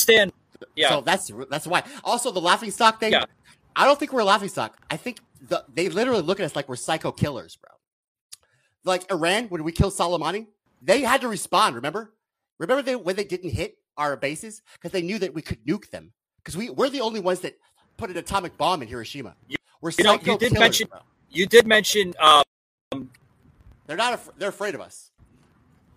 Yeah. 0.75 0.89
So 0.89 1.01
that's 1.01 1.31
that's 1.49 1.65
why. 1.65 1.83
Also, 2.03 2.31
the 2.31 2.39
laughing 2.41 2.69
stock 2.69 2.99
thing. 2.99 3.13
Yeah. 3.13 3.25
I 3.75 3.85
don't 3.85 3.97
think 3.97 4.13
we're 4.13 4.19
a 4.19 4.25
laughing 4.25 4.49
stock. 4.49 4.77
I 4.91 4.97
think 4.97 5.21
the, 5.41 5.63
they 5.73 5.89
literally 5.89 6.21
look 6.21 6.39
at 6.39 6.45
us 6.45 6.55
like 6.55 6.69
we're 6.69 6.75
psycho 6.75 7.11
killers, 7.11 7.55
bro. 7.55 7.71
Like 8.83 9.09
Iran, 9.11 9.45
when 9.45 9.63
we 9.63 9.71
killed 9.71 9.93
Soleimani, 9.93 10.47
they 10.81 11.01
had 11.01 11.21
to 11.21 11.27
respond. 11.27 11.75
Remember? 11.75 12.13
Remember 12.59 12.83
they, 12.83 12.95
when 12.95 13.15
they 13.15 13.23
didn't 13.23 13.51
hit 13.51 13.77
our 13.97 14.15
bases 14.15 14.61
because 14.73 14.91
they 14.91 15.01
knew 15.01 15.19
that 15.19 15.33
we 15.33 15.41
could 15.41 15.63
nuke 15.65 15.89
them. 15.89 16.11
Because 16.37 16.57
we 16.57 16.69
we're 16.69 16.89
the 16.89 17.01
only 17.01 17.19
ones 17.19 17.41
that 17.41 17.57
put 17.97 18.09
an 18.09 18.17
atomic 18.17 18.57
bomb 18.57 18.81
in 18.81 18.87
Hiroshima. 18.87 19.35
We're 19.81 19.91
You 19.97 20.03
know, 20.03 20.13
you 20.13 20.37
did 20.37 20.39
killers, 20.39 20.59
mention. 20.59 20.87
bro. 20.89 20.99
You 21.29 21.45
did 21.45 21.65
mention. 21.67 22.13
Um, 22.19 22.43
They're 23.87 23.97
not. 23.97 24.13
Af- 24.13 24.29
they're 24.37 24.49
afraid 24.49 24.75
of 24.75 24.81
us. 24.81 25.11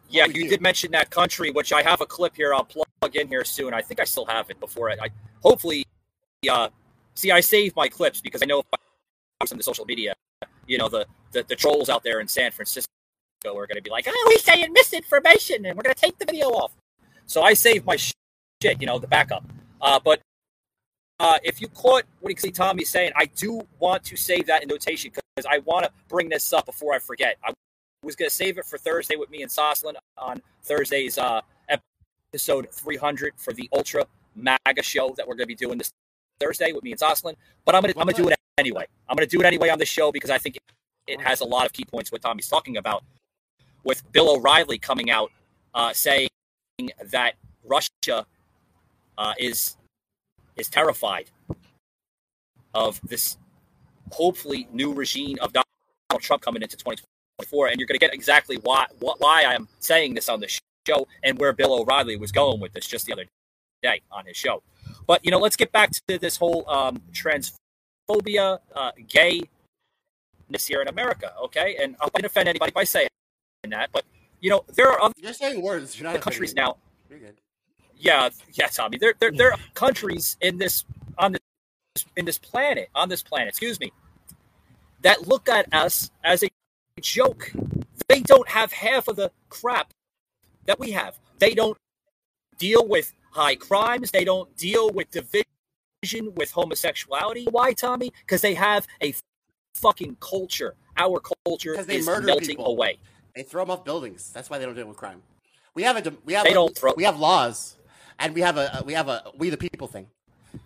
yeah, 0.09 0.27
you 0.27 0.45
do. 0.45 0.49
did 0.49 0.61
mention 0.61 0.91
that 0.93 1.11
country, 1.11 1.51
which 1.51 1.73
I 1.73 1.83
have 1.83 2.01
a 2.01 2.07
clip 2.07 2.37
here. 2.37 2.55
I'll 2.55 2.65
plug 2.65 2.87
in 3.17 3.29
here 3.29 3.45
soon. 3.45 3.75
I 3.75 3.83
think 3.83 4.01
I 4.01 4.05
still 4.05 4.27
have 4.27 4.51
it 4.51 4.59
before 4.61 4.91
I, 4.91 4.95
I 4.95 5.09
hopefully. 5.43 5.85
Uh, 6.51 6.69
see, 7.15 7.31
I 7.31 7.41
save 7.41 7.75
my 7.77 7.89
clips 7.89 8.21
because 8.21 8.43
I 8.43 8.47
know 8.47 8.61
if 8.61 8.67
I 8.73 8.77
post 9.41 9.51
them 9.51 9.59
to 9.59 9.65
social 9.65 9.85
media, 9.87 10.15
you 10.67 10.79
know, 10.79 10.89
the, 10.89 11.07
the 11.33 11.43
the 11.49 11.57
trolls 11.57 11.89
out 11.89 12.03
there 12.05 12.21
in 12.21 12.29
San 12.29 12.51
Francisco 12.53 12.89
are 13.45 13.53
going 13.67 13.77
to 13.77 13.83
be 13.83 13.91
like, 13.91 14.07
"Oh, 14.09 14.29
he's 14.31 14.43
saying 14.45 14.73
misinformation, 14.73 15.65
and 15.67 15.77
we're 15.77 15.83
going 15.83 15.95
to 15.95 16.01
take 16.01 16.19
the 16.19 16.27
video 16.27 16.49
off." 16.49 16.73
So 17.27 17.43
I 17.43 17.55
save 17.55 17.85
my 17.85 17.97
shit, 17.97 18.81
you 18.81 18.87
know, 18.87 18.99
the 18.99 19.07
backup. 19.07 19.45
Uh, 19.81 20.01
but 20.03 20.21
uh, 21.21 21.39
if 21.43 21.61
you 21.61 21.69
caught 21.69 22.05
what 22.21 22.31
you 22.31 22.37
see 22.37 22.51
Tommy 22.51 22.85
saying, 22.85 23.13
I 23.17 23.27
do 23.27 23.67
want 23.79 24.05
to 24.05 24.17
save 24.17 24.47
that 24.47 24.63
in 24.63 24.69
notation 24.69 25.11
because 25.11 25.47
I 25.49 25.59
want 25.59 25.85
to 25.85 25.93
bring 26.09 26.29
this 26.29 26.53
up 26.53 26.67
before 26.67 26.95
I 26.95 26.99
forget. 26.99 27.37
I 27.45 27.53
was 28.03 28.17
going 28.17 28.29
to 28.29 28.35
save 28.35 28.59
it 28.59 28.67
for 28.67 28.79
Thursday 28.79 29.17
with 29.17 29.31
me 29.31 29.43
and 29.43 29.51
Soslin 29.51 29.95
on 30.19 30.43
Thursday's 30.63 31.19
uh, 31.19 31.41
episode 32.33 32.69
300 32.73 33.35
for 33.37 33.53
the 33.53 33.69
Ultra 33.73 34.07
MAGA 34.35 34.83
show 34.83 35.15
that 35.17 35.27
we're 35.27 35.35
going 35.35 35.45
to 35.45 35.47
be 35.47 35.55
doing 35.55 35.79
this 35.79 35.93
Thursday 36.41 36.73
with 36.73 36.83
me 36.83 36.93
and 36.93 37.01
Soslin. 37.01 37.35
But 37.65 37.75
I'm 37.75 37.83
going 37.83 37.95
to 37.95 38.01
I'm 38.01 38.07
going 38.07 38.17
to 38.17 38.23
do 38.23 38.29
it 38.29 38.37
anyway. 38.59 38.87
I'm 39.09 39.17
going 39.17 39.29
to 39.29 39.37
do 39.37 39.41
it 39.41 39.47
anyway 39.47 39.69
on 39.69 39.79
the 39.79 39.87
show 39.87 40.11
because 40.11 40.31
I 40.31 40.39
think 40.39 40.59
it 41.07 41.21
has 41.21 41.41
a 41.41 41.45
lot 41.45 41.67
of 41.67 41.73
key 41.73 41.85
points 41.85 42.11
what 42.11 42.23
Tommy's 42.23 42.49
talking 42.49 42.77
about. 42.77 43.05
With 43.85 44.03
Bill 44.13 44.35
O'Reilly 44.35 44.79
coming 44.79 45.11
out 45.11 45.31
uh, 45.75 45.93
saying 45.93 46.29
that 47.11 47.35
Russia 47.65 48.27
uh, 49.17 49.35
is 49.39 49.77
is 50.57 50.69
terrified 50.69 51.31
of 52.75 53.01
this 53.03 53.37
hopefully 54.13 54.69
new 54.73 54.93
regime 54.93 55.37
of 55.41 55.53
Donald 55.53 56.23
Trump 56.23 56.43
coming 56.43 56.63
into 56.63 56.77
2024, 56.77 57.69
and 57.69 57.79
you're 57.79 57.87
going 57.87 57.99
to 57.99 58.05
get 58.05 58.15
exactly 58.15 58.57
why 58.57 58.87
why 58.99 59.45
I'm 59.47 59.69
saying 59.79 60.15
this 60.15 60.29
on 60.29 60.41
the 60.41 60.49
show 60.87 61.07
and 61.23 61.39
where 61.39 61.53
Bill 61.53 61.75
O'Reilly 61.81 62.17
was 62.17 62.33
going 62.33 62.61
with 62.61 62.73
this 62.73 62.87
just 62.87 63.07
the 63.07 63.13
other 63.13 63.25
day 63.83 64.01
on 64.11 64.27
his 64.27 64.37
show. 64.37 64.63
But 65.07 65.25
you 65.25 65.31
know, 65.31 65.39
let's 65.39 65.57
get 65.57 65.73
back 65.73 65.93
to 66.09 66.19
this 66.19 66.37
whole 66.37 66.69
um, 66.69 67.03
transphobia, 67.13 68.59
uh, 68.75 68.91
gayness 69.09 69.47
here 70.67 70.83
in 70.83 70.89
America, 70.89 71.33
okay? 71.45 71.77
And 71.81 71.97
I 72.01 72.09
won't 72.13 72.25
offend 72.25 72.49
anybody 72.49 72.73
by 72.73 72.85
saying 72.85 73.09
that, 73.69 73.91
but 73.93 74.05
you 74.41 74.51
know, 74.51 74.65
there 74.75 74.91
are 74.91 75.01
other 75.01 75.15
You're 75.17 75.33
saying 75.33 75.63
words. 75.63 75.99
You're 75.99 76.11
not 76.11 76.21
countries 76.21 76.53
offending 76.53 76.65
now. 76.65 76.77
You're 77.09 77.19
good. 77.19 77.37
Yeah, 77.97 78.31
yeah, 78.53 78.67
Tommy. 78.67 78.99
There, 78.99 79.15
there, 79.19 79.31
there 79.31 79.53
hmm. 79.53 79.61
are 79.61 79.65
countries 79.75 80.37
in 80.41 80.59
this 80.59 80.85
on 81.19 81.33
this 81.33 81.41
in 82.17 82.25
this 82.25 82.39
planet 82.39 82.89
on 82.95 83.09
this 83.09 83.23
planet. 83.23 83.49
Excuse 83.49 83.81
me, 83.81 83.93
that 85.03 85.27
look 85.29 85.49
at 85.49 85.73
us 85.73 86.11
as 86.23 86.43
a 86.43 86.49
joke. 87.01 87.53
They 88.09 88.21
don't 88.21 88.49
have 88.49 88.73
half 88.73 89.09
of 89.09 89.17
the 89.17 89.31
crap 89.49 89.93
that 90.67 90.79
we 90.79 90.91
have. 90.91 91.19
They 91.39 91.55
don't 91.55 91.77
deal 92.59 92.87
with 92.87 93.13
high 93.31 93.57
crimes. 93.57 94.11
They 94.11 94.25
don't 94.25 94.55
deal 94.57 94.91
with 94.91 95.11
division 95.11 96.35
with 96.35 96.51
homosexuality. 96.51 97.47
Why, 97.51 97.73
Tommy? 97.73 98.13
Because 98.21 98.41
they 98.41 98.55
have 98.55 98.87
a 99.03 99.15
fucking 99.75 100.17
culture. 100.21 100.75
Our 100.97 101.21
culture 101.47 101.83
they 101.83 101.97
is 101.97 102.07
melting 102.07 102.57
people. 102.57 102.67
away. 102.67 102.99
They 103.35 103.43
throw 103.43 103.63
them 103.63 103.71
off 103.71 103.85
buildings. 103.85 104.31
That's 104.33 104.49
why 104.49 104.59
they 104.59 104.65
don't 104.65 104.75
deal 104.75 104.87
with 104.87 104.97
crime. 104.97 105.23
We 105.75 105.83
have 105.83 105.97
a 106.07 106.13
we 106.25 106.35
have 106.35 106.47
a, 106.47 106.69
throw- 106.69 106.95
we 106.97 107.05
have 107.05 107.19
laws, 107.19 107.77
and 108.19 108.33
we 108.35 108.43
have 108.43 108.57
a 108.57 108.83
we 108.87 108.93
have 108.93 109.09
a 109.09 109.25
we 109.37 109.51
the 109.51 109.57
people 109.57 109.89
thing. 109.89 110.07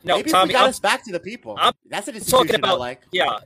No, 0.05 0.17
Maybe 0.17 0.31
Tommy, 0.31 0.49
we 0.49 0.53
got 0.53 0.61
I'm- 0.63 0.69
us 0.69 0.79
back 0.79 1.03
to 1.05 1.13
the 1.13 1.21
people. 1.21 1.57
I'm 1.59 1.73
That's 1.89 2.09
an 2.09 2.15
institution 2.15 2.47
talking 2.49 2.57
about 2.61 2.75
I 2.77 2.79
like. 2.79 3.03
yeah 3.13 3.39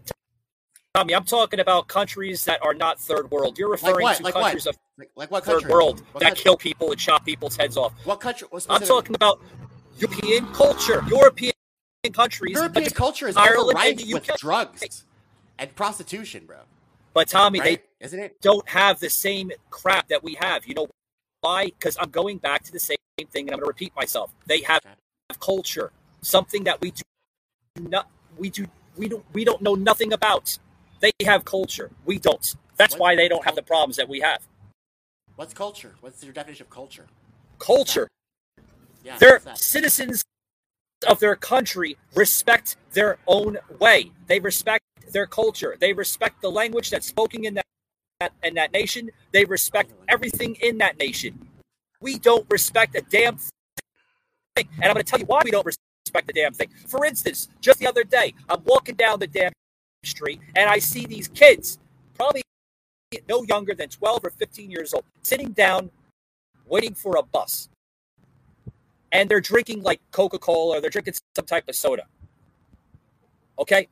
tommy 0.95 1.15
i'm 1.15 1.25
talking 1.25 1.59
about 1.59 1.89
countries 1.89 2.45
that 2.45 2.63
are 2.63 2.75
not 2.75 3.01
third 3.01 3.31
world 3.31 3.59
you're 3.59 3.71
referring 3.71 4.03
what? 4.03 4.19
to 4.19 4.23
Like 4.25 4.35
what? 4.35 4.43
countries 4.43 4.67
of 4.67 4.77
Like, 4.99 5.11
like 5.17 5.31
what 5.31 5.43
third 5.43 5.53
country? 5.63 5.71
world 5.73 6.03
What 6.13 6.21
that 6.21 6.27
country? 6.31 6.43
kill 6.43 6.57
people 6.59 6.91
and 6.91 7.01
chop 7.01 7.25
people's 7.25 7.57
heads 7.57 7.79
off 7.79 7.95
What 8.05 8.21
country? 8.21 8.47
What 8.51 8.67
i'm 8.69 8.83
talking 8.83 9.15
about 9.15 9.41
european 9.97 10.47
culture 10.53 11.03
european 11.09 11.53
countries 12.13 12.55
European 12.57 12.91
culture 12.91 13.27
is 13.27 13.39
Ireland 13.39 13.79
with 14.13 14.27
drugs 14.37 15.05
and 15.59 15.75
prostitution, 15.75 16.45
bro. 16.45 16.59
but 17.15 17.27
tommy 17.27 17.61
Right? 17.61 17.81
they 17.81 17.83
Isn't 18.03 18.19
it? 18.19 18.41
don't 18.41 18.69
have 18.69 19.01
the 19.01 19.09
same 19.09 19.51
crap 19.71 20.09
that 20.09 20.23
we 20.23 20.37
have 20.41 20.67
you 20.67 20.75
know 20.75 20.89
why 21.41 21.67
because 21.67 21.97
i'm 22.01 22.11
going 22.11 22.39
back 22.39 22.63
to 22.65 22.73
the 22.73 22.81
same 22.81 22.97
thing 23.31 23.47
and 23.47 23.51
i'm 23.53 23.61
going 23.61 23.61
to 23.61 23.67
repeat 23.67 23.95
myself 23.97 24.31
they 24.47 24.61
have 24.63 24.81
culture 25.41 25.93
something 26.21 26.65
that 26.65 26.81
we 26.81 26.91
do 26.91 27.03
not 27.89 28.11
we 28.37 28.51
do 28.51 28.67
we 28.97 29.09
don't 29.09 29.25
we 29.33 29.45
don't 29.45 29.63
know 29.63 29.75
nothing 29.75 30.13
about 30.13 30.59
they 31.01 31.13
have 31.25 31.45
culture 31.45 31.91
we 32.05 32.19
don't 32.19 32.55
that's 32.77 32.95
What- 32.95 33.01
why 33.01 33.17
they 33.17 33.29
don't 33.29 33.45
have 33.45 33.55
the 33.55 33.63
problems 33.63 33.97
that 33.97 34.09
we 34.09 34.21
have 34.21 34.47
What's 35.37 35.55
culture? 35.55 35.95
What's 36.01 36.23
your 36.23 36.33
definition 36.33 36.67
of 36.67 36.71
culture? 36.71 37.07
culture 37.59 38.07
Yeah, 39.03 39.17
they're 39.19 39.41
citizens 39.55 40.23
of 41.09 41.19
their 41.21 41.37
country 41.37 41.97
respect 42.15 42.77
their 42.93 43.19
own 43.27 43.59
way. 43.81 44.13
They 44.27 44.41
respect 44.41 44.85
their 45.11 45.27
culture. 45.27 45.77
They 45.81 45.93
respect 45.93 46.43
the 46.43 46.51
language 46.51 46.91
that's 46.91 47.07
spoken 47.07 47.45
in 47.45 47.55
that, 47.55 47.65
that 47.65 47.72
in 48.43 48.55
that 48.55 48.73
nation. 48.73 49.11
They 49.33 49.45
respect 49.45 49.93
everything 50.09 50.57
in 50.61 50.79
that 50.79 50.99
nation. 50.99 51.49
We 52.01 52.19
don't 52.19 52.47
respect 52.51 52.95
a 52.97 53.03
damn 53.03 53.37
thing. 53.37 54.69
And 54.77 54.85
I'm 54.85 54.95
going 54.95 55.05
to 55.05 55.11
tell 55.11 55.19
you 55.19 55.27
why 55.27 55.41
we 55.45 55.51
don't 55.51 55.67
respect 55.67 56.27
the 56.27 56.33
damn 56.33 56.53
thing. 56.53 56.69
For 56.87 57.05
instance, 57.05 57.49
just 57.61 57.79
the 57.79 57.87
other 57.87 58.05
day, 58.05 58.35
I'm 58.49 58.63
walking 58.65 58.97
down 58.97 59.19
the 59.19 59.27
damn 59.27 59.53
street 60.05 60.41
and 60.57 60.69
I 60.69 60.79
see 60.79 61.07
these 61.07 61.29
kids, 61.29 61.79
probably 62.15 62.43
no 63.29 63.45
younger 63.45 63.75
than 63.75 63.89
12 63.89 64.25
or 64.25 64.31
15 64.31 64.71
years 64.71 64.95
old, 64.95 65.05
sitting 65.23 65.53
down 65.53 65.91
waiting 66.67 66.95
for 66.95 67.17
a 67.17 67.23
bus. 67.23 67.69
And 69.13 69.29
they're 69.29 69.41
drinking 69.41 69.83
like 69.83 70.01
Coca 70.11 70.39
Cola 70.39 70.79
or 70.79 70.81
they're 70.81 70.91
drinking 70.91 71.15
some 71.37 71.45
type 71.45 71.69
of 71.69 71.77
soda. 71.77 72.05
Okay? 73.59 73.89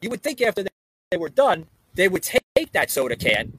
You 0.00 0.10
would 0.10 0.22
think 0.22 0.42
after 0.42 0.62
they 1.10 1.16
were 1.16 1.30
done, 1.30 1.66
they 1.94 2.08
would 2.08 2.22
take 2.22 2.43
that 2.74 2.90
soda 2.90 3.16
can 3.16 3.58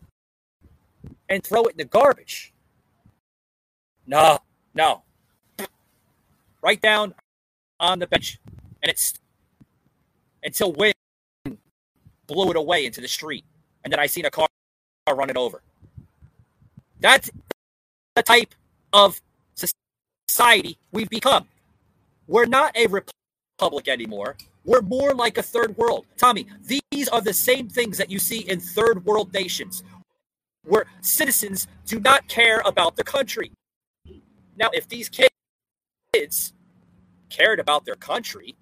and 1.27 1.43
throw 1.43 1.63
it 1.63 1.71
in 1.71 1.77
the 1.77 1.85
garbage. 1.85 2.53
No, 4.05 4.39
no. 4.73 5.01
Right 6.61 6.79
down 6.79 7.15
on 7.79 7.99
the 7.99 8.07
bench. 8.07 8.39
And 8.83 8.89
it's 8.91 9.13
until 10.43 10.73
wind 10.73 10.93
blew 12.27 12.51
it 12.51 12.55
away 12.55 12.85
into 12.85 13.01
the 13.01 13.07
street. 13.07 13.43
And 13.83 13.91
then 13.91 13.99
I 13.99 14.05
seen 14.05 14.25
a 14.25 14.31
car 14.31 14.47
run 15.11 15.29
it 15.29 15.37
over. 15.37 15.61
That's 16.99 17.29
the 18.15 18.23
type 18.23 18.53
of 18.93 19.21
society 20.27 20.77
we've 20.91 21.09
become. 21.09 21.47
We're 22.27 22.45
not 22.45 22.75
a 22.75 22.87
republic 22.87 23.87
anymore. 23.87 24.37
We're 24.65 24.81
more 24.81 25.13
like 25.13 25.37
a 25.37 25.43
third 25.43 25.77
world. 25.77 26.05
Tommy, 26.17 26.47
these 26.63 27.07
are 27.07 27.21
the 27.21 27.33
same 27.33 27.69
things 27.69 27.97
that 27.99 28.09
you 28.09 28.19
see 28.19 28.39
in 28.39 28.59
third 28.59 29.05
world 29.05 29.31
nations 29.33 29.83
where 30.63 30.85
citizens 31.01 31.67
do 31.85 31.99
not 31.99 32.27
care 32.27 32.61
about 32.65 32.95
their 32.95 33.03
country. 33.03 33.51
Now, 34.57 34.69
if 34.73 34.87
these 34.87 35.09
kids 36.13 36.53
cared 37.29 37.59
about 37.59 37.85
their 37.85 37.95
country 37.95 38.55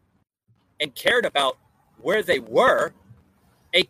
and 0.80 0.94
cared 0.94 1.26
about 1.26 1.58
where 2.02 2.22
they 2.22 2.40
were, 2.40 2.94
a 3.74 3.88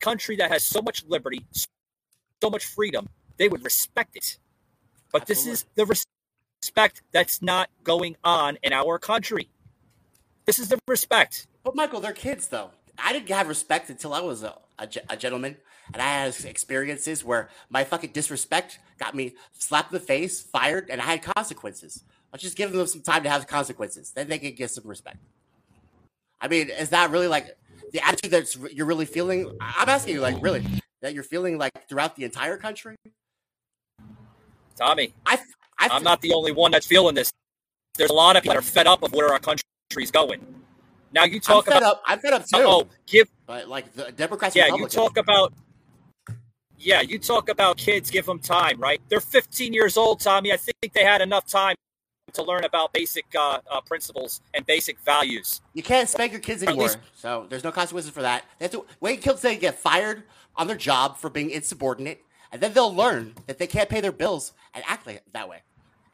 country 0.00 0.36
that 0.36 0.50
has 0.52 0.64
so 0.64 0.80
much 0.80 1.04
liberty, 1.08 1.44
so 2.40 2.50
much 2.50 2.64
freedom, 2.64 3.08
they 3.38 3.48
would 3.48 3.64
respect 3.64 4.14
it. 4.14 4.38
But 5.10 5.22
Absolutely. 5.22 5.50
this 5.50 5.62
is 5.62 5.66
the 5.74 6.04
respect 6.62 7.02
that's 7.10 7.42
not 7.42 7.70
going 7.82 8.16
on 8.22 8.58
in 8.62 8.72
our 8.72 8.98
country. 8.98 9.48
This 10.44 10.60
is 10.60 10.68
the 10.68 10.78
respect. 10.86 11.48
But 11.66 11.74
Michael, 11.74 11.98
they're 11.98 12.12
kids 12.12 12.46
though. 12.46 12.70
I 12.96 13.12
didn't 13.12 13.28
have 13.30 13.48
respect 13.48 13.90
until 13.90 14.14
I 14.14 14.20
was 14.20 14.44
a, 14.44 14.54
a, 14.78 14.88
a 15.10 15.16
gentleman, 15.16 15.56
and 15.92 16.00
I 16.00 16.06
had 16.06 16.44
experiences 16.44 17.24
where 17.24 17.50
my 17.70 17.82
fucking 17.82 18.12
disrespect 18.12 18.78
got 19.00 19.16
me 19.16 19.34
slapped 19.52 19.92
in 19.92 19.98
the 19.98 20.04
face, 20.04 20.40
fired, 20.40 20.88
and 20.90 21.00
I 21.00 21.06
had 21.06 21.22
consequences. 21.22 22.04
Let's 22.32 22.44
just 22.44 22.56
give 22.56 22.70
them 22.70 22.86
some 22.86 23.02
time 23.02 23.24
to 23.24 23.28
have 23.28 23.48
consequences. 23.48 24.12
Then 24.12 24.28
they 24.28 24.38
can 24.38 24.54
get 24.54 24.70
some 24.70 24.84
respect. 24.86 25.16
I 26.40 26.46
mean, 26.46 26.70
is 26.70 26.90
that 26.90 27.10
really 27.10 27.26
like 27.26 27.56
the 27.92 28.06
attitude 28.06 28.30
that 28.30 28.72
you're 28.72 28.86
really 28.86 29.04
feeling? 29.04 29.50
I'm 29.60 29.88
asking 29.88 30.14
you, 30.14 30.20
like, 30.20 30.40
really, 30.40 30.64
that 31.02 31.14
you're 31.14 31.24
feeling 31.24 31.58
like 31.58 31.88
throughout 31.88 32.14
the 32.14 32.22
entire 32.22 32.58
country? 32.58 32.94
Tommy, 34.76 35.14
I, 35.26 35.40
I, 35.80 35.88
I'm 35.90 36.04
not 36.04 36.20
the 36.20 36.32
only 36.32 36.52
one 36.52 36.70
that's 36.70 36.86
feeling 36.86 37.16
this. 37.16 37.32
There's 37.96 38.10
a 38.10 38.14
lot 38.14 38.36
of 38.36 38.44
people 38.44 38.54
that 38.54 38.60
are 38.60 38.62
fed 38.62 38.86
up 38.86 39.02
of 39.02 39.12
where 39.12 39.32
our 39.32 39.40
country's 39.40 40.12
going. 40.12 40.46
Now 41.16 41.24
you 41.24 41.40
talk 41.40 41.66
I'm 41.66 41.78
about. 41.78 41.82
Up. 41.82 42.02
I'm 42.04 42.18
fed 42.18 42.34
up 42.34 42.42
too. 42.42 42.56
Oh, 42.56 42.86
give. 43.06 43.26
But 43.46 43.68
like 43.68 43.94
the 43.94 44.12
Democrats. 44.12 44.54
Yeah, 44.54 44.66
you 44.76 44.86
talk 44.86 45.16
about. 45.16 45.54
Yeah, 46.78 47.00
you 47.00 47.18
talk 47.18 47.48
about 47.48 47.78
kids. 47.78 48.10
Give 48.10 48.26
them 48.26 48.38
time, 48.38 48.78
right? 48.78 49.00
They're 49.08 49.20
15 49.20 49.72
years 49.72 49.96
old, 49.96 50.20
Tommy. 50.20 50.52
I 50.52 50.58
think 50.58 50.92
they 50.92 51.04
had 51.04 51.22
enough 51.22 51.48
time 51.48 51.74
to 52.34 52.42
learn 52.42 52.64
about 52.64 52.92
basic 52.92 53.24
uh, 53.34 53.60
uh, 53.70 53.80
principles 53.80 54.42
and 54.52 54.66
basic 54.66 54.98
values. 55.00 55.62
You 55.72 55.82
can't 55.82 56.06
spank 56.06 56.32
your 56.32 56.40
kids 56.42 56.62
anymore, 56.62 56.82
least, 56.82 56.98
so 57.14 57.46
there's 57.48 57.64
no 57.64 57.72
consequences 57.72 58.12
for 58.12 58.20
that. 58.20 58.44
They 58.58 58.66
have 58.66 58.72
to 58.72 58.84
wait 59.00 59.16
until 59.18 59.36
they 59.36 59.56
get 59.56 59.78
fired 59.78 60.24
on 60.54 60.66
their 60.66 60.76
job 60.76 61.16
for 61.16 61.30
being 61.30 61.48
insubordinate, 61.48 62.22
and 62.52 62.60
then 62.60 62.74
they'll 62.74 62.94
learn 62.94 63.34
that 63.46 63.56
they 63.56 63.66
can't 63.66 63.88
pay 63.88 64.02
their 64.02 64.12
bills 64.12 64.52
and 64.74 64.84
act 64.86 65.06
like 65.06 65.22
that 65.32 65.48
way, 65.48 65.62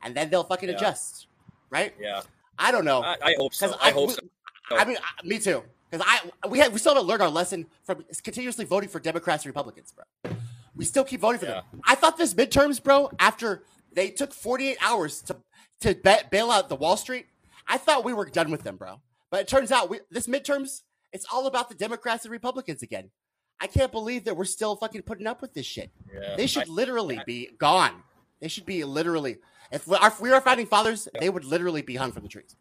and 0.00 0.14
then 0.14 0.30
they'll 0.30 0.44
fucking 0.44 0.68
yeah. 0.68 0.76
adjust, 0.76 1.26
right? 1.70 1.92
Yeah. 2.00 2.20
I 2.56 2.70
don't 2.70 2.84
know. 2.84 3.02
I, 3.02 3.16
I 3.20 3.34
hope 3.36 3.52
so. 3.52 3.74
I, 3.80 3.88
I 3.88 3.90
hope 3.90 4.12
so. 4.12 4.20
Oh. 4.72 4.76
I 4.76 4.84
mean, 4.84 4.96
I, 4.96 5.26
me 5.26 5.38
too. 5.38 5.62
Because 5.90 6.06
I 6.08 6.48
we 6.48 6.58
have 6.58 6.72
we 6.72 6.78
still 6.78 6.94
haven't 6.94 7.06
learned 7.06 7.22
our 7.22 7.28
lesson 7.28 7.66
from 7.84 8.04
continuously 8.24 8.64
voting 8.64 8.88
for 8.88 8.98
Democrats 8.98 9.44
and 9.44 9.50
Republicans, 9.50 9.92
bro. 9.92 10.32
We 10.74 10.84
still 10.86 11.04
keep 11.04 11.20
voting 11.20 11.40
for 11.40 11.46
yeah. 11.46 11.52
them. 11.70 11.82
I 11.86 11.94
thought 11.94 12.16
this 12.16 12.32
midterms, 12.32 12.82
bro, 12.82 13.10
after 13.18 13.62
they 13.92 14.08
took 14.10 14.32
48 14.32 14.78
hours 14.80 15.20
to 15.22 15.36
to 15.80 15.94
be- 15.94 16.28
bail 16.30 16.50
out 16.50 16.68
the 16.68 16.76
Wall 16.76 16.96
Street, 16.96 17.26
I 17.66 17.76
thought 17.76 18.04
we 18.04 18.14
were 18.14 18.24
done 18.24 18.50
with 18.50 18.62
them, 18.62 18.76
bro. 18.76 19.00
But 19.30 19.40
it 19.40 19.48
turns 19.48 19.70
out 19.72 19.90
we, 19.90 20.00
this 20.10 20.26
midterms, 20.26 20.82
it's 21.12 21.26
all 21.32 21.46
about 21.46 21.68
the 21.68 21.74
Democrats 21.74 22.24
and 22.24 22.32
Republicans 22.32 22.82
again. 22.82 23.10
I 23.60 23.66
can't 23.66 23.92
believe 23.92 24.24
that 24.24 24.36
we're 24.36 24.44
still 24.44 24.76
fucking 24.76 25.02
putting 25.02 25.26
up 25.26 25.42
with 25.42 25.54
this 25.54 25.66
shit. 25.66 25.90
Yeah, 26.12 26.36
they 26.36 26.46
should 26.46 26.68
I, 26.68 26.72
literally 26.72 27.18
I, 27.18 27.24
be 27.24 27.50
gone. 27.58 28.02
They 28.40 28.48
should 28.48 28.66
be 28.66 28.82
literally. 28.84 29.36
If 29.70 29.86
we 29.86 29.96
are, 29.96 30.08
if 30.08 30.20
we 30.20 30.32
are 30.32 30.40
founding 30.40 30.66
fathers, 30.66 31.08
yeah. 31.14 31.20
they 31.20 31.30
would 31.30 31.44
literally 31.44 31.82
be 31.82 31.94
hung 31.94 32.12
from 32.12 32.22
the 32.22 32.28
trees. 32.28 32.56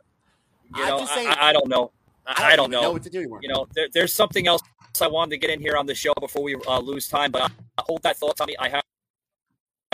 You 0.76 0.86
know, 0.86 1.06
saying, 1.06 1.28
I, 1.28 1.50
I, 1.50 1.54
don't 1.54 1.68
know. 1.68 1.92
I, 2.26 2.56
don't, 2.56 2.72
know. 2.72 2.82
know. 2.82 2.92
what 2.92 3.04
to 3.04 3.10
do 3.10 3.20
anymore. 3.20 3.40
You 3.42 3.50
know, 3.50 3.68
there, 3.74 3.88
there's 3.94 4.14
something 4.14 4.48
else 4.48 4.62
I 5.02 5.08
wanted 5.08 5.32
to 5.32 5.38
get 5.38 5.50
in 5.50 5.60
here 5.60 5.78
on 5.78 5.86
the 5.86 5.96
show 5.96 6.14
before 6.20 6.44
we 6.44 6.56
uh, 6.68 6.80
lose 6.80 7.08
time, 7.08 7.32
but 7.32 7.44
uh, 7.44 7.50
hold 7.80 8.04
that 8.04 8.18
thought, 8.18 8.38
Tommy. 8.38 8.58
I 8.60 8.70
have 8.70 8.84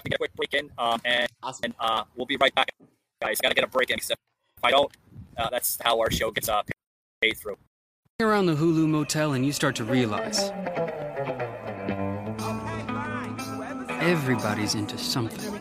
to 0.03 0.09
get 0.09 0.15
a 0.15 0.17
quick 0.17 0.34
break 0.36 0.53
in, 0.53 0.69
um, 0.78 0.99
and, 1.05 1.30
awesome. 1.43 1.65
and 1.65 1.73
uh, 1.80 2.03
we'll 2.15 2.25
be 2.25 2.38
right 2.38 2.53
back, 2.55 2.71
guys. 3.21 3.39
Got 3.39 3.49
to 3.49 3.55
get 3.55 3.63
a 3.63 3.67
break 3.67 3.89
in. 3.89 3.95
Except 3.95 4.19
if 4.57 4.65
I 4.65 4.71
don't, 4.71 4.91
uh, 5.38 5.49
that's 5.49 5.78
how 5.82 5.99
our 5.99 6.11
show 6.11 6.32
gets 6.32 6.49
uh, 6.49 6.63
paid 7.21 7.38
through. 7.38 7.57
Around 8.19 8.47
the 8.47 8.55
Hulu 8.55 8.88
Motel, 8.88 9.34
and 9.34 9.45
you 9.45 9.51
start 9.51 9.75
to 9.75 9.84
realize 9.84 10.51
everybody's 14.01 14.75
into 14.75 14.97
something. 14.97 15.53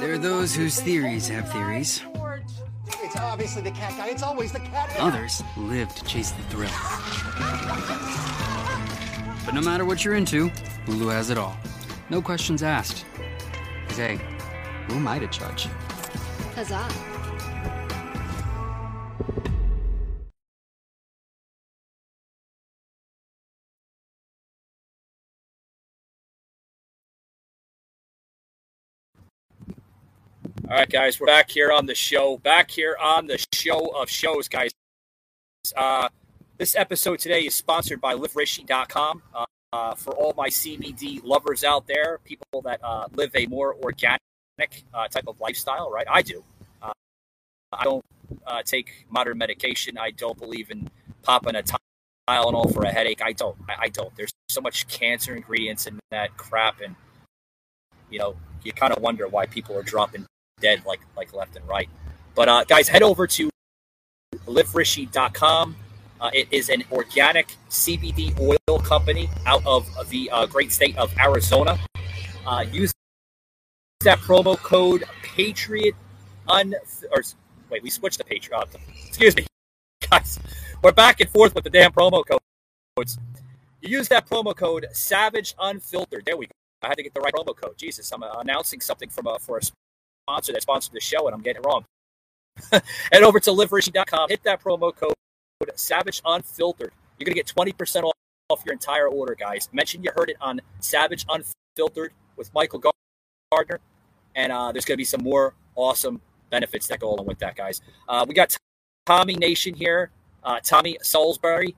There 0.00 0.12
are 0.12 0.18
those 0.18 0.54
whose 0.54 0.80
theories 0.80 1.28
have 1.28 1.50
theories. 1.50 2.02
It's 3.08 3.16
obviously 3.16 3.62
the 3.62 3.70
cat 3.70 3.96
guy. 3.96 4.08
It's 4.08 4.22
always 4.22 4.52
the 4.52 4.60
cat 4.60 4.90
guy. 4.94 5.02
Others 5.02 5.42
live 5.56 5.94
to 5.94 6.04
chase 6.04 6.30
the 6.32 6.42
thrill. 6.42 6.68
But 9.46 9.54
no 9.54 9.62
matter 9.62 9.86
what 9.86 10.04
you're 10.04 10.12
into, 10.12 10.50
Hulu 10.84 11.10
has 11.10 11.30
it 11.30 11.38
all. 11.38 11.56
No 12.10 12.20
questions 12.20 12.62
asked. 12.62 13.06
Cause 13.88 13.96
hey, 13.96 14.20
who 14.88 14.96
am 14.96 15.08
I 15.08 15.20
to 15.20 15.26
judge? 15.26 15.68
Huzzah. 16.54 17.17
All 30.70 30.74
right, 30.76 30.90
guys, 30.90 31.18
we're 31.18 31.26
back 31.26 31.48
here 31.50 31.72
on 31.72 31.86
the 31.86 31.94
show. 31.94 32.36
Back 32.36 32.70
here 32.70 32.94
on 33.00 33.26
the 33.26 33.42
show 33.54 33.86
of 33.98 34.10
shows, 34.10 34.48
guys. 34.48 34.70
Uh, 35.74 36.10
this 36.58 36.76
episode 36.76 37.20
today 37.20 37.40
is 37.40 37.54
sponsored 37.54 38.02
by 38.02 38.14
LiveRishi.com. 38.14 39.22
Uh, 39.34 39.46
uh, 39.72 39.94
for 39.94 40.14
all 40.14 40.34
my 40.36 40.50
CBD 40.50 41.24
lovers 41.24 41.64
out 41.64 41.86
there, 41.86 42.20
people 42.22 42.60
that 42.64 42.80
uh, 42.84 43.06
live 43.14 43.30
a 43.34 43.46
more 43.46 43.76
organic 43.76 44.20
uh, 44.92 45.08
type 45.08 45.26
of 45.26 45.40
lifestyle, 45.40 45.90
right? 45.90 46.06
I 46.10 46.20
do. 46.20 46.44
Uh, 46.82 46.92
I 47.72 47.84
don't 47.84 48.04
uh, 48.46 48.62
take 48.62 49.06
modern 49.08 49.38
medication. 49.38 49.96
I 49.96 50.10
don't 50.10 50.38
believe 50.38 50.70
in 50.70 50.90
popping 51.22 51.56
a 51.56 51.62
Tylenol 52.28 52.74
for 52.74 52.82
a 52.82 52.92
headache. 52.92 53.22
I 53.22 53.32
don't. 53.32 53.56
I, 53.70 53.84
I 53.84 53.88
don't. 53.88 54.14
There's 54.16 54.32
so 54.50 54.60
much 54.60 54.86
cancer 54.86 55.34
ingredients 55.34 55.86
in 55.86 55.98
that 56.10 56.36
crap, 56.36 56.82
and 56.82 56.94
you 58.10 58.18
know, 58.18 58.36
you 58.64 58.74
kind 58.74 58.92
of 58.92 59.02
wonder 59.02 59.26
why 59.28 59.46
people 59.46 59.74
are 59.74 59.82
dropping 59.82 60.26
dead 60.60 60.82
like 60.86 61.00
like 61.16 61.32
left 61.32 61.56
and 61.56 61.66
right. 61.68 61.88
But 62.34 62.48
uh, 62.48 62.64
guys, 62.64 62.88
head 62.88 63.02
over 63.02 63.26
to 63.26 63.50
liverishi.com. 64.46 65.76
Uh, 66.20 66.30
it 66.34 66.48
is 66.50 66.68
an 66.68 66.82
organic 66.90 67.54
CBD 67.70 68.38
oil 68.40 68.78
company 68.80 69.28
out 69.46 69.64
of 69.64 69.88
the 70.10 70.28
uh, 70.30 70.46
great 70.46 70.72
state 70.72 70.96
of 70.96 71.12
Arizona. 71.18 71.78
Uh, 72.46 72.64
use 72.72 72.92
that 74.00 74.18
promo 74.18 74.56
code 74.56 75.04
Patriot 75.22 75.94
Un 76.48 76.74
or 77.12 77.22
wait, 77.70 77.82
we 77.82 77.90
switched 77.90 78.18
the 78.18 78.24
Patriot. 78.24 78.58
Uh, 78.58 78.64
excuse 79.06 79.36
me, 79.36 79.46
guys. 80.10 80.38
We're 80.82 80.92
back 80.92 81.20
and 81.20 81.28
forth 81.30 81.54
with 81.54 81.64
the 81.64 81.70
damn 81.70 81.92
promo 81.92 82.24
codes. 82.24 83.18
You 83.80 83.98
use 83.98 84.08
that 84.08 84.28
promo 84.28 84.56
code 84.56 84.86
Savage 84.92 85.54
Unfiltered. 85.58 86.24
There 86.24 86.36
we 86.36 86.46
go. 86.46 86.52
I 86.82 86.88
had 86.88 86.96
to 86.96 87.02
get 87.02 87.14
the 87.14 87.20
right 87.20 87.32
promo 87.32 87.54
code. 87.56 87.76
Jesus, 87.76 88.10
I'm 88.12 88.22
uh, 88.22 88.38
announcing 88.38 88.80
something 88.80 89.08
from 89.08 89.26
a 89.26 89.38
for 89.38 89.58
a 89.58 89.60
sponsor 90.28 90.52
that 90.52 90.62
sponsored 90.62 90.92
the 90.92 91.00
show, 91.00 91.26
and 91.26 91.34
I'm 91.34 91.40
getting 91.40 91.62
it 91.62 91.66
wrong. 91.66 91.84
Head 93.12 93.22
over 93.22 93.40
to 93.40 93.50
liverishi.com, 93.50 94.28
hit 94.28 94.42
that 94.44 94.62
promo 94.62 94.94
code 94.94 95.14
Savage 95.74 96.20
Unfiltered. 96.24 96.92
You're 97.18 97.24
going 97.24 97.34
to 97.34 97.42
get 97.42 97.46
20% 97.46 98.02
off, 98.50 98.62
your 98.64 98.72
entire 98.72 99.08
order, 99.08 99.34
guys. 99.34 99.68
Mention 99.72 100.02
you 100.02 100.10
heard 100.14 100.30
it 100.30 100.36
on 100.40 100.60
Savage 100.80 101.26
Unfiltered 101.28 102.12
with 102.36 102.52
Michael 102.54 102.80
Gardner. 103.50 103.80
And 104.34 104.52
uh, 104.52 104.72
there's 104.72 104.84
going 104.84 104.94
to 104.94 104.98
be 104.98 105.04
some 105.04 105.22
more 105.22 105.54
awesome 105.74 106.20
benefits 106.50 106.86
that 106.88 107.00
go 107.00 107.12
along 107.12 107.26
with 107.26 107.38
that, 107.40 107.56
guys. 107.56 107.80
Uh, 108.08 108.24
we 108.28 108.34
got 108.34 108.56
Tommy 109.06 109.34
Nation 109.34 109.74
here, 109.74 110.10
uh, 110.44 110.60
Tommy 110.62 110.98
Saulsberry 111.02 111.74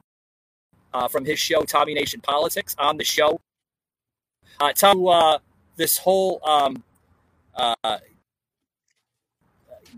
uh, 0.93 1.09
from 1.09 1.25
his 1.25 1.39
show, 1.39 1.63
Tommy 1.63 1.95
Nation 1.95 2.21
Politics, 2.21 2.75
on 2.79 2.97
the 2.97 3.05
show. 3.05 3.41
Uh, 4.61 4.73
Tom, 4.73 5.07
uh, 5.07 5.39
this 5.77 5.99
whole 5.99 6.41
um, 6.45 6.83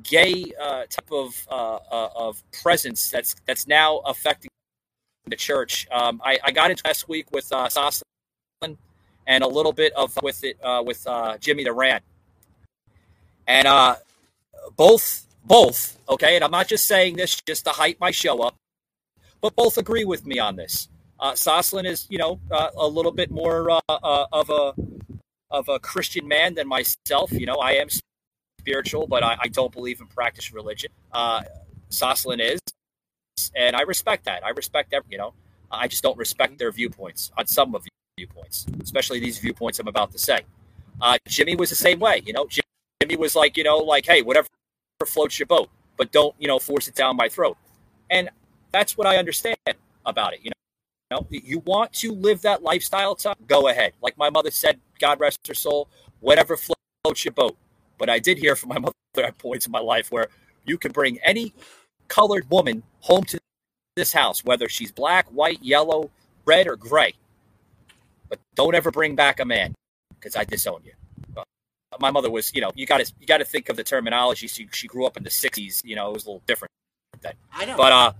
gay 0.02 0.52
uh, 0.60 0.84
type 0.88 1.10
of 1.10 1.46
uh, 1.50 1.76
uh, 1.90 2.08
of 2.14 2.42
presence 2.52 3.10
that's 3.10 3.34
that's 3.46 3.66
now 3.66 3.98
affecting 3.98 4.50
the 5.26 5.36
church. 5.36 5.86
Um, 5.90 6.20
I, 6.24 6.38
I 6.42 6.50
got 6.50 6.70
into 6.70 6.82
last 6.84 7.08
week 7.08 7.30
with 7.32 7.50
uh, 7.52 7.68
Soslin 7.68 8.76
and 9.26 9.44
a 9.44 9.46
little 9.46 9.72
bit 9.72 9.92
of 9.94 10.16
with 10.22 10.42
it 10.44 10.58
uh, 10.62 10.82
with 10.84 11.06
uh, 11.06 11.38
Jimmy 11.38 11.68
Rant, 11.68 12.02
and 13.46 13.96
both 14.76 15.26
both 15.44 15.98
okay. 16.08 16.36
And 16.36 16.44
I'm 16.44 16.50
not 16.50 16.68
just 16.68 16.86
saying 16.86 17.16
this 17.16 17.40
just 17.46 17.64
to 17.66 17.70
hype 17.70 18.00
my 18.00 18.10
show 18.10 18.40
up, 18.40 18.56
but 19.40 19.54
both 19.54 19.78
agree 19.78 20.04
with 20.04 20.26
me 20.26 20.38
on 20.38 20.56
this. 20.56 20.88
Uh, 21.20 21.32
Soslin 21.32 21.84
is 21.86 22.06
you 22.10 22.18
know 22.18 22.40
a 22.50 22.86
little 22.86 23.12
bit 23.12 23.30
more 23.30 23.70
of 23.70 24.50
a 24.50 24.74
of 25.50 25.68
a 25.68 25.78
Christian 25.78 26.26
man 26.26 26.54
than 26.54 26.66
myself. 26.66 27.30
You 27.30 27.46
know, 27.46 27.56
I 27.56 27.72
am 27.72 27.88
spiritual, 28.62 29.06
but 29.08 29.24
I, 29.24 29.36
I 29.40 29.48
don't 29.48 29.72
believe 29.72 30.00
in 30.00 30.06
practice 30.06 30.52
religion. 30.52 30.90
Uh, 31.10 31.42
Soslin 31.90 32.40
is, 32.40 32.60
and 33.56 33.74
I 33.74 33.82
respect 33.82 34.24
that. 34.26 34.44
I 34.44 34.50
respect 34.50 34.92
every, 34.92 35.08
you 35.10 35.18
know, 35.18 35.34
I 35.70 35.88
just 35.88 36.02
don't 36.02 36.16
respect 36.16 36.58
their 36.58 36.70
viewpoints 36.70 37.32
on 37.36 37.46
some 37.46 37.74
of 37.74 37.82
the 37.82 37.90
viewpoints, 38.16 38.66
especially 38.80 39.18
these 39.18 39.38
viewpoints 39.38 39.80
I'm 39.80 39.88
about 39.88 40.12
to 40.12 40.18
say. 40.18 40.40
Uh, 41.00 41.18
Jimmy 41.26 41.56
was 41.56 41.70
the 41.70 41.76
same 41.76 41.98
way, 41.98 42.22
you 42.24 42.32
know. 42.32 42.46
Jimmy 43.00 43.16
was 43.16 43.34
like, 43.34 43.56
you 43.56 43.64
know, 43.64 43.78
like, 43.78 44.06
hey, 44.06 44.22
whatever 44.22 44.46
floats 45.06 45.38
your 45.38 45.46
boat, 45.46 45.68
but 45.96 46.12
don't, 46.12 46.34
you 46.38 46.46
know, 46.46 46.60
force 46.60 46.86
it 46.86 46.94
down 46.94 47.16
my 47.16 47.28
throat. 47.28 47.56
And 48.10 48.30
that's 48.70 48.96
what 48.96 49.08
I 49.08 49.16
understand 49.16 49.56
about 50.06 50.34
it, 50.34 50.40
you 50.44 50.50
know. 50.50 51.26
You, 51.30 51.40
know, 51.40 51.44
you 51.44 51.58
want 51.60 51.92
to 51.94 52.12
live 52.12 52.42
that 52.42 52.62
lifestyle, 52.62 53.16
to 53.16 53.34
go 53.48 53.68
ahead. 53.68 53.92
Like 54.00 54.16
my 54.16 54.30
mother 54.30 54.50
said, 54.50 54.78
God 55.00 55.18
rest 55.18 55.46
her 55.48 55.54
soul, 55.54 55.88
whatever 56.20 56.56
floats 56.56 57.24
your 57.24 57.32
boat. 57.32 57.56
But 58.02 58.10
I 58.10 58.18
did 58.18 58.38
hear 58.38 58.56
from 58.56 58.70
my 58.70 58.78
mother 58.80 58.92
at 59.18 59.38
points 59.38 59.66
in 59.66 59.70
my 59.70 59.78
life 59.78 60.10
where 60.10 60.26
you 60.64 60.76
can 60.76 60.90
bring 60.90 61.20
any 61.22 61.54
colored 62.08 62.50
woman 62.50 62.82
home 62.98 63.22
to 63.26 63.38
this 63.94 64.12
house, 64.12 64.44
whether 64.44 64.68
she's 64.68 64.90
black, 64.90 65.28
white, 65.28 65.62
yellow, 65.62 66.10
red, 66.44 66.66
or 66.66 66.74
gray. 66.74 67.14
But 68.28 68.40
don't 68.56 68.74
ever 68.74 68.90
bring 68.90 69.14
back 69.14 69.38
a 69.38 69.44
man 69.44 69.72
because 70.16 70.34
I 70.34 70.42
disown 70.42 70.80
you. 70.84 70.94
Uh, 71.36 71.44
my 72.00 72.10
mother 72.10 72.28
was, 72.28 72.52
you 72.52 72.60
know, 72.60 72.72
you 72.74 72.86
got 72.86 72.98
to 72.98 73.12
you 73.20 73.26
got 73.28 73.38
to 73.38 73.44
think 73.44 73.68
of 73.68 73.76
the 73.76 73.84
terminology. 73.84 74.48
She 74.48 74.66
she 74.72 74.88
grew 74.88 75.06
up 75.06 75.16
in 75.16 75.22
the 75.22 75.30
'60s. 75.30 75.84
You 75.84 75.94
know, 75.94 76.10
it 76.10 76.14
was 76.14 76.24
a 76.24 76.30
little 76.30 76.42
different 76.48 76.72
then. 77.20 77.34
I 77.52 77.66
know. 77.66 77.76
But 77.76 77.92
uh, 77.92 78.12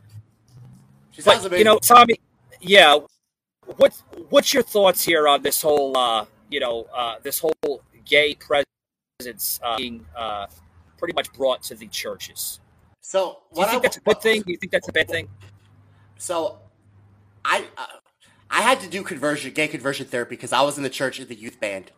She 1.11 1.23
but, 1.23 1.33
sounds 1.33 1.45
amazing. 1.47 1.59
you 1.59 1.65
know, 1.65 1.79
Tommy, 1.79 2.21
yeah. 2.61 2.99
What 3.79 4.01
what's 4.29 4.55
your 4.55 4.63
thoughts 4.63 5.03
here 5.03 5.27
on 5.27 5.43
this 5.43 5.61
whole, 5.61 5.99
uh, 5.99 6.27
you 6.51 6.61
know, 6.61 6.87
uh, 6.95 7.17
this 7.25 7.41
whole 7.41 7.83
gay 8.05 8.37
presence 8.37 8.69
uh, 9.63 9.77
being 9.77 10.07
uh, 10.17 10.47
pretty 10.99 11.15
much 11.15 11.33
brought 11.33 11.63
to 11.65 11.75
the 11.75 11.89
churches? 11.89 12.61
So 13.01 13.39
Do 13.55 13.61
you 13.61 13.67
think 13.67 13.79
I, 13.79 13.83
that's 13.83 13.97
a 13.97 14.01
good 14.01 14.21
thing? 14.21 14.43
Do 14.43 14.53
you 14.53 14.59
think 14.59 14.73
that's 14.73 14.89
a 14.89 14.93
bad 14.93 15.09
thing? 15.09 15.29
So, 16.19 16.59
I 17.45 17.65
uh, 17.77 17.87
I 18.51 18.61
had 18.61 18.81
to 18.81 18.89
do 18.89 19.03
conversion, 19.03 19.53
gay 19.53 19.67
conversion 19.67 20.07
therapy 20.07 20.37
because 20.37 20.53
I 20.53 20.63
was 20.63 20.77
in 20.77 20.85
the 20.85 20.91
church 20.91 21.19
in 21.19 21.27
the 21.27 21.35
youth 21.35 21.59
band, 21.59 21.91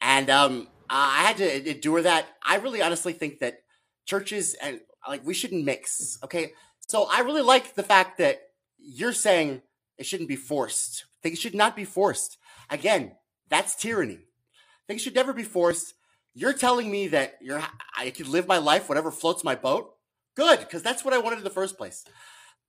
and 0.00 0.30
um, 0.30 0.68
I 0.88 1.24
had 1.24 1.36
to 1.38 1.70
endure 1.70 2.02
that. 2.02 2.26
I 2.42 2.56
really 2.56 2.80
honestly 2.80 3.12
think 3.12 3.40
that 3.40 3.60
churches 4.06 4.54
and 4.54 4.80
like 5.06 5.26
we 5.26 5.34
shouldn't 5.34 5.64
mix. 5.64 6.18
Okay, 6.24 6.52
so 6.88 7.06
I 7.10 7.20
really 7.20 7.42
like 7.42 7.74
the 7.74 7.82
fact 7.82 8.18
that 8.18 8.40
you're 8.78 9.12
saying 9.12 9.62
it 9.98 10.06
shouldn't 10.06 10.28
be 10.28 10.36
forced. 10.36 11.04
Things 11.22 11.38
should 11.38 11.54
not 11.54 11.76
be 11.76 11.84
forced. 11.84 12.38
Again, 12.70 13.12
that's 13.48 13.74
tyranny. 13.74 14.20
Things 14.86 15.02
should 15.02 15.14
never 15.14 15.32
be 15.32 15.42
forced. 15.42 15.94
You're 16.38 16.52
telling 16.52 16.90
me 16.90 17.08
that 17.08 17.38
you're 17.40 17.62
I 17.96 18.10
can 18.10 18.30
live 18.30 18.46
my 18.46 18.58
life 18.58 18.90
whatever 18.90 19.10
floats 19.10 19.42
my 19.42 19.54
boat. 19.54 19.94
Good, 20.34 20.58
because 20.60 20.82
that's 20.82 21.02
what 21.02 21.14
I 21.14 21.18
wanted 21.18 21.38
in 21.38 21.44
the 21.44 21.50
first 21.50 21.78
place. 21.78 22.04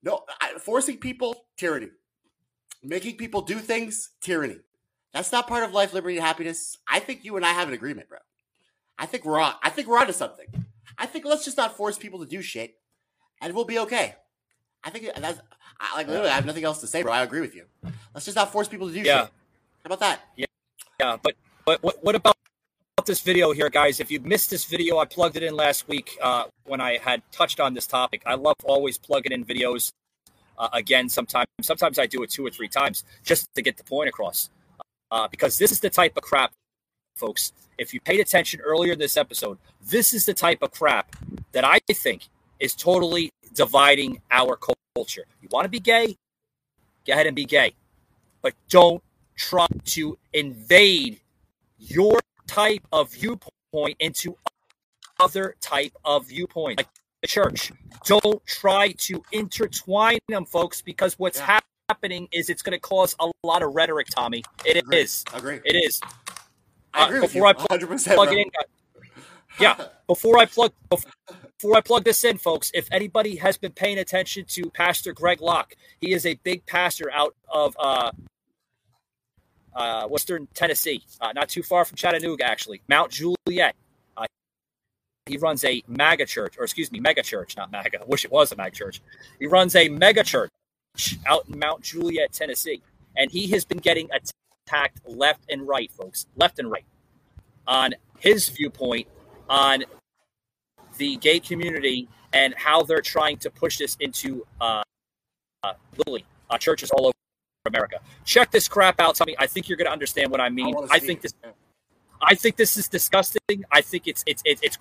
No, 0.01 0.23
I, 0.39 0.53
forcing 0.57 0.97
people, 0.97 1.47
tyranny. 1.57 1.89
Making 2.81 3.17
people 3.17 3.41
do 3.41 3.55
things, 3.59 4.11
tyranny. 4.21 4.59
That's 5.11 5.33
not 5.33 5.49
part 5.49 5.65
of 5.65 5.73
life, 5.73 5.93
liberty, 5.93 6.15
and 6.15 6.25
happiness. 6.25 6.77
I 6.87 6.99
think 6.99 7.25
you 7.25 7.35
and 7.35 7.45
I 7.45 7.49
have 7.49 7.67
an 7.67 7.73
agreement, 7.73 8.07
bro. 8.07 8.19
I 8.97 9.05
think 9.05 9.25
we're 9.25 9.39
on. 9.39 9.53
I 9.61 9.69
think 9.69 9.89
we're 9.89 9.99
onto 9.99 10.13
something. 10.13 10.47
I 10.97 11.05
think 11.05 11.25
let's 11.25 11.43
just 11.43 11.57
not 11.57 11.75
force 11.75 11.97
people 11.97 12.19
to 12.19 12.25
do 12.25 12.41
shit, 12.41 12.75
and 13.41 13.53
we'll 13.53 13.65
be 13.65 13.79
okay. 13.79 14.15
I 14.81 14.91
think 14.91 15.09
that's 15.13 15.41
I, 15.77 15.97
like 15.97 16.07
literally. 16.07 16.29
I 16.29 16.35
have 16.35 16.45
nothing 16.45 16.63
else 16.63 16.79
to 16.79 16.87
say, 16.87 17.03
bro. 17.03 17.11
I 17.11 17.23
agree 17.23 17.41
with 17.41 17.53
you. 17.53 17.65
Let's 18.13 18.25
just 18.25 18.37
not 18.37 18.53
force 18.53 18.69
people 18.69 18.87
to 18.87 18.93
do 18.93 19.01
Yeah. 19.01 19.23
shit. 19.23 19.31
How 19.83 19.87
about 19.87 19.99
that? 19.99 20.21
Yeah, 20.37 20.45
yeah. 21.01 21.17
But 21.21 21.35
but 21.65 21.83
what 21.83 22.01
what 22.01 22.15
about 22.15 22.37
this 23.07 23.21
video 23.21 23.53
here, 23.53 23.69
guys? 23.69 23.99
If 23.99 24.11
you 24.11 24.19
missed 24.19 24.49
this 24.49 24.65
video, 24.65 24.97
I 24.99 25.05
plugged 25.05 25.37
it 25.37 25.43
in 25.43 25.55
last 25.55 25.87
week 25.87 26.17
uh, 26.21 26.43
when 26.65 26.81
I 26.81 26.97
had 26.97 27.23
touched 27.31 27.59
on 27.59 27.73
this 27.73 27.87
topic. 27.87 28.21
I 28.25 28.35
love 28.35 28.55
always 28.65 28.97
plugging 28.97 29.31
in 29.31 29.45
videos 29.45 29.93
uh, 30.59 30.67
again. 30.73 31.09
Sometimes 31.09 31.47
sometimes 31.61 31.97
I 31.97 32.05
do 32.05 32.21
it 32.23 32.29
two 32.29 32.45
or 32.45 32.51
three 32.51 32.67
times 32.67 33.05
just 33.23 33.47
to 33.55 33.61
get 33.61 33.77
the 33.77 33.83
point 33.83 34.09
across. 34.09 34.49
Uh, 35.09 35.27
because 35.29 35.57
this 35.57 35.71
is 35.71 35.79
the 35.79 35.89
type 35.89 36.17
of 36.17 36.23
crap, 36.23 36.51
folks. 37.15 37.53
If 37.77 37.93
you 37.93 38.01
paid 38.01 38.19
attention 38.19 38.59
earlier 38.59 38.93
in 38.93 38.99
this 38.99 39.15
episode, 39.15 39.57
this 39.81 40.13
is 40.13 40.25
the 40.25 40.33
type 40.33 40.61
of 40.61 40.71
crap 40.71 41.15
that 41.53 41.63
I 41.63 41.79
think 41.91 42.27
is 42.59 42.75
totally 42.75 43.29
dividing 43.53 44.21
our 44.29 44.59
culture. 44.95 45.23
You 45.41 45.47
want 45.49 45.63
to 45.63 45.69
be 45.69 45.79
gay? 45.79 46.17
Go 47.05 47.13
ahead 47.13 47.25
and 47.25 47.35
be 47.35 47.45
gay. 47.45 47.73
But 48.41 48.53
don't 48.69 49.01
try 49.37 49.67
to 49.85 50.17
invade 50.33 51.21
your 51.79 52.19
type 52.47 52.85
of 52.91 53.11
viewpoint 53.11 53.97
into 53.99 54.35
other 55.19 55.55
type 55.61 55.93
of 56.05 56.27
viewpoint, 56.27 56.77
like 56.79 56.87
the 57.21 57.27
church. 57.27 57.71
Don't 58.05 58.45
try 58.45 58.91
to 58.99 59.23
intertwine 59.31 60.19
them, 60.29 60.45
folks, 60.45 60.81
because 60.81 61.17
what's 61.19 61.39
happening 61.39 62.27
is 62.31 62.49
it's 62.49 62.61
going 62.61 62.75
to 62.75 62.79
cause 62.79 63.15
a 63.19 63.29
lot 63.43 63.63
of 63.63 63.73
rhetoric, 63.73 64.07
Tommy. 64.07 64.43
It 64.65 64.83
is. 64.91 65.23
Agree. 65.33 65.59
It 65.65 65.75
is. 65.75 66.01
I 66.93 67.03
Uh, 67.03 67.07
agree 67.07 67.19
with 67.21 67.33
before. 67.33 67.47
I 67.47 67.53
plug, 67.53 67.81
100%, 67.81 68.15
plug 68.15 68.31
it 68.33 68.37
in, 68.39 68.45
yeah. 69.59 69.87
Before 70.07 70.37
I 70.37 70.45
plug 70.45 70.71
before 70.89 71.75
I 71.75 71.81
plug 71.81 72.05
this 72.05 72.23
in, 72.23 72.37
folks, 72.37 72.71
if 72.73 72.87
anybody 72.93 73.35
has 73.37 73.57
been 73.57 73.73
paying 73.73 73.97
attention 73.97 74.45
to 74.49 74.69
Pastor 74.69 75.11
Greg 75.11 75.41
Locke, 75.41 75.75
he 75.99 76.13
is 76.13 76.25
a 76.25 76.35
big 76.35 76.65
pastor 76.65 77.11
out 77.11 77.35
of 77.51 77.75
uh, 77.77 78.11
uh, 79.75 80.07
Western 80.07 80.47
Tennessee, 80.53 81.03
uh, 81.21 81.31
not 81.33 81.49
too 81.49 81.63
far 81.63 81.85
from 81.85 81.95
Chattanooga, 81.95 82.45
actually, 82.45 82.81
Mount 82.87 83.11
Juliet. 83.11 83.75
Uh, 84.15 84.25
he 85.25 85.37
runs 85.37 85.63
a 85.63 85.83
MAGA 85.87 86.25
church, 86.25 86.57
or 86.57 86.63
excuse 86.63 86.91
me, 86.91 86.99
mega 86.99 87.21
church, 87.21 87.55
not 87.57 87.71
MAGA. 87.71 88.01
I 88.01 88.05
wish 88.05 88.25
it 88.25 88.31
was 88.31 88.51
a 88.51 88.55
MAGA 88.55 88.75
church. 88.75 89.01
He 89.39 89.47
runs 89.47 89.75
a 89.75 89.89
mega 89.89 90.23
church 90.23 90.51
out 91.25 91.47
in 91.47 91.59
Mount 91.59 91.81
Juliet, 91.81 92.33
Tennessee, 92.33 92.81
and 93.15 93.31
he 93.31 93.47
has 93.47 93.65
been 93.65 93.77
getting 93.77 94.09
attacked 94.11 94.99
left 95.05 95.41
and 95.49 95.67
right, 95.67 95.91
folks, 95.91 96.25
left 96.35 96.59
and 96.59 96.71
right, 96.71 96.85
on 97.67 97.93
his 98.19 98.49
viewpoint 98.49 99.07
on 99.49 99.83
the 100.97 101.15
gay 101.17 101.39
community 101.39 102.07
and 102.33 102.53
how 102.57 102.83
they're 102.83 103.01
trying 103.01 103.37
to 103.37 103.49
push 103.49 103.77
this 103.77 103.95
into 103.99 104.45
uh, 104.59 104.81
uh, 105.63 105.73
literally 105.97 106.25
churches 106.59 106.89
all 106.91 107.07
over 107.07 107.13
America. 107.67 107.99
Check 108.25 108.51
this 108.51 108.67
crap 108.67 108.99
out, 108.99 109.15
Tommy. 109.15 109.35
I 109.37 109.47
think 109.47 109.69
you're 109.69 109.77
going 109.77 109.87
to 109.87 109.91
understand 109.91 110.31
what 110.31 110.41
I 110.41 110.49
mean. 110.49 110.73
wanna 110.73 110.87
I, 110.89 110.99
think 110.99 111.19
it. 111.19 111.23
this. 111.23 111.33
I 112.21 112.35
think 112.35 112.55
this 112.55 112.77
is 112.77 112.87
disgusting. 112.87 113.39
I 113.71 113.81
think 113.81 114.07
it's 114.07 114.23
it's 114.25 114.41
it's, 114.45 114.61
it's 114.63 114.77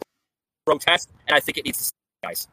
grotesque, 0.66 1.10
and 1.28 1.36
I 1.36 1.40
think 1.40 1.58
it 1.58 1.64
needs 1.64 1.78
to 1.78 1.84
stop, 1.84 1.94
guys. 2.22 2.48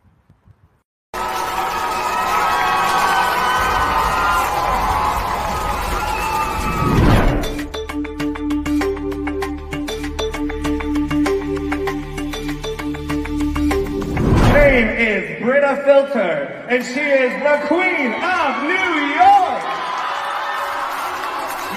name 14.74 14.90
is 14.90 15.44
Brita 15.44 15.82
Filter, 15.86 16.66
and 16.68 16.84
she 16.84 17.00
is 17.00 17.34
the 17.44 17.68
Queen 17.68 18.12
of 18.14 18.64
New 18.64 18.92
York. 19.08 19.13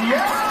Yeah! 0.08 0.45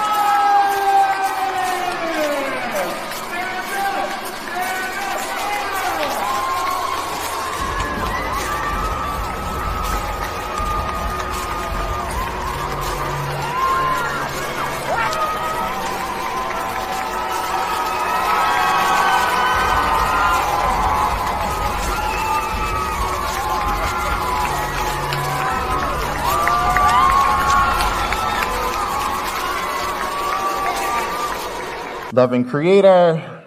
Loving 32.16 32.45
creator, 32.45 33.43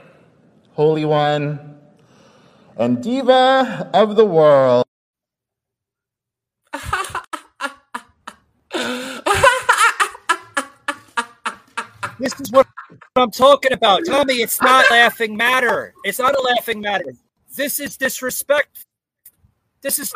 holy 0.75 1.07
one, 1.07 1.79
and 2.77 3.03
diva 3.03 3.91
of 3.95 4.15
the 4.15 4.27
world. 4.27 4.85
This 12.19 12.39
is 12.41 12.51
what 12.51 12.67
I'm 13.17 13.31
talking 13.31 13.73
about. 13.73 14.05
Tommy, 14.05 14.35
it's 14.35 14.61
not 14.61 14.85
laughing 14.91 15.35
matter. 15.35 15.95
It's 16.05 16.19
not 16.19 16.37
a 16.37 16.41
laughing 16.41 16.83
matter. 16.83 17.15
This 17.57 17.81
is 17.81 17.97
disrespect. 17.97 18.85
This 19.81 19.99
is 19.99 20.13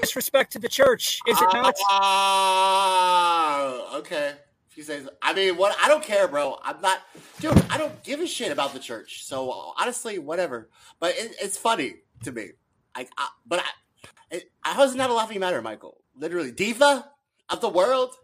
disrespect 0.00 0.52
to 0.54 0.58
the 0.58 0.68
church, 0.68 1.20
is 1.28 1.40
it 1.40 1.48
not? 1.52 1.76
Ah, 1.90 3.98
okay. 3.98 4.32
She 4.74 4.82
says, 4.82 5.08
I 5.22 5.32
mean, 5.34 5.56
what? 5.56 5.76
I 5.80 5.88
don't 5.88 6.02
care, 6.02 6.26
bro. 6.26 6.58
I'm 6.62 6.80
not, 6.80 7.00
dude. 7.40 7.52
I 7.70 7.78
don't 7.78 8.02
give 8.02 8.20
a 8.20 8.26
shit 8.26 8.50
about 8.50 8.72
the 8.72 8.80
church. 8.80 9.24
So 9.24 9.72
honestly, 9.78 10.18
whatever. 10.18 10.68
But 10.98 11.14
it, 11.16 11.36
it's 11.40 11.56
funny 11.56 11.96
to 12.24 12.32
me. 12.32 12.50
I, 12.94 13.06
I 13.16 13.28
but 13.46 13.60
I, 13.60 14.34
it, 14.34 14.50
is 14.80 14.94
it 14.94 14.98
not 14.98 15.10
a 15.10 15.14
laughing 15.14 15.38
matter, 15.38 15.62
Michael? 15.62 15.98
Literally, 16.16 16.50
diva 16.50 17.08
of 17.48 17.60
the 17.60 17.68
world. 17.68 18.16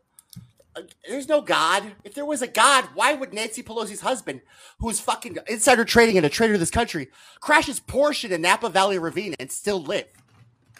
Uh, 0.74 0.82
There's 1.08 1.28
no 1.28 1.40
God. 1.40 1.84
If 2.02 2.14
there 2.14 2.24
was 2.24 2.42
a 2.42 2.46
God, 2.48 2.88
why 2.94 3.14
would 3.14 3.32
Nancy 3.32 3.62
Pelosi's 3.62 4.00
husband, 4.00 4.40
who's 4.78 5.00
fucking 5.00 5.38
insider 5.48 5.84
trading 5.84 6.16
and 6.16 6.26
a 6.26 6.28
traitor 6.28 6.54
to 6.54 6.58
this 6.58 6.70
country, 6.70 7.08
crash 7.40 7.66
his 7.66 7.80
Porsche 7.80 8.30
in 8.30 8.42
Napa 8.42 8.68
Valley 8.68 8.98
Ravine 8.98 9.34
and 9.38 9.52
still 9.52 9.82
live? 9.82 10.06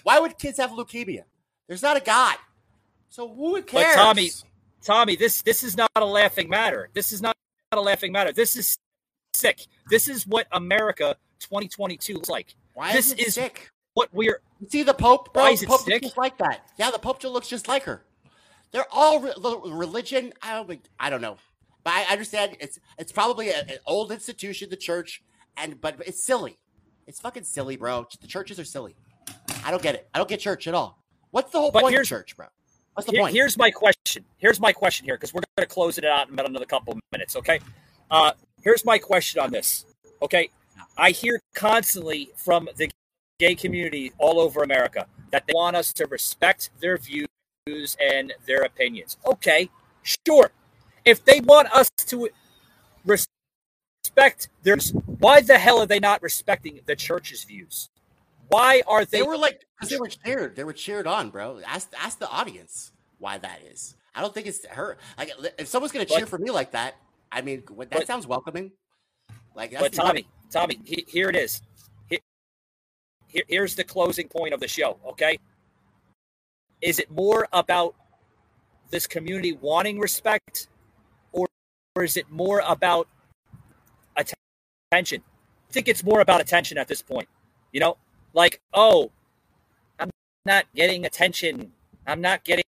Why 0.03 0.19
would 0.19 0.39
kids 0.39 0.59
have 0.59 0.71
leukemia? 0.71 1.25
There's 1.69 1.83
not 1.83 1.97
a 1.97 2.01
God. 2.01 2.37
So 3.09 3.29
who 3.29 3.61
cares? 3.63 3.85
But 3.85 3.95
Tommy, 3.95 4.31
Tommy, 4.83 5.17
this 5.17 5.43
this 5.43 5.63
is 5.63 5.77
not 5.77 5.91
a 5.97 6.05
laughing 6.05 6.49
matter. 6.49 6.89
This 6.95 7.13
is 7.13 7.21
not 7.23 7.37
a 7.73 7.81
laughing 7.81 8.13
matter. 8.13 8.33
This 8.33 8.57
is 8.57 8.79
sick. 9.35 9.61
This 9.91 10.09
is 10.09 10.27
what 10.27 10.47
America 10.53 11.17
2022 11.41 12.15
looks 12.15 12.29
like. 12.29 12.55
Why 12.75 12.93
this 12.93 13.07
is 13.09 13.13
it 13.13 13.21
is 13.29 13.35
sick? 13.35 13.71
what 13.95 14.09
we're. 14.13 14.41
See 14.69 14.83
the 14.83 14.95
Pope, 14.95 15.33
bro. 15.33 15.45
Why 15.45 15.51
is 15.51 15.63
it 15.63 15.69
Pope 15.69 15.81
sick? 15.81 15.95
looks 15.95 16.07
just 16.07 16.17
like 16.19 16.39
that. 16.39 16.69
Yeah, 16.79 16.91
the 16.91 16.99
Pope 16.99 17.21
just 17.21 17.33
looks 17.33 17.49
just 17.49 17.69
like 17.69 17.83
her. 17.85 18.03
They're 18.73 18.87
all 18.93 19.21
re- 19.21 19.33
religion. 19.67 20.33
I 20.43 20.55
don't. 20.55 20.89
I 20.99 21.11
don't 21.11 21.21
know, 21.21 21.37
but 21.85 21.93
I 21.93 22.05
understand 22.05 22.57
it's 22.61 22.79
it's 22.99 23.13
probably 23.13 23.51
a- 23.51 23.61
an 23.63 23.79
old 23.87 24.13
institution, 24.13 24.71
the 24.71 24.77
church, 24.77 25.23
and 25.57 25.81
but 25.81 25.97
it's 26.07 26.25
silly. 26.25 26.59
It's 27.07 27.21
fucking 27.21 27.45
silly, 27.45 27.77
bro. 27.77 28.07
The 28.21 28.27
churches 28.29 28.61
are 28.61 28.65
silly. 28.65 28.95
I 29.65 29.71
don't 29.71 29.83
get 29.83 29.95
it. 29.97 30.09
I 30.15 30.19
don't 30.19 30.29
get 30.29 30.41
church 30.41 30.67
at 30.69 30.75
all. 30.75 31.03
What's 31.33 31.51
the 31.53 31.59
whole 31.59 31.71
But 31.73 31.83
point 31.83 31.97
of 31.97 32.07
church, 32.07 32.37
bro? 32.37 32.47
What's 32.95 33.07
the 33.07 33.13
Here- 33.13 33.23
point? 33.23 33.35
Here's 33.35 33.57
my 33.57 33.71
question. 33.71 34.25
Here's 34.39 34.61
my 34.61 34.73
question 34.73 35.05
here 35.07 35.17
because 35.17 35.33
we're 35.33 35.43
going 35.57 35.69
to 35.69 35.73
close 35.73 35.99
it 35.99 36.05
out 36.05 36.29
in 36.29 36.35
about 36.35 36.49
another 36.49 36.67
couple 36.67 36.93
of 36.93 37.01
minutes. 37.13 37.37
Okay. 37.37 37.61
Uh, 38.11 38.33
here's 38.63 38.85
my 38.85 38.99
question 38.99 39.41
on 39.41 39.51
this. 39.53 39.87
Okay. 40.23 40.51
I 40.97 41.11
hear 41.11 41.41
constantly 41.55 42.31
from 42.37 42.69
the 42.77 42.91
gay 43.39 43.55
community 43.55 44.13
all 44.19 44.41
over 44.41 44.63
America 44.63 45.07
that 45.31 45.47
they 45.47 45.53
want 45.55 45.77
us 45.77 45.93
to 45.95 46.07
respect 46.07 46.71
their 46.81 46.99
views 46.99 47.29
and 48.01 48.33
their 48.47 48.63
opinions. 48.63 49.17
Okay. 49.25 49.71
Sure. 50.03 50.51
If 51.05 51.25
they 51.25 51.41
want 51.41 51.73
us 51.73 51.91
to 52.09 52.29
res- 53.05 53.29
respect 54.05 54.49
theirs, 54.63 54.93
why 55.07 55.41
the 55.41 55.59
hell 55.59 55.79
are 55.79 55.87
they 55.87 56.01
not 56.01 56.23
respecting 56.23 56.81
the 56.85 56.97
church's 56.97 57.45
views? 57.45 57.89
Why 58.51 58.83
are 58.87 59.05
they? 59.05 59.21
They 59.21 59.23
were 59.27 59.39
like, 59.39 59.65
because 59.79 59.91
they 59.91 59.99
were 59.99 60.09
cheered. 60.09 60.57
They 60.57 60.65
were 60.65 60.73
cheered 60.73 61.07
on, 61.07 61.31
bro. 61.31 61.61
Ask 61.65 61.91
ask 61.99 62.19
the 62.19 62.29
audience 62.29 62.93
why 63.19 63.39
that 63.39 63.61
is. 63.63 63.95
I 64.15 64.21
don't 64.21 64.35
think 64.35 64.47
it's 64.49 64.67
her. 64.67 64.99
Like, 65.17 65.31
if 65.59 65.69
someone's 65.69 65.93
gonna 65.93 66.05
cheer 66.05 66.21
But- 66.21 66.29
for 66.29 66.39
me 66.39 66.51
like 66.51 66.73
that, 66.73 66.97
I 67.31 67.43
mean, 67.43 67.63
what- 67.69 67.91
that 67.91 68.01
but- 68.01 68.07
sounds 68.07 68.27
welcoming. 68.27 68.73
Like, 69.55 69.71
that's 69.71 69.83
But 69.83 69.93
Tommy, 69.93 70.27
Tommy, 70.51 70.81
he, 70.85 71.05
here 71.09 71.29
it 71.29 71.37
is. 71.37 71.63
Here, 72.09 72.19
here- 73.29 73.45
here's 73.49 73.77
the 73.77 73.85
closing 73.85 74.29
point 74.29 74.53
of 74.53 74.61
the 74.61 74.69
show. 74.69 74.99
Okay, 75.07 75.39
is 76.81 76.99
it 76.99 77.11
more 77.11 77.47
about 77.53 77.95
this 78.91 79.07
community 79.07 79.53
wanting 79.53 80.01
respect, 80.01 80.69
or, 81.33 81.47
or 81.95 82.03
is 82.03 82.17
it 82.17 82.29
more 82.31 82.61
about 82.67 83.07
attention? 84.17 85.23
I 85.69 85.73
think 85.73 85.87
it's 85.87 86.03
more 86.03 86.21
about 86.21 86.41
attention 86.41 86.79
at 86.79 86.89
this 86.89 87.01
point. 87.03 87.29
You 87.73 87.79
know, 87.81 87.97
like 88.35 88.61
oh, 88.73 89.11
I'm 89.99 90.11
not 90.45 90.67
getting 90.75 91.05
attention. 91.05 91.73
I'm 92.07 92.21
not 92.21 92.45
getting 92.45 92.65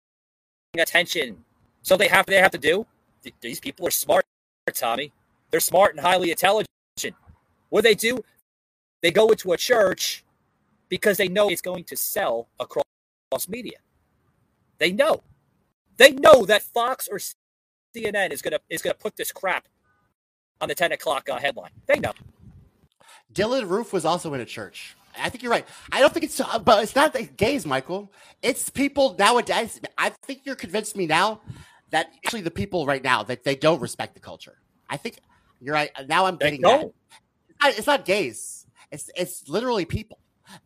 attention. 0.77 1.43
So 1.81 1.97
they 1.97 2.07
have 2.07 2.25
they 2.25 2.35
have 2.35 2.51
to 2.51 2.57
do. 2.57 2.85
These 3.41 3.59
people 3.59 3.87
are 3.87 3.91
smart, 3.91 4.25
Tommy. 4.73 5.11
They're 5.51 5.59
smart 5.59 5.95
and 5.95 6.01
highly 6.01 6.31
intelligent. 6.31 6.67
What 7.69 7.83
they 7.83 7.95
do? 7.95 8.23
They 9.01 9.11
go 9.11 9.29
into 9.29 9.51
a 9.53 9.57
church 9.57 10.23
because 10.89 11.17
they 11.17 11.27
know 11.27 11.49
it's 11.49 11.61
going 11.61 11.83
to 11.85 11.97
sell 11.97 12.47
across 12.59 12.83
media. 13.47 13.77
They 14.79 14.91
know. 14.91 15.23
They 15.97 16.11
know 16.11 16.45
that 16.45 16.61
Fox 16.61 17.07
or 17.07 17.19
CNN 17.95 18.31
is 18.31 18.41
gonna 18.41 18.59
is 18.69 18.81
gonna 18.81 18.95
put 18.95 19.15
this 19.15 19.31
crap 19.31 19.67
on 20.61 20.67
the 20.69 20.75
ten 20.75 20.91
o'clock 20.91 21.29
uh, 21.29 21.37
headline. 21.37 21.71
They 21.85 21.99
know. 21.99 22.13
Dylann 23.33 23.69
Roof 23.69 23.93
was 23.93 24.05
also 24.05 24.33
in 24.33 24.41
a 24.41 24.45
church. 24.45 24.96
I 25.19 25.29
think 25.29 25.43
you're 25.43 25.51
right. 25.51 25.67
I 25.91 25.99
don't 25.99 26.13
think 26.13 26.25
it's, 26.25 26.39
uh, 26.39 26.59
but 26.59 26.83
it's 26.83 26.95
not 26.95 27.13
the 27.13 27.23
gays, 27.23 27.65
Michael. 27.65 28.11
It's 28.41 28.69
people 28.69 29.15
nowadays. 29.17 29.79
I 29.97 30.09
think 30.09 30.41
you're 30.45 30.55
convinced 30.55 30.95
me 30.95 31.05
now 31.07 31.41
that 31.91 32.07
actually 32.23 32.41
the 32.41 32.51
people 32.51 32.85
right 32.85 33.03
now 33.03 33.23
that 33.23 33.43
they 33.43 33.55
don't 33.55 33.81
respect 33.81 34.13
the 34.13 34.19
culture. 34.19 34.57
I 34.89 34.97
think 34.97 35.19
you're 35.61 35.73
right. 35.73 35.91
Now 36.07 36.25
I'm 36.25 36.37
getting 36.37 36.61
that. 36.61 36.81
It's 36.83 36.93
not, 37.61 37.77
it's 37.77 37.87
not 37.87 38.05
gays. 38.05 38.65
It's 38.91 39.09
it's 39.15 39.49
literally 39.49 39.85
people 39.85 40.19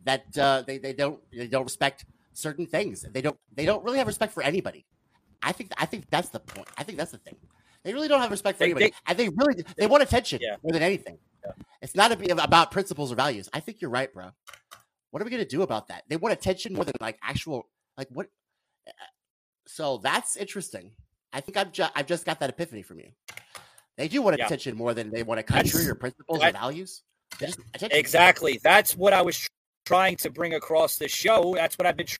that 0.04 0.36
uh, 0.38 0.62
they 0.66 0.78
they 0.78 0.92
don't 0.92 1.20
they 1.32 1.46
don't 1.48 1.64
respect 1.64 2.04
certain 2.34 2.66
things. 2.66 3.04
They 3.10 3.22
don't 3.22 3.38
they 3.54 3.64
don't 3.64 3.82
really 3.84 3.98
have 3.98 4.06
respect 4.06 4.32
for 4.32 4.42
anybody. 4.42 4.84
I 5.42 5.52
think 5.52 5.72
I 5.76 5.86
think 5.86 6.08
that's 6.10 6.28
the 6.28 6.40
point. 6.40 6.68
I 6.78 6.84
think 6.84 6.98
that's 6.98 7.10
the 7.10 7.18
thing. 7.18 7.36
They 7.82 7.92
really 7.92 8.06
don't 8.06 8.20
have 8.20 8.30
respect 8.30 8.58
for 8.58 8.64
They- 8.64 8.70
anybody, 8.70 8.86
they- 8.90 8.96
and 9.06 9.18
they 9.18 9.28
really 9.28 9.64
they 9.76 9.86
want 9.88 10.02
attention 10.04 10.38
Yeah. 10.40 10.56
more 10.62 10.72
than 10.72 10.82
anything. 10.82 11.18
It's 11.80 11.94
not 11.94 12.12
a, 12.12 12.42
about 12.42 12.70
principles 12.70 13.12
or 13.12 13.16
values. 13.16 13.48
I 13.52 13.60
think 13.60 13.80
you're 13.80 13.90
right, 13.90 14.12
bro. 14.12 14.30
What 15.10 15.20
are 15.20 15.24
we 15.24 15.30
gonna 15.30 15.44
do 15.44 15.62
about 15.62 15.88
that? 15.88 16.04
They 16.08 16.16
want 16.16 16.32
attention 16.32 16.72
more 16.74 16.84
than 16.84 16.94
like 17.00 17.18
actual 17.22 17.68
like 17.98 18.08
what? 18.10 18.28
So 19.66 19.98
that's 19.98 20.36
interesting. 20.36 20.92
I 21.32 21.40
think 21.40 21.56
I've 21.56 21.72
just 21.72 21.92
I've 21.94 22.06
just 22.06 22.24
got 22.24 22.40
that 22.40 22.50
epiphany 22.50 22.82
from 22.82 23.00
you. 23.00 23.08
They 23.96 24.08
do 24.08 24.22
want 24.22 24.38
Yeah. 24.38 24.46
attention 24.46 24.76
more 24.76 24.94
than 24.94 25.10
they 25.10 25.22
want 25.22 25.40
a 25.40 25.42
country 25.42 25.70
That's- 25.70 25.88
or 25.88 25.94
principles 25.94 26.42
or 26.42 26.50
values. 26.52 27.02
Exactly. 27.80 28.60
That's 28.62 28.96
what 28.96 29.12
I 29.12 29.22
was 29.22 29.48
trying 29.84 30.16
to 30.16 30.30
bring 30.30 30.54
across 30.54 30.96
this 30.96 31.10
show. 31.12 31.54
That's 31.54 31.76
what 31.78 31.86
I've 31.86 31.96
been 31.96 32.06
tr- 32.06 32.18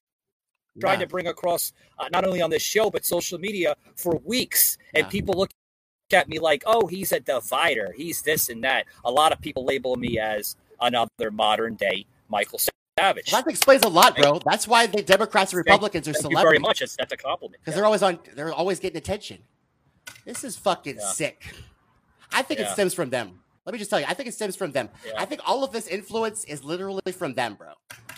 trying 0.81 0.99
Yeah. 1.01 1.07
to 1.07 1.11
bring 1.11 1.27
across 1.29 1.73
uh, 1.99 2.09
not 2.11 2.25
only 2.25 2.41
on 2.43 2.51
this 2.51 2.63
show 2.63 2.91
but 2.91 3.05
social 3.05 3.39
media 3.39 3.77
for 3.97 4.17
weeks. 4.25 4.79
And 4.95 5.09
people 5.09 5.35
look 5.37 5.51
at 6.13 6.29
me 6.29 6.39
like, 6.39 6.63
"Oh, 6.67 6.87
he's 6.87 7.13
a 7.13 7.21
divider. 7.21 7.93
He's 7.97 8.23
this 8.23 8.49
and 8.49 8.63
that." 8.65 8.87
A 9.05 9.11
lot 9.11 9.33
of 9.33 9.41
people 9.41 9.65
label 9.65 9.97
me 9.97 10.19
as 10.19 10.57
another 10.81 11.31
modern 11.31 11.75
day 11.75 12.07
Michael 12.29 12.59
Savage. 12.99 13.31
That 13.31 13.47
explains 13.47 13.83
a 13.85 13.89
lot, 13.89 14.17
bro. 14.17 14.39
That's 14.45 14.67
why 14.69 14.87
the 14.87 15.03
Democrats 15.03 15.53
and 15.53 15.59
Thank- 15.59 15.67
Republicans 15.75 16.09
are 16.09 16.13
thank 16.13 16.25
you 16.25 16.31
celebrities. 16.31 16.49
very 16.49 16.59
much. 16.59 16.81
That's, 16.81 16.97
that's 16.97 17.13
a 17.13 17.17
compliment. 17.17 17.61
because 17.63 17.75
they're 17.75 17.87
always 17.87 18.03
on. 18.03 18.19
They're 18.35 18.53
always 18.53 18.79
getting 18.81 18.99
attention. 18.99 19.39
This 20.25 20.45
is 20.45 20.57
fucking 20.57 20.97
Yeah. 20.97 21.07
sick. 21.13 21.55
I 22.33 22.43
think 22.43 22.61
it 22.61 22.69
stems 22.69 22.95
from 22.95 23.11
them. 23.11 23.41
Let 23.65 23.73
me 23.75 23.79
just 23.79 23.91
tell 23.91 24.01
you, 24.01 24.07
I 24.09 24.15
think 24.15 24.29
it 24.29 24.33
stems 24.33 24.57
from 24.57 24.73
them. 24.73 24.89
Yeah. 25.07 25.13
I 25.19 25.25
think 25.25 25.41
all 25.47 25.63
of 25.63 25.71
this 25.73 25.87
influence 25.87 26.45
is 26.45 26.65
literally 26.65 27.13
from 27.13 27.35
them, 27.35 27.55
bro. 27.55 27.75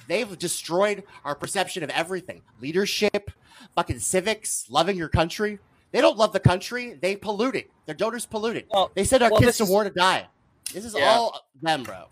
They've 0.08 0.38
destroyed 0.38 1.02
our 1.24 1.34
perception 1.34 1.82
of 1.82 1.90
everything: 1.90 2.42
leadership, 2.60 3.30
fucking 3.74 3.98
civics, 4.00 4.66
loving 4.70 4.96
your 4.96 5.08
country. 5.08 5.58
They 5.94 6.00
don't 6.00 6.18
love 6.18 6.32
the 6.32 6.40
country. 6.40 6.98
They 7.00 7.14
pollute 7.14 7.54
it. 7.54 7.70
Their 7.86 7.94
donors 7.94 8.26
pollute 8.26 8.56
it. 8.56 8.66
Well- 8.68 8.90
they 8.94 9.04
send 9.04 9.22
our 9.22 9.30
well, 9.30 9.40
kids 9.40 9.58
to 9.58 9.62
is- 9.62 9.70
war 9.70 9.84
to 9.84 9.90
die. 9.90 10.26
This 10.72 10.84
is 10.84 10.92
Yeah. 10.92 11.08
all 11.14 11.46
them, 11.62 11.84
bro. 11.84 12.06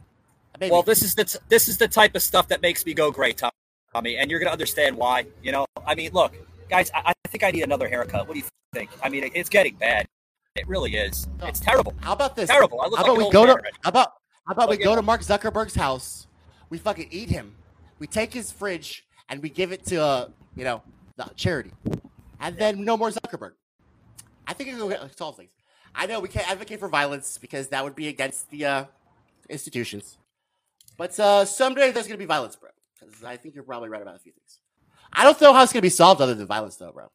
Maybe. 0.61 0.71
Well, 0.71 0.85
this 0.85 1.03
is 1.03 1.17
the 1.17 1.25
t- 1.25 1.41
this 1.49 1.67
is 1.67 1.79
the 1.79 1.89
type 1.89 2.15
of 2.15 2.23
stuff 2.23 2.47
that 2.49 2.63
makes 2.63 2.87
me 2.87 2.95
go 2.95 3.11
great, 3.11 3.39
Tom- 3.39 3.51
Tommy, 3.93 4.17
and 4.19 4.31
you're 4.31 4.39
gonna 4.39 4.53
understand 4.53 4.97
why. 4.97 5.27
You 5.43 5.51
know, 5.51 5.67
I 5.85 5.97
mean, 5.97 6.13
look, 6.13 6.33
guys, 6.71 6.93
I, 6.95 7.13
I 7.25 7.29
think 7.29 7.43
I 7.43 7.51
need 7.51 7.63
another 7.63 7.89
haircut. 7.89 8.29
What 8.29 8.35
do 8.35 8.39
you 8.41 8.47
think? 8.73 8.91
I 9.03 9.09
mean, 9.09 9.29
it's 9.35 9.49
getting 9.49 9.75
bad. 9.75 10.07
It 10.55 10.69
really 10.69 10.95
is. 10.95 11.27
It's 11.43 11.59
terrible. 11.59 11.93
How 12.03 12.13
about 12.13 12.37
this? 12.37 12.49
Terrible. 12.49 12.81
I 12.83 12.87
look 12.87 12.99
how 12.99 13.05
about 13.07 13.19
an 13.19 13.25
we 13.25 13.31
go 13.33 13.47
to? 13.47 13.53
already. 13.53 13.71
How 13.83 13.89
about 13.89 14.13
how 14.47 14.53
about 14.53 14.69
we 14.69 14.77
Okay. 14.77 14.85
go 14.85 14.95
to 14.95 15.03
Mark 15.03 15.23
Zuckerberg's 15.23 15.75
house? 15.75 16.29
We 16.71 16.79
fucking 16.79 17.09
eat 17.11 17.31
him. 17.31 17.57
We 17.99 18.07
take 18.07 18.33
his 18.33 18.53
fridge 18.53 19.05
and 19.29 19.43
we 19.43 19.49
give 19.49 19.73
it 19.73 19.85
to 19.87 20.01
uh, 20.01 20.29
you 20.55 20.63
know 20.63 20.83
the 21.17 21.25
charity, 21.35 21.73
and 22.39 22.57
then 22.57 22.85
no 22.85 22.97
more 22.97 23.11
Zuckerberg. 23.11 23.55
I 24.53 24.55
think 24.55 24.69
it 24.69 24.77
will 24.77 25.09
solve 25.17 25.39
things. 25.39 25.49
I 25.95 26.05
know 26.05 26.21
we 26.21 26.29
can't 26.29 26.47
advocate 26.51 26.79
for 26.79 26.87
violence 26.89 27.39
because 27.39 27.69
that 27.69 27.83
would 27.83 27.95
be 27.95 28.09
against 28.09 28.51
the 28.51 28.67
uh, 28.67 28.85
institutions. 29.49 30.19
But 30.99 31.19
uh, 31.19 31.47
someday 31.47 31.91
there's 31.91 32.07
gonna 32.07 32.19
be 32.19 32.27
violence, 32.27 32.55
bro. 32.57 32.69
'Cause 33.01 33.25
I 33.25 33.39
think 33.39 33.55
you're 33.55 33.65
probably 33.65 33.89
right 33.89 34.03
about 34.03 34.17
a 34.17 34.19
few 34.19 34.33
things. 34.33 34.59
I 35.11 35.25
don't 35.25 35.41
know 35.41 35.55
how 35.55 35.63
it's 35.63 35.73
gonna 35.73 35.81
be 35.81 35.89
solved 35.89 36.21
other 36.21 36.35
than 36.35 36.47
violence, 36.47 36.77
though, 36.77 36.93
bro. 36.93 37.11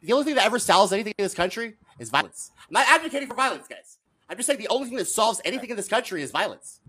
The 0.00 0.14
only 0.14 0.24
thing 0.24 0.34
that 0.36 0.46
ever 0.46 0.58
solves 0.58 0.90
anything 0.94 1.12
in 1.18 1.24
this 1.24 1.34
country 1.34 1.74
is 1.98 2.08
violence. 2.08 2.52
I'm 2.56 2.72
not 2.72 2.86
advocating 2.88 3.28
for 3.28 3.34
violence, 3.34 3.68
guys. 3.68 3.98
I'm 4.30 4.38
just 4.38 4.46
saying 4.46 4.58
the 4.58 4.68
only 4.68 4.88
thing 4.88 4.96
that 4.96 5.08
solves 5.08 5.42
anything 5.44 5.68
in 5.68 5.76
this 5.76 5.88
country 5.88 6.22
is 6.22 6.30
violence. 6.30 6.80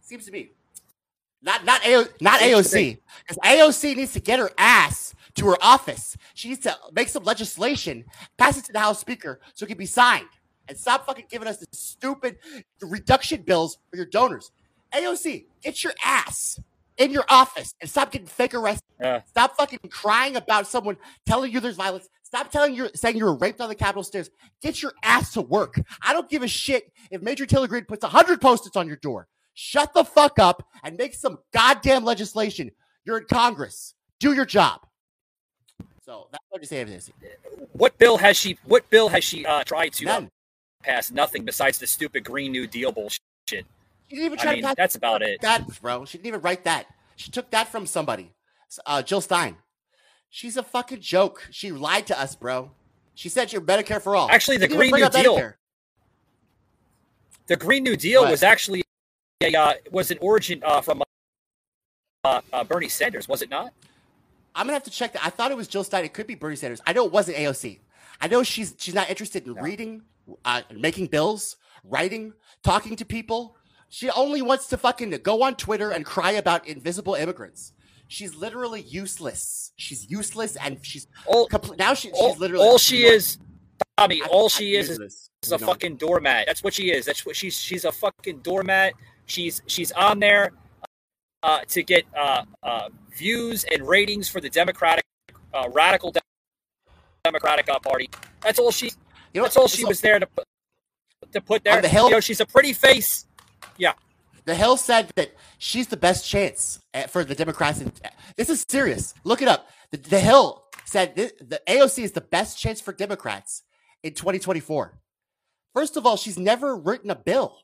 Seems 0.00 0.24
to 0.26 0.30
me. 0.30 0.52
Not 1.42 1.64
not 1.64 1.84
AO, 1.86 2.04
not 2.20 2.40
AOC. 2.40 2.98
Because 3.20 3.38
AOC 3.44 3.96
needs 3.96 4.12
to 4.14 4.20
get 4.20 4.38
her 4.38 4.50
ass 4.58 5.14
to 5.36 5.46
her 5.46 5.56
office. 5.62 6.16
She 6.34 6.48
needs 6.48 6.60
to 6.62 6.76
make 6.92 7.08
some 7.08 7.22
legislation, 7.24 8.04
pass 8.36 8.58
it 8.58 8.64
to 8.64 8.72
the 8.72 8.80
House 8.80 8.98
Speaker 8.98 9.40
so 9.54 9.64
it 9.64 9.68
can 9.68 9.78
be 9.78 9.86
signed. 9.86 10.28
And 10.68 10.76
stop 10.76 11.06
fucking 11.06 11.26
giving 11.30 11.48
us 11.48 11.58
the 11.58 11.66
stupid 11.72 12.38
reduction 12.82 13.42
bills 13.42 13.78
for 13.90 13.96
your 13.96 14.06
donors. 14.06 14.50
AOC, 14.92 15.46
get 15.62 15.82
your 15.84 15.94
ass 16.04 16.60
in 16.98 17.12
your 17.12 17.24
office 17.28 17.74
and 17.80 17.88
stop 17.88 18.10
getting 18.10 18.26
fake 18.26 18.54
arrested. 18.54 18.84
Yeah. 19.00 19.22
Stop 19.24 19.56
fucking 19.56 19.78
crying 19.90 20.36
about 20.36 20.66
someone 20.66 20.96
telling 21.24 21.52
you 21.52 21.60
there's 21.60 21.76
violence. 21.76 22.08
Stop 22.22 22.50
telling 22.50 22.74
you 22.74 22.90
saying 22.94 23.16
you 23.16 23.24
were 23.24 23.36
raped 23.36 23.60
on 23.60 23.68
the 23.68 23.74
Capitol 23.74 24.02
stairs. 24.02 24.30
Get 24.60 24.82
your 24.82 24.92
ass 25.02 25.32
to 25.34 25.40
work. 25.40 25.80
I 26.02 26.12
don't 26.12 26.28
give 26.28 26.42
a 26.42 26.48
shit 26.48 26.92
if 27.10 27.22
Marjorie 27.22 27.46
Taylor 27.46 27.68
Greene 27.68 27.84
puts 27.84 28.04
hundred 28.04 28.40
post-its 28.40 28.76
on 28.76 28.86
your 28.86 28.96
door. 28.96 29.28
Shut 29.60 29.92
the 29.92 30.04
fuck 30.04 30.38
up 30.38 30.68
and 30.84 30.96
make 30.96 31.14
some 31.14 31.40
goddamn 31.52 32.04
legislation. 32.04 32.70
You're 33.04 33.18
in 33.18 33.24
Congress. 33.24 33.92
Do 34.20 34.32
your 34.32 34.44
job. 34.44 34.82
So 36.04 36.28
that's 36.30 36.44
what 36.48 36.60
you 36.60 36.68
say. 36.68 36.84
this. 36.84 37.10
What 37.72 37.98
bill 37.98 38.18
has 38.18 38.36
she? 38.36 38.56
What 38.66 38.88
bill 38.88 39.08
has 39.08 39.24
she 39.24 39.44
uh, 39.44 39.64
tried 39.64 39.94
to 39.94 40.06
uh, 40.06 40.12
None. 40.12 40.30
pass? 40.84 41.10
Nothing 41.10 41.44
besides 41.44 41.78
the 41.78 41.88
stupid 41.88 42.22
Green 42.22 42.52
New 42.52 42.68
Deal 42.68 42.92
bullshit. 42.92 43.18
She 43.48 43.64
didn't 44.10 44.26
even 44.26 44.38
I 44.38 44.42
try 44.42 44.52
mean, 44.52 44.62
to 44.62 44.66
pass 44.68 44.76
that's 44.76 44.94
about 44.94 45.22
it. 45.22 45.40
That 45.40 45.66
bro, 45.82 46.04
she 46.04 46.18
didn't 46.18 46.28
even 46.28 46.40
write 46.40 46.62
that. 46.62 46.86
She 47.16 47.32
took 47.32 47.50
that 47.50 47.66
from 47.66 47.84
somebody. 47.84 48.30
Uh, 48.86 49.02
Jill 49.02 49.20
Stein. 49.20 49.56
She's 50.30 50.56
a 50.56 50.62
fucking 50.62 51.00
joke. 51.00 51.48
She 51.50 51.72
lied 51.72 52.06
to 52.06 52.20
us, 52.20 52.36
bro. 52.36 52.70
She 53.16 53.28
said 53.28 53.52
you're 53.52 53.60
Medicare 53.60 54.00
for 54.00 54.14
all. 54.14 54.30
Actually, 54.30 54.58
the 54.58 54.68
Green 54.68 54.92
New 54.92 55.08
Deal- 55.10 55.36
Medicare. 55.36 55.54
The 57.48 57.56
Green 57.56 57.82
New 57.82 57.96
Deal 57.96 58.22
What? 58.22 58.30
was 58.30 58.44
actually 58.44 58.84
a, 59.40 59.54
uh, 59.56 59.72
was 59.90 60.10
an 60.10 60.18
origin 60.20 60.62
uh, 60.64 60.80
from 60.80 61.02
uh, 62.24 62.40
uh, 62.52 62.64
Bernie 62.64 62.88
Sanders, 62.88 63.28
was 63.28 63.42
it 63.42 63.50
not? 63.50 63.72
I'm 64.54 64.66
gonna 64.66 64.72
have 64.74 64.84
to 64.84 64.90
check 64.90 65.12
that. 65.12 65.24
I 65.24 65.30
thought 65.30 65.50
it 65.52 65.56
was 65.56 65.68
Jill 65.68 65.84
Stein. 65.84 66.04
It 66.04 66.12
could 66.12 66.26
be 66.26 66.34
Bernie 66.34 66.56
Sanders. 66.56 66.80
I 66.86 66.92
know 66.92 67.04
it 67.06 67.12
wasn't 67.12 67.36
AOC. 67.36 67.78
I 68.20 68.26
know 68.26 68.42
she's 68.42 68.74
she's 68.78 68.94
not 68.94 69.08
interested 69.08 69.46
in 69.46 69.54
reading, 69.54 70.02
uh, 70.44 70.62
making 70.74 71.06
bills, 71.06 71.56
writing, 71.84 72.32
talking 72.64 72.96
to 72.96 73.04
people. 73.04 73.56
She 73.88 74.10
only 74.10 74.42
wants 74.42 74.66
to 74.68 74.76
fucking 74.76 75.10
go 75.22 75.42
on 75.42 75.54
Twitter 75.54 75.90
and 75.92 76.04
cry 76.04 76.32
about 76.32 76.66
invisible 76.66 77.14
immigrants. 77.14 77.72
She's 78.08 78.34
literally 78.34 78.80
useless. 78.82 79.72
She's 79.76 80.10
useless, 80.10 80.56
and 80.56 80.78
she's 80.84 81.06
all, 81.26 81.48
compl- 81.48 81.78
now 81.78 81.94
she, 81.94 82.10
she's 82.12 82.38
literally 82.38 82.66
all 82.66 82.78
she 82.78 83.04
is, 83.04 83.38
Tommy. 83.96 84.22
I- 84.22 84.26
all 84.26 84.46
I- 84.46 84.48
she 84.48 84.74
is 84.76 84.90
is, 84.90 85.30
is 85.44 85.52
a 85.52 85.58
fucking 85.58 85.96
doormat. 85.96 86.46
That's 86.46 86.64
what 86.64 86.74
she 86.74 86.90
is. 86.90 87.04
That's 87.06 87.24
what 87.24 87.36
she's. 87.36 87.56
She's 87.60 87.84
a 87.84 87.92
fucking 87.92 88.38
doormat. 88.40 88.94
She's 89.28 89.62
she's 89.66 89.92
on 89.92 90.18
there 90.18 90.50
uh, 91.42 91.60
to 91.68 91.82
get 91.82 92.04
uh, 92.16 92.44
uh, 92.62 92.88
views 93.14 93.64
and 93.70 93.86
ratings 93.86 94.28
for 94.28 94.40
the 94.40 94.48
Democratic 94.48 95.04
uh, 95.54 95.68
radical 95.70 96.10
de- 96.10 96.20
Democratic 97.24 97.68
uh, 97.68 97.78
Party. 97.78 98.10
That's 98.40 98.58
all 98.58 98.70
she. 98.70 98.90
know 99.34 99.42
that's 99.42 99.56
all 99.56 99.68
she 99.68 99.84
was 99.84 100.00
there 100.00 100.18
to 100.18 100.26
put 100.26 100.44
to 101.32 101.40
put 101.42 101.62
there. 101.62 101.80
The 101.82 101.88
Hill- 101.88 102.06
you 102.06 102.12
know, 102.12 102.20
she's 102.20 102.40
a 102.40 102.46
pretty 102.46 102.72
face. 102.72 103.26
Yeah. 103.76 103.92
The 104.46 104.54
Hill 104.54 104.78
said 104.78 105.10
that 105.16 105.34
she's 105.58 105.88
the 105.88 105.98
best 105.98 106.26
chance 106.26 106.80
eh, 106.94 107.06
for 107.06 107.22
the 107.22 107.34
Democrats. 107.34 107.82
In, 107.82 107.92
this 108.36 108.48
is 108.48 108.64
serious. 108.66 109.12
Look 109.24 109.42
it 109.42 109.48
up. 109.48 109.68
The, 109.90 109.98
the 109.98 110.20
Hill 110.20 110.64
said 110.86 111.14
thi- 111.16 111.32
the 111.38 111.60
AOC 111.68 112.02
is 112.02 112.12
the 112.12 112.22
best 112.22 112.58
chance 112.58 112.80
for 112.80 112.94
Democrats 112.94 113.62
in 114.02 114.14
2024. 114.14 114.98
First 115.74 115.98
of 115.98 116.06
all, 116.06 116.16
she's 116.16 116.38
never 116.38 116.74
written 116.74 117.10
a 117.10 117.14
bill. 117.14 117.58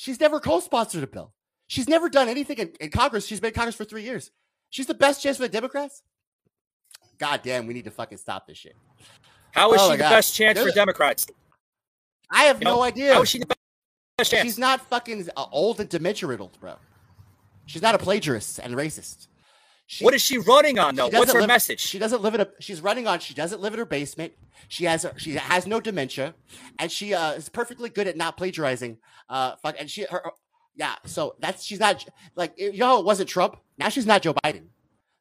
She's 0.00 0.20
never 0.20 0.38
co-sponsored 0.38 1.02
a 1.02 1.08
bill. 1.08 1.32
She's 1.66 1.88
never 1.88 2.08
done 2.08 2.28
anything 2.28 2.56
in, 2.58 2.70
in 2.78 2.90
Congress. 2.90 3.26
She's 3.26 3.40
been 3.40 3.48
in 3.48 3.54
Congress 3.54 3.74
for 3.74 3.84
three 3.84 4.04
years. 4.04 4.30
She's 4.70 4.86
the 4.86 4.94
best 4.94 5.20
chance 5.20 5.38
for 5.38 5.42
the 5.42 5.48
Democrats. 5.48 6.04
God 7.18 7.40
damn, 7.42 7.66
we 7.66 7.74
need 7.74 7.82
to 7.84 7.90
fucking 7.90 8.18
stop 8.18 8.46
this 8.46 8.56
shit. 8.58 8.76
How 9.50 9.72
is 9.72 9.80
Oh 9.82 9.86
she 9.90 9.96
the 9.96 10.02
God. 10.04 10.10
best 10.10 10.36
chance 10.36 10.60
for 10.60 10.70
Democrats? 10.70 11.26
I 12.30 12.44
have 12.44 12.60
You 12.60 12.66
know, 12.66 12.76
no 12.76 12.82
idea. 12.84 13.12
How 13.12 13.22
is 13.22 13.28
she 13.28 13.40
the 13.40 13.46
best 14.16 14.30
chance? 14.30 14.44
She's 14.44 14.56
not 14.56 14.80
fucking 14.88 15.28
uh, 15.36 15.46
old 15.50 15.80
and 15.80 15.88
dementia 15.88 16.28
riddled, 16.28 16.56
bro. 16.60 16.74
She's 17.66 17.82
not 17.82 17.96
a 17.96 17.98
plagiarist 17.98 18.60
and 18.62 18.74
racist. 18.76 19.26
She- 19.90 20.04
what 20.04 20.12
is 20.12 20.20
she 20.20 20.36
running 20.36 20.78
on 20.78 20.96
though? 20.96 21.08
What's 21.08 21.32
her 21.32 21.40
live- 21.40 21.48
message? 21.48 21.80
She 21.80 21.98
doesn't 21.98 22.20
live 22.20 22.34
in 22.34 22.42
a. 22.42 22.48
She's 22.60 22.82
running 22.82 23.06
on. 23.06 23.20
She 23.20 23.32
doesn't 23.32 23.62
live 23.62 23.72
in 23.72 23.78
her 23.78 23.86
basement. 23.86 24.34
She 24.68 24.84
has. 24.84 25.06
She 25.16 25.32
has 25.32 25.66
no 25.66 25.80
dementia, 25.80 26.34
and 26.78 26.92
she 26.92 27.14
uh, 27.14 27.32
is 27.32 27.48
perfectly 27.48 27.88
good 27.88 28.06
at 28.06 28.14
not 28.14 28.36
plagiarizing. 28.36 28.98
Uh, 29.30 29.56
fuck, 29.62 29.76
and 29.78 29.90
she. 29.90 30.04
Her, 30.04 30.30
yeah. 30.76 30.96
So 31.06 31.36
that's 31.40 31.64
she's 31.64 31.80
not 31.80 32.04
like 32.36 32.52
you 32.58 32.76
know 32.76 32.98
it 32.98 33.06
wasn't 33.06 33.30
Trump. 33.30 33.56
Now 33.78 33.88
she's 33.88 34.04
not 34.04 34.20
Joe 34.20 34.34
Biden. 34.34 34.66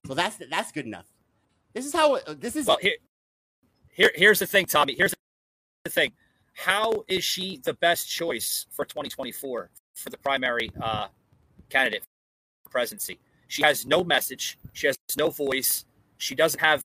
So 0.05 0.13
that's 0.13 0.38
that's 0.51 0.74
good 0.74 0.86
enough. 0.86 1.05
This 1.74 1.86
is 1.86 1.93
how. 1.93 2.20
This 2.38 2.57
is. 2.57 2.68
Well, 2.68 2.78
here, 2.82 2.97
here, 3.93 4.11
here's 4.15 4.39
the 4.39 4.47
thing, 4.47 4.65
Tommy. 4.65 4.95
Here's 4.97 5.13
the 5.86 5.91
thing. 5.91 6.11
How 6.55 7.05
is 7.07 7.24
she 7.24 7.61
the 7.63 7.74
best 7.74 8.09
choice 8.09 8.65
for 8.72 8.84
2024 8.84 9.70
for 9.95 10.09
the 10.09 10.18
primary 10.18 10.72
uh, 10.82 11.07
candidate 11.70 12.03
for 12.65 12.70
presidency? 12.72 13.18
She 13.48 13.64
has 13.64 13.86
no 13.86 14.04
message. 14.04 14.58
She 14.74 14.88
has 14.88 14.98
no 15.18 15.30
voice. 15.30 15.86
She 16.18 16.36
doesn't 16.36 16.60
have 16.60 16.84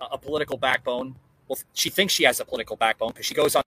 a, 0.00 0.18
political 0.18 0.56
backbone. 0.56 1.16
Well, 1.48 1.58
she 1.72 1.90
thinks 1.90 2.12
she 2.12 2.24
has 2.24 2.40
a 2.40 2.44
political 2.44 2.76
backbone 2.76 3.10
because 3.10 3.26
she 3.26 3.34
goes 3.34 3.56
on 3.56 3.62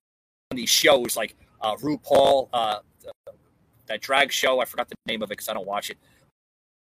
these 0.51 0.69
shows 0.69 1.17
like 1.17 1.35
uh, 1.61 1.75
RuPaul, 1.75 2.49
uh, 2.53 2.79
that 3.87 4.01
drag 4.01 4.31
show. 4.31 4.59
I 4.59 4.65
forgot 4.65 4.89
the 4.89 4.95
name 5.05 5.21
of 5.21 5.27
it 5.27 5.37
because 5.37 5.49
I 5.49 5.53
don't 5.53 5.67
watch 5.67 5.89
it. 5.89 5.97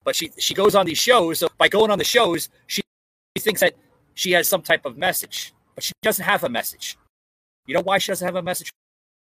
But 0.04 0.16
she 0.16 0.32
she 0.38 0.54
goes 0.54 0.76
on 0.76 0.86
these 0.86 0.98
shows. 0.98 1.40
So 1.40 1.48
by 1.58 1.68
going 1.68 1.92
on 1.92 1.98
the 1.98 2.04
shows, 2.04 2.50
she 2.68 2.82
she 3.38 3.42
thinks 3.42 3.62
that 3.62 3.74
she 4.14 4.32
has 4.32 4.48
some 4.48 4.62
type 4.62 4.86
of 4.86 4.98
message, 4.98 5.54
but 5.76 5.84
she 5.84 5.94
doesn't 6.02 6.24
have 6.24 6.44
a 6.44 6.50
message. 6.50 6.98
You 7.66 7.74
know 7.76 7.82
why 7.82 7.98
she 7.98 8.12
doesn't 8.12 8.26
have 8.26 8.36
a 8.36 8.42
message, 8.42 8.72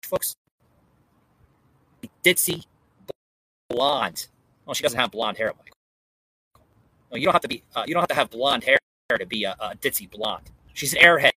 folks? 0.04 0.34
Ditzy, 2.24 2.64
blonde. 3.68 4.26
Well, 4.64 4.74
she 4.74 4.82
doesn't 4.82 4.98
have 4.98 5.10
blonde 5.10 5.36
hair. 5.36 5.52
Mike. 5.58 5.72
You 7.12 7.24
don't 7.24 7.32
have 7.32 7.42
to 7.42 7.48
be. 7.48 7.62
Uh, 7.74 7.84
you 7.86 7.94
don't 7.94 8.02
have 8.02 8.08
to 8.08 8.14
have 8.14 8.30
blonde 8.30 8.64
hair 8.64 8.78
to 9.18 9.26
be 9.26 9.44
a, 9.44 9.56
a 9.60 9.74
ditzy 9.76 10.08
blonde. 10.10 10.50
She's 10.74 10.94
an 10.94 11.00
airhead. 11.02 11.30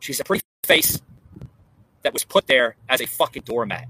She's 0.00 0.20
a 0.20 0.24
pretty 0.24 0.44
face 0.64 1.00
that 2.02 2.12
was 2.12 2.24
put 2.24 2.46
there 2.46 2.76
as 2.88 3.00
a 3.00 3.06
fucking 3.06 3.42
doormat. 3.42 3.88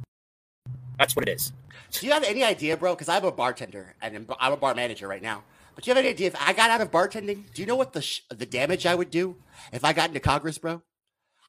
That's 0.98 1.14
what 1.14 1.28
it 1.28 1.32
is. 1.32 1.52
Do 1.92 2.06
you 2.06 2.12
have 2.12 2.24
any 2.24 2.42
idea, 2.42 2.76
bro? 2.76 2.94
Because 2.94 3.08
I'm 3.08 3.24
a 3.24 3.30
bartender 3.32 3.94
and 4.00 4.14
I'm- 4.14 4.26
I'm 4.40 4.52
a 4.52 4.56
bar 4.56 4.74
manager 4.74 5.06
right 5.06 5.22
now. 5.22 5.44
But 5.74 5.84
do 5.84 5.90
you 5.90 5.94
have 5.94 6.02
any 6.04 6.10
idea 6.12 6.26
if 6.26 6.36
I 6.40 6.52
got 6.54 6.70
out 6.70 6.80
of 6.80 6.90
bartending? 6.90 7.52
Do 7.54 7.62
you 7.62 7.66
know 7.66 7.76
what 7.76 7.92
the 7.92 8.02
sh- 8.02 8.22
the 8.30 8.46
damage 8.46 8.84
I 8.84 8.94
would 8.94 9.10
do 9.10 9.36
if 9.72 9.84
I 9.84 9.92
got 9.92 10.08
into 10.08 10.20
Congress, 10.20 10.58
bro? 10.58 10.82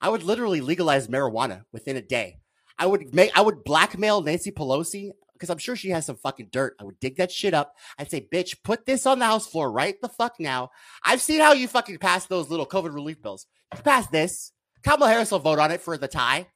I 0.01 0.09
would 0.09 0.23
literally 0.23 0.61
legalize 0.61 1.07
marijuana 1.07 1.65
within 1.71 1.95
a 1.97 2.01
day. 2.01 2.39
I 2.77 2.85
would 2.85 3.13
make 3.13 3.35
I 3.37 3.41
would 3.41 3.63
blackmail 3.63 4.21
Nancy 4.21 4.51
Pelosi 4.51 5.11
because 5.39 5.49
I'm 5.49 5.57
sure 5.57 5.75
she 5.75 5.89
has 5.91 6.05
some 6.05 6.17
fucking 6.17 6.49
dirt. 6.51 6.75
I 6.79 6.83
would 6.83 6.99
dig 6.99 7.15
that 7.17 7.31
shit 7.31 7.53
up. 7.53 7.75
I'd 7.97 8.11
say, 8.11 8.27
bitch, 8.31 8.57
put 8.63 8.85
this 8.85 9.05
on 9.05 9.19
the 9.19 9.25
House 9.25 9.47
floor 9.47 9.71
right 9.71 9.95
the 10.01 10.09
fuck 10.09 10.35
now. 10.39 10.71
I've 11.03 11.21
seen 11.21 11.39
how 11.39 11.53
you 11.53 11.67
fucking 11.67 11.99
pass 11.99 12.25
those 12.25 12.49
little 12.49 12.65
COVID 12.65 12.93
relief 12.93 13.21
bills. 13.21 13.47
You 13.75 13.81
pass 13.81 14.07
this. 14.07 14.51
Kamala 14.83 15.09
Harris 15.09 15.31
will 15.31 15.39
vote 15.39 15.59
on 15.59 15.71
it 15.71 15.81
for 15.81 15.97
the 15.97 16.07
tie. 16.07 16.47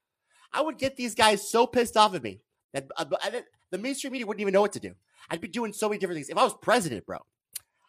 I 0.52 0.62
would 0.62 0.78
get 0.78 0.98
these 0.98 1.16
guys 1.16 1.50
so 1.50 1.66
pissed 1.66 1.98
off 1.98 2.14
at 2.14 2.24
me 2.24 2.42
that 2.74 2.88
uh, 2.98 3.06
the 3.72 3.78
mainstream 3.78 4.14
media 4.14 4.28
wouldn't 4.28 4.42
even 4.42 4.54
know 4.54 4.62
what 4.62 4.74
to 4.74 4.80
do. 4.80 4.94
I'd 5.30 5.42
be 5.42 5.48
doing 5.48 5.74
so 5.74 5.88
many 5.88 6.00
different 6.00 6.18
things. 6.18 6.30
If 6.30 6.38
I 6.38 6.44
was 6.44 6.54
president, 6.62 7.06
bro, 7.06 7.20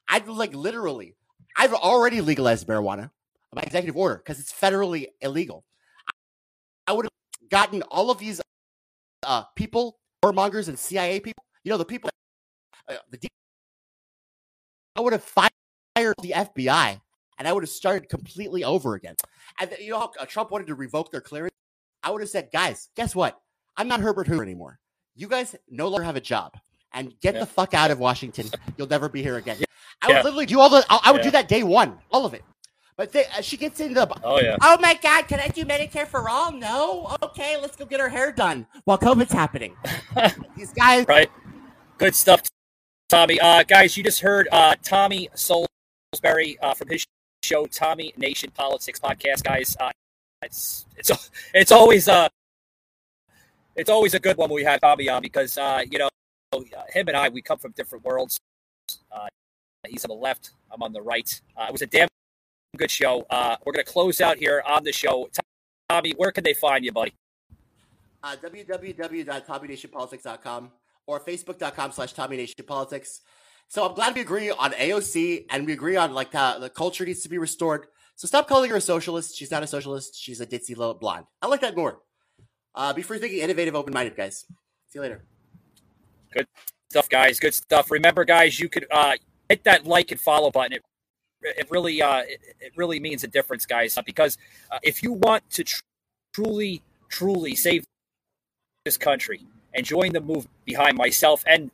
I'd 0.09 0.29
like 0.29 0.55
literally, 0.55 1.17
I've 1.57 1.75
already 1.75 2.21
legalized 2.21 2.67
marijuana 2.67 3.11
by 3.53 3.63
executive 3.63 3.97
order 3.97 4.17
because 4.17 4.41
it's 4.41 4.53
federally 4.53 5.07
illegal. 5.21 5.65
I 6.87 6.93
would 6.93 7.07
have 7.07 7.51
gotten 7.51 7.83
all 7.83 8.11
of 8.11 8.19
these 8.19 8.41
uh, 9.23 9.45
people, 9.57 9.99
warmongers 10.33 10.69
and 10.69 10.79
CIA 10.79 11.21
people, 11.21 11.45
you 11.63 11.71
know, 11.71 11.79
the 11.79 11.85
people, 11.85 12.11
uh, 12.89 12.95
the 13.11 13.19
D- 13.19 13.29
I 14.97 15.01
would 15.01 15.13
have 15.13 15.25
fired 15.25 16.15
the 16.23 16.33
FBI 16.35 17.01
and 17.39 17.49
I 17.49 17.53
would 17.53 17.63
have 17.63 17.71
started 17.71 18.09
completely 18.09 18.65
over 18.65 18.95
again. 18.95 19.15
And 19.61 19.75
you 19.81 19.91
know 19.91 19.99
how 20.01 20.11
uh, 20.19 20.25
Trump 20.27 20.51
wanted 20.51 20.69
to 20.69 20.75
revoke 20.75 21.11
their 21.11 21.21
clearance? 21.21 21.55
I 22.03 22.11
would 22.11 22.21
have 22.21 22.31
said, 22.31 22.51
guys, 22.53 22.91
guess 22.95 23.15
what? 23.15 23.41
I'm 23.77 23.89
not 23.89 24.01
Herbert 24.01 24.27
Hoover 24.29 24.43
anymore. 24.43 24.79
You 25.17 25.29
guys 25.29 25.57
no 25.71 25.89
longer 25.89 26.05
have 26.05 26.17
a 26.17 26.21
job 26.21 26.53
and 26.93 27.19
get 27.21 27.35
the 27.35 27.47
fuck 27.47 27.75
out 27.75 27.91
of 27.91 27.99
Washington. 27.99 28.49
You'll 28.77 28.87
never 28.89 29.09
be 29.09 29.23
here 29.23 29.37
again. 29.37 29.57
I 30.03 30.09
would 30.09 30.15
Yeah. 30.17 30.23
literally 30.23 30.47
do 30.47 30.61
all 30.61 30.69
the, 30.71 30.85
I, 30.89 31.01
I 31.05 31.13
would 31.13 31.21
Yeah. 31.21 31.25
do 31.25 31.31
that 31.33 31.49
day 31.49 31.63
one, 31.63 31.99
all 32.11 32.25
of 32.27 32.35
it. 32.35 32.45
But 32.97 33.11
they, 33.13 33.25
uh, 33.27 33.41
she 33.41 33.57
gets 33.57 33.81
into 33.81 33.95
the, 33.95 34.09
Oh 34.23 34.41
yeah. 34.41 34.57
oh 34.63 34.79
my 34.81 34.95
God, 35.03 35.27
can 35.27 35.41
I 35.41 35.49
do 35.49 35.65
Medicare 35.65 36.07
for 36.07 36.29
all? 36.29 36.53
No? 36.53 37.17
Okay, 37.23 37.57
let's 37.61 37.77
go 37.77 37.85
get 37.85 37.99
her 37.99 38.09
hair 38.09 38.31
done 38.31 38.67
while 38.85 38.99
COVID's 38.99 39.33
happening. 39.33 39.75
These 40.57 40.73
guys, 40.73 41.05
right? 41.09 41.31
Good 41.99 42.15
stuff, 42.15 42.43
Tommy. 43.09 43.41
Uh, 43.41 43.65
guys, 43.65 43.97
you 43.97 44.05
just 44.05 44.21
heard 44.21 44.49
uh, 44.53 44.77
Tommy 44.83 45.29
Saulsberry 45.35 46.57
uh, 46.63 46.75
from 46.75 46.89
his 46.89 47.05
show, 47.43 47.67
Tommy 47.67 48.15
Nation 48.17 48.51
Politics 48.55 49.01
Podcast. 49.01 49.43
Guys, 49.43 49.77
uh, 49.81 49.91
it's 50.43 50.87
it's 50.97 51.31
it's 51.53 51.73
always 51.73 52.09
uh, 52.09 52.29
it's 53.75 53.91
always 53.91 54.15
a 54.15 54.21
good 54.21 54.37
one 54.37 54.51
when 54.51 54.57
we 54.57 54.65
have 54.65 54.81
Tommy 54.81 55.09
on 55.09 55.21
because 55.21 55.59
uh, 55.59 55.83
you 55.91 55.99
know 55.99 56.09
him 56.91 57.09
and 57.09 57.17
I 57.17 57.29
we 57.29 57.43
come 57.43 57.59
from 57.59 57.73
different 57.73 58.05
worlds. 58.05 58.39
Uh, 59.11 59.27
he's 59.89 60.05
on 60.05 60.11
the 60.11 60.15
left, 60.15 60.53
I'm 60.71 60.83
on 60.83 60.93
the 60.93 61.03
right. 61.03 61.41
Uh, 61.57 61.67
it 61.69 61.73
was 61.73 61.83
a 61.83 61.87
damn 61.87 62.09
good 62.77 62.91
show. 62.91 63.25
Uh, 63.31 63.57
we're 63.65 63.73
gonna 63.73 63.85
close 63.85 64.21
out 64.21 64.37
here 64.37 64.63
on 64.67 64.85
the 64.85 64.93
show. 64.93 65.31
Tommy, 65.89 66.13
where 66.17 66.33
can 66.33 66.45
they 66.45 66.55
find 66.55 66.85
you, 66.85 66.93
buddy? 66.93 67.15
Uh, 68.23 68.37
www.tommynationpolitics.com 68.37 70.71
or 71.07 71.21
facebook.com 71.21 71.93
slash 71.93 72.15
tommynationpolitics. 72.15 73.21
So 73.69 73.87
I'm 73.87 73.95
glad 73.95 74.15
we 74.15 74.23
agree 74.23 74.51
on 74.51 74.73
AOC 74.73 75.47
and 75.51 75.67
we 75.67 75.73
agree 75.73 75.97
on 75.97 76.15
like 76.15 76.33
how 76.33 76.59
the 76.59 76.71
culture 76.71 77.05
needs 77.05 77.23
to 77.23 77.29
be 77.29 77.39
restored. 77.39 77.87
So 78.17 78.29
stop 78.29 78.49
calling 78.49 78.71
her 78.71 78.77
a 78.77 78.81
socialist. 78.81 79.37
She's 79.37 79.51
not 79.51 79.63
a 79.63 79.67
socialist. 79.67 80.19
She's 80.19 80.41
a 80.41 80.47
ditzy 80.47 80.77
little 80.77 80.95
blonde. 80.95 81.27
I 81.43 81.49
like 81.49 81.61
that 81.63 81.77
more. 81.77 82.01
Uh, 82.75 82.93
be 82.93 83.03
free 83.03 83.19
thinking, 83.19 83.41
innovative, 83.41 83.75
open 83.75 83.93
minded, 83.93 84.17
guys. 84.17 84.45
See 84.89 84.99
you 84.99 85.03
later. 85.03 85.25
Good 86.33 86.47
stuff, 86.91 87.09
guys. 87.09 87.39
Good 87.39 87.55
stuff. 87.55 87.91
Remember, 87.91 88.25
guys, 88.25 88.59
you 88.59 88.69
could 88.69 88.87
uh, 88.91 89.13
hit 89.49 89.65
that 89.65 89.87
like 89.87 90.11
and 90.11 90.21
follow 90.21 90.51
button. 90.51 90.75
It, 90.75 90.83
it 91.45 91.71
really, 91.71 92.01
uh, 92.03 92.21
it, 92.21 92.41
it 92.61 92.73
really 92.77 93.01
means 93.01 93.25
a 93.25 93.29
difference, 93.29 93.67
guys. 93.67 93.99
Because 94.05 94.39
uh, 94.71 94.79
if 94.83 95.03
you 95.03 95.13
want 95.13 95.49
to 95.51 95.65
tr- 95.65 95.83
truly, 96.33 96.83
truly 97.09 97.55
save 97.55 97.85
this 98.85 98.97
country 98.97 99.41
and 99.73 99.85
join 99.85 100.13
the 100.13 100.21
move 100.21 100.47
behind 100.65 100.97
myself 100.97 101.43
and 101.47 101.71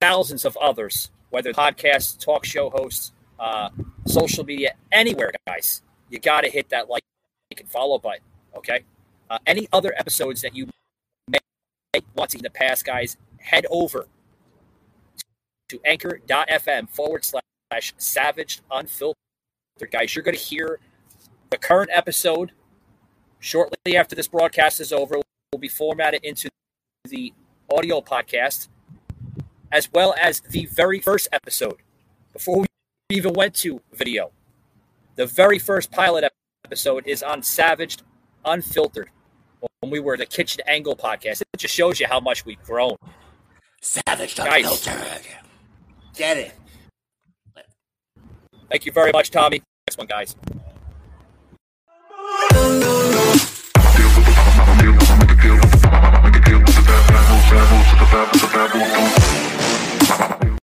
thousands 0.00 0.44
of 0.44 0.56
others, 0.58 1.10
whether 1.30 1.52
podcasts, 1.52 2.18
talk 2.18 2.44
show 2.44 2.70
hosts, 2.70 3.12
uh, 3.38 3.68
social 4.06 4.44
media, 4.44 4.74
anywhere, 4.92 5.32
guys, 5.46 5.82
you 6.10 6.18
got 6.18 6.42
to 6.42 6.50
hit 6.50 6.68
that 6.70 6.88
like 6.88 7.02
and 7.58 7.70
follow 7.70 7.98
button. 7.98 8.22
Okay. 8.56 8.84
Uh, 9.30 9.38
any 9.46 9.68
other 9.72 9.94
episodes 9.96 10.42
that 10.42 10.54
you 10.54 10.68
may 11.28 11.38
want 12.14 12.30
to 12.30 12.38
in 12.38 12.42
the 12.42 12.50
past, 12.50 12.84
guys, 12.84 13.16
head 13.38 13.66
over 13.70 14.06
to 15.68 15.80
anchor.fm 15.84 16.88
forward 16.90 17.24
slash 17.24 17.42
savage 17.96 18.60
unfiltered. 18.70 19.16
Guys, 19.90 20.14
you're 20.14 20.22
going 20.22 20.36
to 20.36 20.42
hear 20.42 20.78
the 21.50 21.58
current 21.58 21.90
episode 21.92 22.52
shortly 23.38 23.96
after 23.96 24.14
this 24.14 24.28
broadcast 24.28 24.80
is 24.80 24.92
over. 24.92 25.16
Will 25.52 25.58
be 25.58 25.68
formatted 25.68 26.24
into 26.24 26.48
the 27.04 27.32
audio 27.72 28.00
podcast 28.00 28.68
as 29.70 29.90
well 29.92 30.14
as 30.20 30.40
the 30.40 30.66
very 30.66 31.00
first 31.00 31.28
episode 31.32 31.76
before 32.32 32.60
we 32.60 32.66
even 33.10 33.32
went 33.34 33.54
to 33.54 33.80
video. 33.92 34.30
The 35.16 35.26
very 35.26 35.58
first 35.58 35.90
pilot 35.90 36.24
episode 36.64 37.06
is 37.06 37.22
on 37.22 37.42
Savaged 37.42 38.02
Unfiltered 38.44 39.10
when 39.80 39.90
we 39.90 40.00
were 40.00 40.16
the 40.16 40.26
Kitchen 40.26 40.62
Angle 40.66 40.96
podcast. 40.96 41.40
It 41.40 41.58
just 41.58 41.74
shows 41.74 42.00
you 42.00 42.06
how 42.06 42.20
much 42.20 42.44
we've 42.44 42.62
grown. 42.62 42.96
Savaged 43.80 44.38
Unfiltered. 44.38 45.22
Get 46.16 46.36
it. 46.36 46.54
Thank 48.70 48.86
you 48.86 48.92
very 48.92 49.12
much, 49.12 49.30
Tommy. 49.30 49.62
Next 49.86 49.98
one, 49.98 50.06
guys. 50.06 50.34